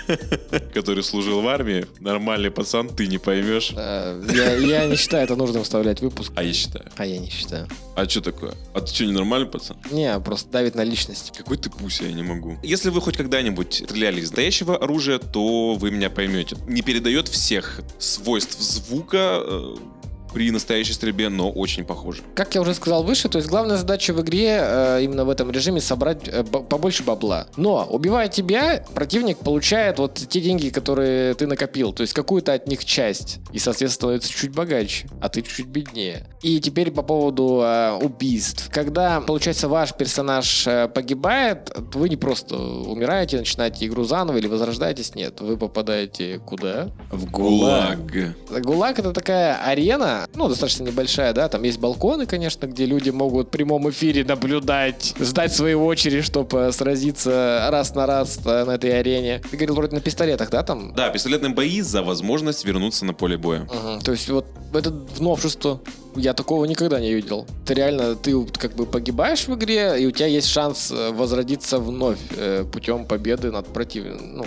Который 0.73 1.03
служил 1.03 1.41
в 1.41 1.47
армии, 1.47 1.85
нормальный 1.99 2.51
пацан, 2.51 2.89
ты 2.89 3.07
не 3.07 3.17
поймешь. 3.17 3.73
Э, 3.75 4.21
Я, 4.61 4.85
не 4.87 4.95
считаю 4.95 5.23
это 5.25 5.35
нужным 5.35 5.63
вставлять 5.63 6.01
выпуск. 6.01 6.31
А 6.35 6.43
я 6.43 6.53
считаю. 6.53 6.85
А 6.95 7.05
я 7.05 7.17
не 7.17 7.29
считаю. 7.29 7.67
А 7.95 8.07
что 8.07 8.21
такое? 8.21 8.53
А 8.73 8.81
ты 8.81 8.93
что, 8.93 9.05
ненормальный 9.05 9.47
пацан? 9.49 9.77
Не, 9.91 10.17
просто 10.19 10.49
давит 10.51 10.75
на 10.75 10.83
личность. 10.83 11.33
Какой 11.35 11.57
ты 11.57 11.69
пуся, 11.69 12.05
я 12.05 12.13
не 12.13 12.23
могу. 12.23 12.57
Если 12.63 12.89
вы 12.89 13.01
хоть 13.01 13.17
когда-нибудь 13.17 13.73
стреляли 13.85 14.19
из 14.21 14.29
настоящего 14.29 14.66
оружия, 14.75 15.19
то 15.19 15.75
вы 15.75 15.91
меня 15.91 16.09
поймете. 16.09 16.57
Не 16.67 16.81
передает 16.81 17.27
всех 17.27 17.81
свойств 17.99 18.59
звука 18.59 19.39
э, 19.41 19.75
при 20.33 20.51
настоящей 20.51 20.93
стрельбе, 20.93 21.29
но 21.29 21.49
очень 21.49 21.85
похоже. 21.85 22.21
Как 22.35 22.55
я 22.55 22.61
уже 22.61 22.73
сказал 22.73 23.03
выше, 23.03 23.29
то 23.29 23.37
есть 23.37 23.49
главная 23.49 23.77
задача 23.77 24.13
в 24.13 24.21
игре 24.21 24.59
э, 24.61 24.99
именно 25.03 25.25
в 25.25 25.29
этом 25.29 25.51
режиме 25.51 25.81
собрать 25.81 26.27
э, 26.27 26.43
побольше 26.43 27.03
бабла. 27.03 27.47
Но 27.57 27.85
убивая 27.89 28.27
тебя, 28.27 28.83
противник 28.93 29.37
получает 29.39 29.99
вот 29.99 30.15
те 30.15 30.41
деньги, 30.41 30.69
которые 30.69 31.33
ты 31.33 31.47
накопил, 31.47 31.93
то 31.93 32.01
есть 32.01 32.13
какую-то 32.13 32.53
от 32.53 32.67
них 32.67 32.83
часть. 32.85 33.39
И, 33.51 33.59
соответственно, 33.59 33.89
становится 33.89 34.29
чуть 34.29 34.53
богаче, 34.53 35.07
а 35.21 35.29
ты 35.29 35.41
чуть 35.41 35.67
беднее. 35.67 36.27
И 36.41 36.59
теперь 36.59 36.91
по 36.91 37.01
поводу 37.01 37.61
э, 37.63 37.91
убийств. 38.01 38.69
Когда, 38.71 39.21
получается, 39.21 39.67
ваш 39.67 39.93
персонаж 39.93 40.67
э, 40.67 40.87
погибает, 40.87 41.71
вы 41.93 42.09
не 42.09 42.15
просто 42.15 42.57
умираете, 42.57 43.37
начинаете 43.37 43.85
игру 43.87 44.03
заново 44.03 44.37
или 44.37 44.47
возрождаетесь, 44.47 45.15
нет. 45.15 45.41
Вы 45.41 45.57
попадаете 45.57 46.39
куда? 46.39 46.89
В 47.11 47.29
ГУЛАГ. 47.31 48.61
ГУЛАГ 48.61 48.99
это 48.99 49.13
такая 49.13 49.55
арена, 49.63 50.16
ну, 50.35 50.47
достаточно 50.47 50.83
небольшая, 50.83 51.33
да, 51.33 51.47
там 51.49 51.63
есть 51.63 51.79
балконы, 51.79 52.25
конечно, 52.25 52.65
где 52.67 52.85
люди 52.85 53.09
могут 53.09 53.47
в 53.47 53.49
прямом 53.51 53.89
эфире 53.89 54.23
наблюдать, 54.23 55.13
ждать 55.19 55.53
своей 55.53 55.75
очереди, 55.75 56.21
чтобы 56.21 56.71
сразиться 56.71 57.67
раз 57.69 57.93
на 57.95 58.05
раз 58.05 58.39
э, 58.45 58.65
на 58.65 58.71
этой 58.71 58.99
арене. 58.99 59.41
Ты 59.49 59.57
говорил 59.57 59.75
вроде 59.75 59.95
на 59.95 60.01
пистолетах, 60.01 60.49
да, 60.49 60.63
там? 60.63 60.93
Да, 60.93 61.09
пистолетные 61.09 61.53
бои 61.53 61.81
за 61.81 62.03
возможность 62.03 62.65
вернуться 62.65 63.05
на 63.05 63.13
поле 63.13 63.37
боя. 63.37 63.61
Мгм. 63.61 64.01
То 64.01 64.11
есть 64.11 64.29
вот 64.29 64.45
это 64.73 64.93
новшество. 65.19 65.79
Я 66.15 66.33
такого 66.33 66.65
никогда 66.65 66.99
не 66.99 67.13
видел. 67.13 67.45
Ты 67.65 67.75
реально, 67.75 68.15
ты 68.15 68.33
как 68.57 68.73
бы 68.73 68.87
погибаешь 68.87 69.47
в 69.47 69.53
игре, 69.53 70.01
и 70.01 70.07
у 70.07 70.11
тебя 70.11 70.25
есть 70.25 70.47
шанс 70.47 70.91
э, 70.91 71.11
возродиться 71.11 71.77
вновь 71.77 72.17
э, 72.35 72.65
путем 72.65 73.05
победы 73.05 73.51
над 73.51 73.67
противником, 73.67 74.37
ну, 74.37 74.45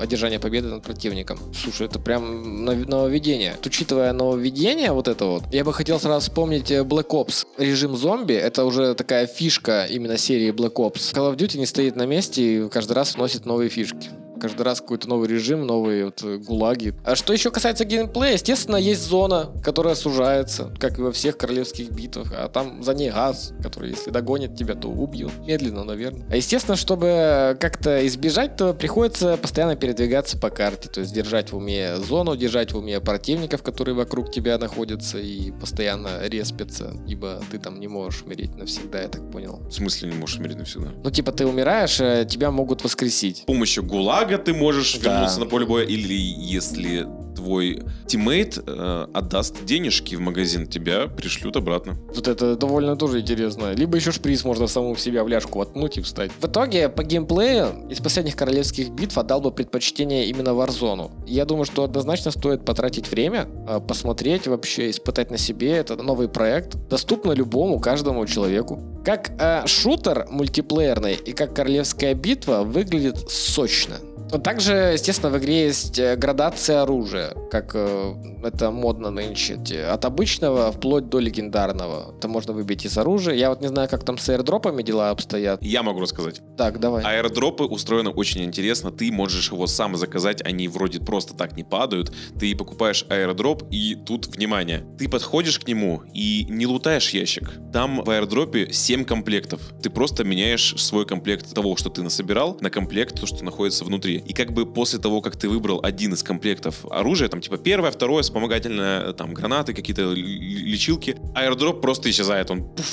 одержания 0.00 0.40
победы 0.40 0.68
над 0.68 0.82
противником. 0.82 1.38
Слушай, 1.54 1.86
это 1.86 2.00
прям 2.00 2.64
нововведение. 2.64 3.56
Учитывая 3.64 4.12
нововведение 4.12 4.90
вот 4.90 5.06
это 5.06 5.26
вот, 5.26 5.44
я 5.52 5.64
бы 5.64 5.72
хотел 5.72 6.00
сразу 6.00 6.28
вспомнить 6.28 6.72
э, 6.72 6.80
Black 6.80 7.08
Ops. 7.08 7.46
Режим 7.56 7.96
зомби, 7.96 8.34
это 8.34 8.64
уже 8.64 8.94
такая 8.94 9.28
фишка 9.28 9.86
именно 9.88 10.18
серии 10.18 10.50
Black 10.50 10.74
Ops. 10.74 11.14
Call 11.14 11.32
of 11.32 11.36
Duty 11.36 11.58
не 11.58 11.66
стоит 11.66 11.94
на 11.94 12.04
месте 12.04 12.42
и 12.42 12.68
каждый 12.68 12.94
раз 12.94 13.14
вносит 13.14 13.46
новые 13.46 13.70
фишки. 13.70 14.10
Каждый 14.42 14.62
раз 14.62 14.80
какой-то 14.80 15.08
новый 15.08 15.28
режим, 15.28 15.64
новые 15.64 16.06
вот 16.06 16.22
э, 16.24 16.36
гулаги. 16.36 16.94
А 17.04 17.14
что 17.14 17.32
еще 17.32 17.52
касается 17.52 17.84
геймплея, 17.84 18.32
естественно, 18.32 18.74
есть 18.74 19.06
зона, 19.06 19.52
которая 19.62 19.94
сужается, 19.94 20.74
как 20.80 20.98
и 20.98 21.02
во 21.02 21.12
всех 21.12 21.38
королевских 21.38 21.92
битвах. 21.92 22.32
А 22.36 22.48
там 22.48 22.82
за 22.82 22.92
ней 22.92 23.10
газ, 23.10 23.52
который, 23.62 23.90
если 23.90 24.10
догонит 24.10 24.56
тебя, 24.56 24.74
то 24.74 24.88
убьет. 24.88 25.30
Медленно, 25.46 25.84
наверное. 25.84 26.26
А 26.28 26.34
естественно, 26.34 26.76
чтобы 26.76 27.56
как-то 27.60 28.04
избежать, 28.08 28.56
то 28.56 28.74
приходится 28.74 29.36
постоянно 29.36 29.76
передвигаться 29.76 30.36
по 30.36 30.50
карте. 30.50 30.88
То 30.88 31.00
есть 31.00 31.14
держать 31.14 31.52
в 31.52 31.56
уме 31.56 31.96
зону, 31.98 32.36
держать 32.36 32.72
в 32.72 32.78
уме 32.78 32.98
противников, 33.00 33.62
которые 33.62 33.94
вокруг 33.94 34.32
тебя 34.32 34.58
находятся 34.58 35.18
и 35.18 35.52
постоянно 35.52 36.26
респятся. 36.26 36.92
Ибо 37.06 37.40
ты 37.52 37.58
там 37.58 37.78
не 37.78 37.86
можешь 37.86 38.22
умереть 38.22 38.56
навсегда, 38.56 39.02
я 39.02 39.08
так 39.08 39.30
понял. 39.30 39.60
В 39.68 39.72
смысле 39.72 40.10
не 40.10 40.16
можешь 40.16 40.38
умереть 40.38 40.58
навсегда? 40.58 40.88
Ну, 41.04 41.10
типа, 41.12 41.30
ты 41.30 41.46
умираешь, 41.46 42.00
э, 42.00 42.26
тебя 42.28 42.50
могут 42.50 42.82
воскресить. 42.82 43.38
С 43.38 43.40
помощью 43.42 43.84
ГУЛАГа 43.84 44.31
ты 44.38 44.52
можешь 44.54 44.98
Да. 44.98 45.12
вернуться 45.12 45.40
на 45.40 45.46
поле 45.46 45.66
боя, 45.66 45.84
или 45.84 46.14
если 46.14 47.06
твой 47.34 47.82
teammate 48.06 48.58
э, 48.64 49.06
отдаст 49.14 49.64
денежки 49.64 50.14
в 50.14 50.20
магазин, 50.20 50.66
тебя 50.66 51.06
пришлют 51.08 51.56
обратно. 51.56 51.96
Вот 52.14 52.28
это 52.28 52.56
довольно 52.56 52.94
тоже 52.94 53.20
интересно. 53.20 53.72
Либо 53.72 53.96
еще 53.96 54.12
шприц 54.12 54.44
можно 54.44 54.66
самому 54.66 54.94
в 54.94 55.00
себя 55.00 55.24
в 55.24 55.28
ляжку 55.28 55.58
воткнуть 55.58 55.96
и 55.96 56.02
встать. 56.02 56.30
В 56.38 56.46
итоге, 56.46 56.88
по 56.88 57.02
геймплею, 57.02 57.88
из 57.90 57.98
последних 58.00 58.36
королевских 58.36 58.90
битв 58.90 59.16
отдал 59.16 59.40
бы 59.40 59.50
предпочтение 59.50 60.26
именно 60.26 60.50
Warzone. 60.50 61.10
Я 61.26 61.44
думаю, 61.46 61.64
что 61.64 61.84
однозначно 61.84 62.30
стоит 62.30 62.64
потратить 62.64 63.10
время, 63.10 63.48
э, 63.66 63.80
посмотреть 63.80 64.46
вообще, 64.46 64.90
испытать 64.90 65.30
на 65.30 65.38
себе. 65.38 65.72
Это 65.72 65.96
новый 65.96 66.28
проект. 66.28 66.76
Доступно 66.88 67.32
любому, 67.32 67.80
каждому 67.80 68.24
человеку. 68.26 68.80
Как 69.04 69.32
э, 69.40 69.66
шутер 69.66 70.26
мультиплеерный 70.30 71.14
и 71.14 71.32
как 71.32 71.56
королевская 71.56 72.14
битва 72.14 72.62
выглядит 72.62 73.30
сочно. 73.30 73.96
Также, 74.38 74.72
естественно, 74.94 75.30
в 75.30 75.38
игре 75.38 75.66
есть 75.66 75.98
э, 75.98 76.16
градация 76.16 76.82
оружия, 76.82 77.34
как 77.50 77.72
э, 77.74 78.14
это 78.42 78.70
модно 78.70 79.10
нынче. 79.10 79.58
От 79.84 80.04
обычного 80.04 80.72
вплоть 80.72 81.08
до 81.08 81.18
легендарного. 81.18 82.14
Это 82.16 82.28
можно 82.28 82.52
выбить 82.52 82.86
из 82.86 82.96
оружия. 82.96 83.34
Я 83.34 83.50
вот 83.50 83.60
не 83.60 83.68
знаю, 83.68 83.88
как 83.88 84.04
там 84.04 84.16
с 84.18 84.28
аирдропами 84.28 84.82
дела 84.82 85.10
обстоят. 85.10 85.62
Я 85.62 85.82
могу 85.82 86.00
рассказать. 86.00 86.40
Так, 86.56 86.80
давай. 86.80 87.04
Аирдропы 87.04 87.64
устроены 87.64 88.10
очень 88.10 88.42
интересно. 88.44 88.90
Ты 88.90 89.12
можешь 89.12 89.50
его 89.52 89.66
сам 89.66 89.96
заказать, 89.96 90.42
они 90.42 90.68
вроде 90.68 91.00
просто 91.00 91.34
так 91.34 91.56
не 91.56 91.64
падают. 91.64 92.12
Ты 92.38 92.56
покупаешь 92.56 93.04
аирдроп, 93.08 93.64
и 93.70 93.94
тут, 93.94 94.26
внимание, 94.26 94.84
ты 94.98 95.08
подходишь 95.08 95.58
к 95.58 95.68
нему 95.68 96.02
и 96.14 96.46
не 96.48 96.66
лутаешь 96.66 97.10
ящик. 97.10 97.52
Там 97.72 98.02
в 98.02 98.10
аирдропе 98.10 98.72
7 98.72 99.04
комплектов. 99.04 99.60
Ты 99.82 99.90
просто 99.90 100.24
меняешь 100.24 100.74
свой 100.78 101.06
комплект 101.06 101.52
того, 101.54 101.76
что 101.76 101.90
ты 101.90 102.02
насобирал, 102.02 102.56
на 102.60 102.70
комплект, 102.70 103.20
то, 103.20 103.26
что 103.26 103.44
находится 103.44 103.84
внутри. 103.84 104.21
И 104.24 104.32
как 104.32 104.52
бы 104.52 104.66
после 104.66 104.98
того, 104.98 105.20
как 105.20 105.36
ты 105.36 105.48
выбрал 105.48 105.80
один 105.82 106.14
из 106.14 106.22
комплектов 106.22 106.84
оружия, 106.90 107.28
там 107.28 107.40
типа 107.40 107.58
первое, 107.58 107.90
второе, 107.90 108.22
вспомогательное, 108.22 109.12
там 109.12 109.34
гранаты, 109.34 109.74
какие-то 109.74 110.12
лечилки, 110.12 111.16
аирдроп 111.34 111.80
просто 111.80 112.10
исчезает, 112.10 112.50
он 112.50 112.64
пуф, 112.64 112.86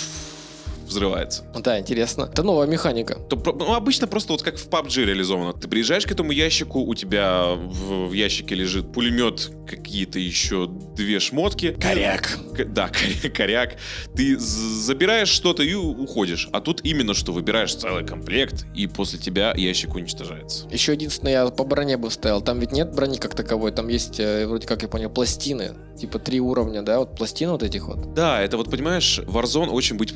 взрывается. 0.89 1.45
Да, 1.57 1.79
интересно. 1.79 2.29
Это 2.31 2.43
новая 2.43 2.67
механика. 2.67 3.15
То, 3.15 3.35
ну, 3.53 3.73
обычно 3.73 4.07
просто 4.07 4.33
вот 4.33 4.41
как 4.41 4.57
в 4.57 4.69
PUBG 4.69 5.05
реализовано. 5.05 5.53
Ты 5.53 5.67
приезжаешь 5.67 6.05
к 6.05 6.11
этому 6.11 6.31
ящику, 6.31 6.79
у 6.81 6.93
тебя 6.95 7.53
в, 7.55 8.07
в 8.07 8.13
ящике 8.13 8.55
лежит 8.55 8.91
пулемет, 8.91 9.51
какие-то 9.67 10.19
еще 10.19 10.67
две 10.95 11.19
шмотки. 11.19 11.71
Коряк. 11.79 12.37
Да, 12.67 12.89
коряк. 13.33 13.77
Ты 14.15 14.37
забираешь 14.37 15.29
что-то 15.29 15.63
и 15.63 15.73
уходишь. 15.73 16.49
А 16.51 16.61
тут 16.61 16.81
именно 16.83 17.13
что 17.13 17.31
выбираешь 17.31 17.73
целый 17.75 18.05
комплект, 18.05 18.65
и 18.75 18.87
после 18.87 19.19
тебя 19.19 19.53
ящик 19.55 19.95
уничтожается. 19.95 20.67
Еще 20.69 20.93
единственное, 20.93 21.33
я 21.33 21.47
по 21.47 21.63
броне 21.63 21.97
бы 21.97 22.09
вставил. 22.09 22.41
Там 22.41 22.59
ведь 22.59 22.71
нет 22.71 22.93
брони 22.93 23.17
как 23.17 23.35
таковой, 23.35 23.71
там 23.71 23.87
есть, 23.87 24.19
э, 24.19 24.47
вроде 24.47 24.67
как 24.67 24.81
я 24.81 24.87
понял, 24.87 25.09
пластины. 25.09 25.75
Типа 25.99 26.17
три 26.19 26.39
уровня, 26.39 26.81
да, 26.81 26.99
вот 26.99 27.15
пластины 27.15 27.51
вот 27.51 27.63
этих 27.63 27.87
вот. 27.87 28.13
Да, 28.13 28.41
это 28.41 28.57
вот, 28.57 28.71
понимаешь, 28.71 29.19
Warzone 29.19 29.69
очень 29.69 29.97
быть 29.97 30.13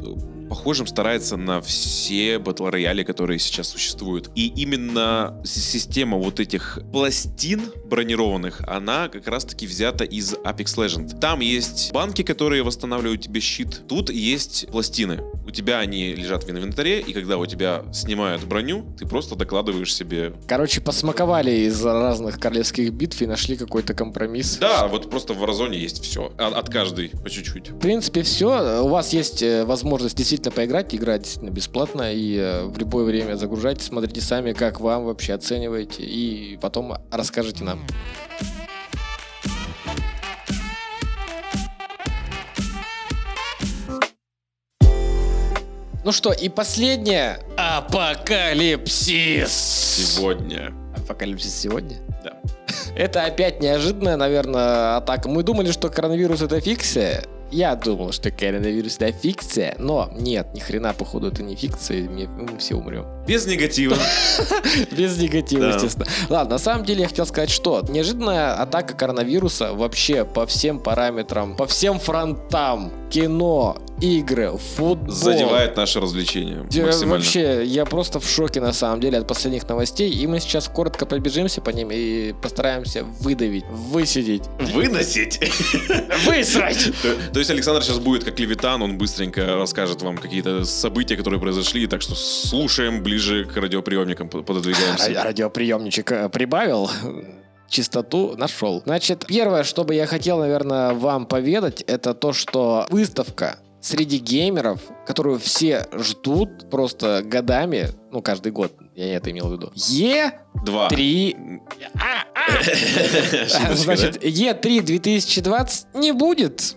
похожим 0.64 0.88
старается 0.88 1.36
на 1.36 1.60
все 1.60 2.40
батл 2.40 2.68
рояли, 2.68 3.04
которые 3.04 3.38
сейчас 3.38 3.68
существуют. 3.68 4.30
И 4.34 4.48
именно 4.48 5.42
система 5.44 6.18
вот 6.18 6.40
этих 6.40 6.80
пластин 6.94 7.64
бронированных, 7.84 8.62
она 8.66 9.10
как 9.10 9.28
раз-таки 9.28 9.68
взята 9.68 10.06
из 10.06 10.36
Apex 10.36 10.78
Legends. 10.78 11.20
Там 11.20 11.42
есть 11.42 11.92
банки, 11.92 12.22
которые 12.22 12.64
восстанавливают 12.64 13.24
тебе 13.24 13.42
щит. 13.42 13.82
Тут 13.90 14.10
есть 14.10 14.68
пластины. 14.68 15.20
У 15.46 15.52
тебя 15.52 15.80
они 15.80 16.14
лежат 16.14 16.46
в 16.46 16.50
инвентаре, 16.50 17.02
и 17.02 17.12
когда 17.12 17.38
у 17.38 17.46
тебя 17.46 17.84
снимают 17.92 18.46
броню, 18.46 18.86
ты 18.98 19.06
просто 19.06 19.36
докладываешь 19.36 19.94
себе. 19.94 20.32
Короче, 20.48 20.80
посмаковали 20.80 21.52
из 21.68 21.84
разных 21.84 22.40
королевских 22.40 22.94
битв 22.94 23.22
и 23.22 23.28
нашли 23.28 23.58
какой-то 23.58 23.94
компромисс. 23.94 24.60
Да, 24.62 24.88
вот 24.88 25.10
просто 25.10 25.34
в 25.34 25.44
Warzone 25.44 25.76
есть 25.76 26.02
все. 26.02 26.32
От, 26.38 26.54
от 26.54 26.70
каждой 26.70 27.10
по 27.10 27.30
чуть-чуть. 27.30 27.72
В 27.72 27.80
принципе, 27.80 28.24
все. 28.24 28.82
У 28.82 28.88
вас 28.88 29.12
есть 29.12 29.44
э, 29.44 29.66
возможность 29.66 30.16
действительно 30.16 30.53
поиграть. 30.54 30.94
Игра 30.96 31.18
действительно 31.18 31.50
бесплатно. 31.50 32.14
И 32.14 32.38
э, 32.38 32.66
в 32.66 32.78
любое 32.78 33.06
время 33.06 33.36
загружайте, 33.36 33.84
смотрите 33.84 34.22
сами, 34.22 34.54
как 34.54 34.80
вам 34.80 35.06
вообще 35.06 35.34
оцениваете. 35.34 36.04
И 36.04 36.58
потом 36.62 36.96
расскажите 37.12 37.64
нам. 37.64 37.86
Ну 46.06 46.12
что, 46.12 46.34
и 46.34 46.50
последнее. 46.50 47.40
Апокалипсис. 47.56 49.52
Сегодня. 49.52 50.74
Апокалипсис 50.98 51.56
сегодня? 51.56 51.96
Да. 52.26 52.42
Это 52.96 53.24
опять 53.24 53.62
неожиданная, 53.62 54.18
наверное, 54.18 54.98
атака. 54.98 55.30
Мы 55.30 55.44
думали, 55.44 55.72
что 55.72 55.90
коронавирус 55.90 56.42
это 56.42 56.60
фикция. 56.60 57.24
Я 57.54 57.76
думал, 57.76 58.12
что 58.12 58.32
коронавирус 58.32 58.96
это 58.96 59.12
фикция, 59.12 59.76
но 59.78 60.10
нет, 60.12 60.56
ни 60.56 60.60
хрена, 60.60 60.92
походу, 60.94 61.28
это 61.28 61.44
не 61.44 61.56
фикция, 61.56 62.10
мы 62.10 62.58
все 62.58 62.74
умрем. 62.74 63.06
Без 63.28 63.46
негатива. 63.46 63.96
Без 64.92 65.20
негатива, 65.20 65.66
естественно. 65.66 66.08
Ладно, 66.30 66.54
на 66.54 66.58
самом 66.58 66.84
деле 66.84 67.02
я 67.02 67.08
хотел 67.08 67.28
сказать, 67.28 67.52
что 67.52 67.86
неожиданная 67.88 68.56
атака 68.56 68.96
коронавируса 68.96 69.72
вообще 69.74 70.26
по 70.26 70.48
всем 70.48 70.80
параметрам, 70.80 71.56
по 71.56 71.68
всем 71.68 72.00
фронтам, 72.00 72.92
кино, 73.12 73.78
игры, 74.02 74.52
футбол. 74.76 75.14
Задевает 75.14 75.78
наше 75.78 76.00
развлечение 76.00 76.64
максимально. 76.64 77.08
Вообще, 77.08 77.64
я 77.66 77.86
просто 77.86 78.20
в 78.20 78.28
шоке 78.28 78.62
на 78.62 78.74
самом 78.74 79.00
деле 79.00 79.18
от 79.18 79.28
последних 79.28 79.68
новостей, 79.68 80.12
и 80.12 80.28
мы 80.28 80.40
сейчас 80.40 80.68
коротко 80.68 81.06
пробежимся 81.06 81.62
по 81.62 81.70
ним 81.70 81.90
и 81.92 82.34
постараемся 82.34 83.04
выдавить, 83.04 83.66
высидеть. 83.70 84.44
Выносить? 84.60 85.40
Высрать! 86.26 86.92
То 87.32 87.40
есть 87.40 87.52
Александр 87.52 87.84
сейчас 87.84 88.00
будет 88.00 88.24
как 88.24 88.40
левитан, 88.40 88.82
он 88.82 88.98
быстренько 88.98 89.56
расскажет 89.56 90.02
вам 90.02 90.18
какие-то 90.18 90.66
события, 90.66 91.16
которые 91.16 91.40
произошли, 91.40 91.88
так 91.88 92.02
что 92.02 92.16
слушаем, 92.16 93.04
ближе 93.04 93.46
к 93.46 93.56
радиоприемникам 93.56 94.30
пододвигаемся. 94.30 95.24
Радиоприемничек 95.24 96.12
э, 96.12 96.30
прибавил 96.30 96.90
чистоту 97.74 98.36
нашел. 98.38 98.82
Значит, 98.86 99.26
первое, 99.28 99.64
что 99.64 99.84
бы 99.84 99.96
я 99.96 100.06
хотел, 100.06 100.40
наверное, 100.40 100.94
вам 100.94 101.26
поведать, 101.26 101.82
это 101.82 102.14
то, 102.14 102.32
что 102.32 102.86
выставка 102.90 103.58
среди 103.84 104.18
геймеров, 104.18 104.80
которую 105.06 105.38
все 105.40 105.88
ждут 105.92 106.70
просто 106.72 107.22
годами, 107.22 107.90
ну, 108.12 108.22
каждый 108.22 108.54
год, 108.54 108.72
я 108.96 109.18
это 109.18 109.30
имел 109.32 109.50
в 109.50 109.54
виду. 109.54 109.72
Е... 109.76 110.40
Два. 110.66 110.88
Три... 110.88 111.36
А, 111.96 112.24
а. 112.34 113.76
Значит, 113.76 114.24
Е3 114.24 114.82
2020 114.82 115.96
не 115.96 116.14
будет. 116.14 116.76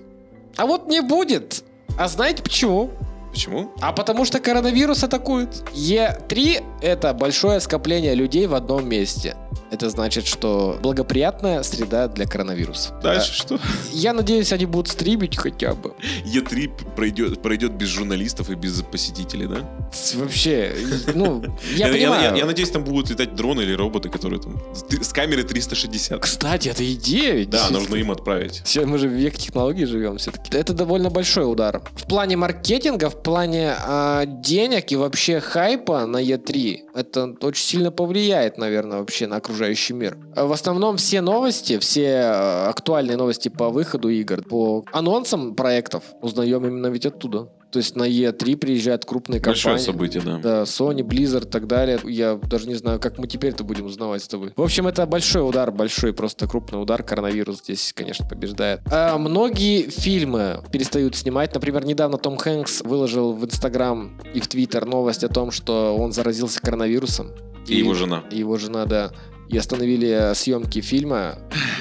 А 0.56 0.66
вот 0.66 0.88
не 0.88 1.00
будет. 1.00 1.62
А 1.96 2.08
знаете 2.08 2.42
почему? 2.42 2.90
Почему? 3.30 3.70
А 3.80 3.92
потому 3.92 4.24
что 4.24 4.40
коронавирус 4.40 5.04
атакует. 5.04 5.62
Е3 5.74 6.64
это 6.82 7.14
большое 7.14 7.60
скопление 7.60 8.16
людей 8.16 8.46
в 8.48 8.54
одном 8.54 8.88
месте. 8.88 9.36
Это 9.76 9.90
значит, 9.90 10.26
что 10.26 10.78
благоприятная 10.80 11.62
среда 11.62 12.08
для 12.08 12.24
коронавируса. 12.24 12.94
Дальше 13.02 13.32
а, 13.32 13.34
что? 13.34 13.60
Я 13.92 14.14
надеюсь, 14.14 14.50
они 14.50 14.64
будут 14.64 14.88
стримить 14.88 15.36
хотя 15.36 15.74
бы. 15.74 15.92
Е3 16.24 16.94
пройдет, 16.94 17.42
пройдет 17.42 17.72
без 17.72 17.88
журналистов 17.88 18.48
и 18.48 18.54
без 18.54 18.80
посетителей, 18.80 19.46
да? 19.46 19.68
Вообще, 20.14 20.74
ну, 21.14 21.44
я, 21.74 21.88
я 21.88 21.92
понимаю. 21.92 22.22
Я, 22.22 22.30
я, 22.30 22.36
я 22.36 22.46
надеюсь, 22.46 22.70
там 22.70 22.84
будут 22.84 23.10
летать 23.10 23.34
дроны 23.34 23.60
или 23.60 23.74
роботы, 23.74 24.08
которые 24.08 24.40
там 24.40 24.58
с 24.72 25.12
камеры 25.12 25.42
360. 25.42 26.22
Кстати, 26.22 26.70
это 26.70 26.90
идея 26.94 27.34
ведь. 27.34 27.50
Да, 27.50 27.68
нужно 27.68 27.96
им 27.96 28.10
отправить. 28.10 28.62
Все, 28.64 28.86
мы 28.86 28.96
же 28.96 29.08
в 29.08 29.12
век 29.12 29.36
технологий 29.36 29.84
живем 29.84 30.16
все-таки. 30.16 30.56
Это 30.56 30.72
довольно 30.72 31.10
большой 31.10 31.52
удар. 31.52 31.82
В 31.96 32.06
плане 32.06 32.38
маркетинга, 32.38 33.10
в 33.10 33.22
плане 33.22 33.74
э, 33.86 34.24
денег 34.26 34.90
и 34.90 34.96
вообще 34.96 35.40
хайпа 35.40 36.06
на 36.06 36.22
Е3, 36.22 36.85
это 36.96 37.34
очень 37.42 37.64
сильно 37.64 37.90
повлияет, 37.92 38.58
наверное, 38.58 38.98
вообще 38.98 39.26
на 39.26 39.36
окружающий 39.36 39.92
мир. 39.92 40.16
В 40.34 40.50
основном 40.50 40.96
все 40.96 41.20
новости, 41.20 41.78
все 41.78 42.06
э, 42.06 42.66
актуальные 42.68 43.16
новости 43.16 43.48
по 43.48 43.68
выходу 43.68 44.08
игр, 44.08 44.42
по 44.42 44.84
анонсам 44.92 45.54
проектов 45.54 46.02
узнаем 46.22 46.64
именно 46.66 46.86
ведь 46.86 47.06
оттуда. 47.06 47.48
То 47.70 47.78
есть 47.78 47.96
на 47.96 48.08
E3 48.08 48.56
приезжают 48.56 49.04
крупные 49.04 49.40
компании. 49.40 49.64
Большое 49.64 49.78
событие, 49.78 50.22
да. 50.22 50.38
Да, 50.38 50.62
Sony, 50.62 51.00
Blizzard 51.00 51.46
и 51.46 51.50
так 51.50 51.66
далее. 51.66 51.98
Я 52.04 52.36
даже 52.36 52.68
не 52.68 52.74
знаю, 52.74 53.00
как 53.00 53.18
мы 53.18 53.26
теперь 53.26 53.50
это 53.50 53.64
будем 53.64 53.86
узнавать 53.86 54.22
с 54.22 54.28
тобой. 54.28 54.52
В 54.56 54.62
общем, 54.62 54.86
это 54.86 55.06
большой 55.06 55.48
удар, 55.48 55.70
большой 55.72 56.12
просто 56.12 56.46
крупный 56.46 56.80
удар. 56.80 57.02
Коронавирус 57.02 57.58
здесь, 57.58 57.92
конечно, 57.94 58.26
побеждает. 58.26 58.80
А 58.90 59.18
многие 59.18 59.90
фильмы 59.90 60.62
перестают 60.70 61.16
снимать. 61.16 61.54
Например, 61.54 61.84
недавно 61.84 62.18
Том 62.18 62.36
Хэнкс 62.36 62.82
выложил 62.82 63.32
в 63.32 63.44
Инстаграм 63.44 64.18
и 64.32 64.40
в 64.40 64.48
Твиттер 64.48 64.86
новость 64.86 65.24
о 65.24 65.28
том, 65.28 65.50
что 65.50 65.96
он 65.96 66.12
заразился 66.12 66.60
коронавирусом. 66.60 67.32
И, 67.66 67.74
и 67.74 67.78
его 67.78 67.94
жена. 67.94 68.22
И 68.30 68.38
его 68.38 68.56
жена, 68.56 68.86
да 68.86 69.12
и 69.48 69.56
остановили 69.56 70.32
съемки 70.34 70.80
фильма. 70.80 71.38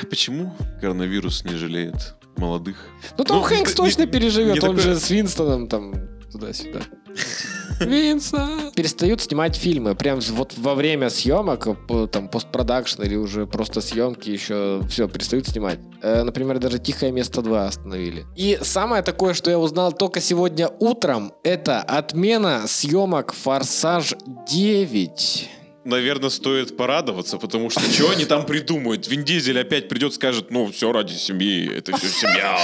Почему 0.09 0.53
коронавирус 0.81 1.43
не 1.45 1.55
жалеет 1.55 2.15
молодых? 2.37 2.77
Ну, 3.17 3.23
Том 3.23 3.37
ну, 3.37 3.43
Хэнкс 3.43 3.71
не, 3.71 3.75
точно 3.75 4.01
не, 4.01 4.07
переживет, 4.07 4.55
не 4.55 4.59
он 4.59 4.75
такое... 4.75 4.93
же 4.93 4.99
с 4.99 5.09
Винстоном 5.09 5.67
там 5.67 5.93
туда-сюда. 6.31 6.81
Винсент. 7.79 8.73
Перестают 8.73 9.21
снимать 9.21 9.55
фильмы. 9.55 9.95
Прям 9.95 10.19
вот 10.19 10.53
во 10.57 10.75
время 10.75 11.09
съемок, 11.09 11.67
по- 11.87 12.07
там, 12.07 12.29
постпродакшн 12.29 13.03
или 13.03 13.15
уже 13.15 13.45
просто 13.45 13.81
съемки 13.81 14.29
еще 14.29 14.81
все, 14.89 15.07
перестают 15.07 15.47
снимать. 15.47 15.79
Э, 16.01 16.23
например, 16.23 16.59
даже 16.59 16.79
«Тихое 16.79 17.11
место 17.11 17.41
2» 17.41 17.67
остановили. 17.67 18.25
И 18.35 18.59
самое 18.61 19.03
такое, 19.03 19.33
что 19.33 19.49
я 19.49 19.59
узнал 19.59 19.91
только 19.91 20.21
сегодня 20.21 20.69
утром, 20.79 21.33
это 21.43 21.81
отмена 21.81 22.63
съемок 22.67 23.33
«Форсаж 23.33 24.13
9». 24.49 25.47
Наверное, 25.85 26.31
стоит 26.31 26.75
порадоваться, 26.75 27.37
потому 27.37 27.69
что 27.69 27.81
что 27.81 28.09
они 28.09 28.25
там 28.25 28.43
придумают? 28.45 29.07
Вин 29.07 29.23
Дизель 29.23 29.59
опять 29.59 29.87
придет, 29.87 30.15
скажет, 30.15 30.49
ну, 30.49 30.71
все 30.71 30.91
ради 30.91 31.13
семьи, 31.13 31.71
это 31.77 31.95
все 31.95 32.07
семья. 32.07 32.57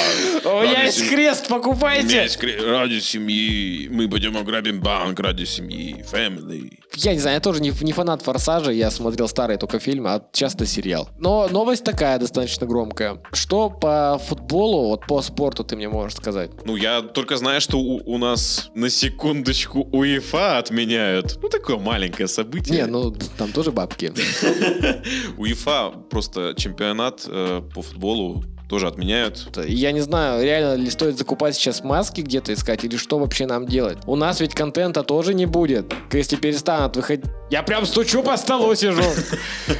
У 0.43 0.63
меня 0.63 0.84
есть 0.86 1.07
крест, 1.07 1.47
покупайте! 1.47 2.28
ради 2.65 2.99
семьи, 2.99 3.88
мы 3.89 4.09
пойдем 4.09 4.36
ограбим 4.38 4.82
банк 4.82 5.19
ради 5.19 5.43
семьи, 5.43 6.03
family. 6.11 6.80
Я 6.95 7.13
не 7.13 7.19
знаю, 7.19 7.36
я 7.36 7.41
тоже 7.41 7.61
не, 7.61 7.72
не 7.82 7.93
фанат 7.93 8.24
«Форсажа», 8.24 8.72
я 8.72 8.89
смотрел 8.89 9.28
старые 9.28 9.57
только 9.57 9.80
фильмы, 9.80 10.09
а 10.09 10.26
часто 10.34 10.65
сериал. 10.65 11.07
Но 11.19 11.47
новость 11.47 11.84
такая 11.84 12.17
достаточно 12.17 12.65
громкая. 12.65 13.22
Что 13.34 13.69
по 13.69 14.19
футболу, 14.28 14.88
вот 14.88 15.05
по 15.05 15.22
спорту 15.22 15.63
ты 15.63 15.76
мне 15.76 15.88
можешь 15.89 16.17
сказать? 16.17 16.49
Ну, 16.65 16.76
я 16.76 17.01
только 17.01 17.38
знаю, 17.38 17.61
что 17.61 17.78
у, 17.78 18.01
у 18.03 18.17
нас 18.17 18.72
на 18.74 18.89
секундочку 18.89 19.88
УЕФА 19.91 20.57
отменяют. 20.57 21.38
Ну, 21.41 21.49
такое 21.49 21.78
маленькое 21.78 22.28
событие. 22.28 22.78
Не, 22.78 22.86
ну 22.88 23.11
там 23.38 23.51
тоже 23.51 23.72
бабки. 23.72 24.12
УЕФА 25.38 25.91
просто 26.09 26.53
чемпионат 26.57 27.26
э, 27.28 27.62
по 27.74 27.82
футболу 27.82 28.43
тоже 28.72 28.88
отменяют. 28.88 29.49
Я 29.67 29.91
не 29.91 29.99
знаю, 29.99 30.41
реально 30.45 30.82
ли 30.82 30.89
стоит 30.89 31.17
закупать 31.17 31.55
сейчас 31.55 31.84
маски 31.84 32.22
где-то 32.22 32.53
искать, 32.53 32.86
или 32.86 32.95
что 32.95 33.19
вообще 33.19 33.45
нам 33.45 33.65
делать. 33.65 33.97
У 34.07 34.15
нас 34.15 34.39
ведь 34.39 34.55
контента 34.55 35.03
тоже 35.03 35.34
не 35.34 35.45
будет, 35.45 35.93
если 36.13 36.38
перестанут 36.38 36.95
выходить. 36.95 37.26
Я 37.49 37.63
прям 37.63 37.86
стучу 37.86 38.24
по 38.24 38.38
столу 38.38 38.74
сижу. 38.76 39.03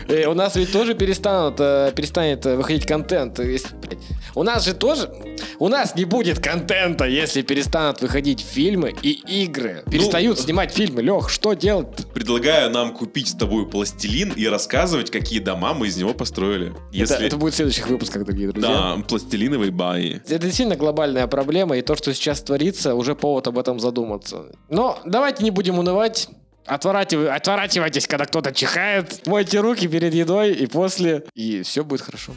Э, 0.10 0.26
У 0.26 0.34
нас 0.34 0.58
ведь 0.58 0.74
тоже 0.74 0.94
перестанут, 0.94 1.56
э, 1.60 1.94
перестанет 1.96 2.46
э, 2.46 2.58
выходить 2.58 2.86
контент. 2.86 3.40
У 4.36 4.44
нас 4.44 4.66
же 4.66 4.74
тоже... 4.74 5.10
У 5.58 5.70
нас 5.70 5.96
не 5.96 6.04
будет 6.04 6.40
контента, 6.40 7.06
если 7.06 7.44
перестанут 7.44 8.02
выходить 8.02 8.42
фильмы 8.42 8.94
и 9.02 9.12
игры. 9.44 9.84
Перестают 9.90 10.38
снимать 10.40 10.74
фильмы. 10.74 11.02
Лех, 11.02 11.30
что 11.30 11.54
делать? 11.54 11.88
Предлагаю 12.14 12.72
нам 12.72 12.94
купить 12.94 13.30
с 13.30 13.34
тобой 13.36 13.70
пластилин 13.70 14.34
и 14.36 14.48
рассказывать, 14.48 15.12
какие 15.12 15.40
дома 15.40 15.74
мы 15.74 15.88
из 15.88 15.96
него 15.96 16.14
построили. 16.14 16.72
Это, 16.72 16.78
Если... 16.92 17.26
это 17.26 17.38
будет 17.38 17.54
в 17.54 17.56
следующих 17.56 17.88
выпусках, 17.88 18.26
дорогие 18.26 18.52
друзья. 18.52 18.70
Да, 18.70 18.81
пластилиновые 19.08 19.72
баи. 19.72 20.22
Это 20.26 20.40
действительно 20.40 20.76
глобальная 20.76 21.28
проблема, 21.28 21.78
и 21.78 21.82
то, 21.82 21.96
что 21.96 22.14
сейчас 22.14 22.42
творится, 22.42 22.96
уже 22.96 23.16
повод 23.16 23.48
об 23.48 23.58
этом 23.58 23.80
задуматься. 23.80 24.46
Но 24.70 25.00
давайте 25.06 25.44
не 25.44 25.52
будем 25.52 25.80
унывать. 25.80 26.28
Отворачивай- 26.68 27.28
отворачивайтесь, 27.30 28.08
когда 28.08 28.26
кто-то 28.26 28.52
чихает. 28.52 29.26
Мойте 29.26 29.60
руки 29.60 29.88
перед 29.88 30.14
едой 30.14 30.54
и 30.54 30.68
после, 30.68 31.24
и 31.34 31.64
все 31.64 31.84
будет 31.84 32.02
хорошо. 32.02 32.34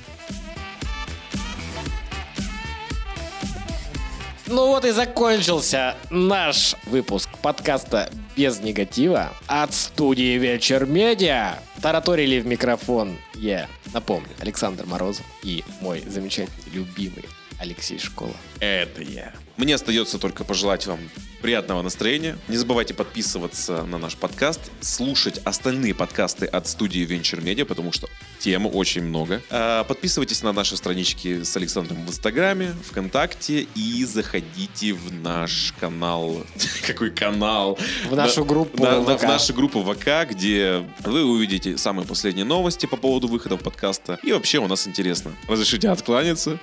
Ну 4.46 4.68
вот 4.68 4.84
и 4.84 4.90
закончился 4.90 5.94
наш 6.10 6.76
выпуск 6.86 7.28
подкаста 7.42 8.10
«Без 8.36 8.60
негатива» 8.60 9.30
от 9.46 9.72
студии 9.72 10.36
«Вечер 10.38 10.86
Медиа». 10.86 11.58
Тараторили 11.84 12.40
в 12.40 12.46
микрофон 12.46 13.18
я, 13.34 13.68
напомню, 13.92 14.30
Александр 14.40 14.86
Морозов 14.86 15.26
и 15.42 15.62
мой 15.82 16.00
замечательный, 16.06 16.72
любимый 16.72 17.26
Алексей 17.58 17.98
Школа. 17.98 18.32
Это 18.58 19.02
я. 19.02 19.34
Мне 19.56 19.76
остается 19.76 20.18
только 20.18 20.42
пожелать 20.42 20.86
вам 20.88 20.98
приятного 21.40 21.80
настроения. 21.82 22.36
Не 22.48 22.56
забывайте 22.56 22.92
подписываться 22.92 23.84
на 23.84 23.98
наш 23.98 24.16
подкаст, 24.16 24.60
слушать 24.80 25.38
остальные 25.44 25.94
подкасты 25.94 26.46
от 26.46 26.66
студии 26.66 27.06
Venture 27.06 27.40
Media, 27.40 27.64
потому 27.64 27.92
что 27.92 28.08
тем 28.40 28.66
очень 28.66 29.02
много. 29.04 29.42
А, 29.50 29.84
Подписывайтесь 29.84 30.42
на 30.42 30.52
наши 30.52 30.76
странички 30.76 31.44
с 31.44 31.56
Александром 31.56 32.04
в 32.04 32.08
Инстаграме, 32.08 32.74
ВКонтакте 32.90 33.68
и 33.76 34.04
заходите 34.04 34.92
в 34.92 35.12
наш 35.12 35.72
канал. 35.78 36.44
Какой 36.86 37.10
канал? 37.12 37.78
В 38.10 38.16
нашу 38.16 38.40
На- 38.40 38.46
группу 38.46 38.82
на- 38.82 39.02
ВК. 39.16 39.20
В 39.22 39.26
нашу 39.28 39.54
группу 39.54 39.84
ВК, 39.84 40.28
где 40.28 40.84
вы 41.04 41.24
увидите 41.24 41.78
самые 41.78 42.06
последние 42.08 42.44
новости 42.44 42.86
по 42.86 42.96
поводу 42.96 43.28
выходов 43.28 43.60
подкаста. 43.62 44.18
И 44.24 44.32
вообще 44.32 44.58
у 44.58 44.66
нас 44.66 44.88
интересно. 44.88 45.32
Разрешите 45.46 45.90
откланяться. 45.90 46.58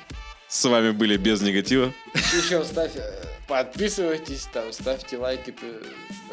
С 0.51 0.65
вами 0.65 0.91
были 0.91 1.15
без 1.15 1.41
негатива. 1.41 1.93
Еще 2.13 2.61
ставь, 2.65 2.91
э, 2.95 3.23
подписывайтесь, 3.47 4.49
там, 4.51 4.73
ставьте 4.73 5.17
лайки, 5.17 5.51
ты 5.51 5.67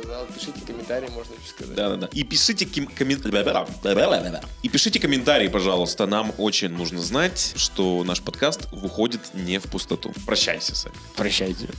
сказал, 0.00 0.26
пишите 0.26 0.60
комментарии, 0.66 1.08
можно 1.14 1.34
еще 1.34 1.48
сказать. 1.48 1.76
Да-да-да. 1.76 2.08
И 2.12 2.24
пишите 2.24 2.64
кем- 2.64 2.88
коммен- 2.88 3.20
И 4.64 4.68
пишите 4.68 4.98
комментарии, 4.98 5.46
пожалуйста. 5.46 6.06
Нам 6.06 6.32
очень 6.36 6.70
нужно 6.70 7.00
знать, 7.00 7.52
что 7.56 8.02
наш 8.02 8.20
подкаст 8.20 8.66
выходит 8.72 9.20
не 9.34 9.58
в 9.60 9.64
пустоту. 9.70 10.12
Прощайся, 10.26 10.74
Сань. 10.74 10.92
Прощайте. 11.14 11.68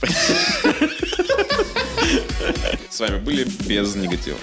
С 2.88 3.00
вами 3.00 3.18
были 3.18 3.44
без 3.44 3.94
негатива. 3.96 4.38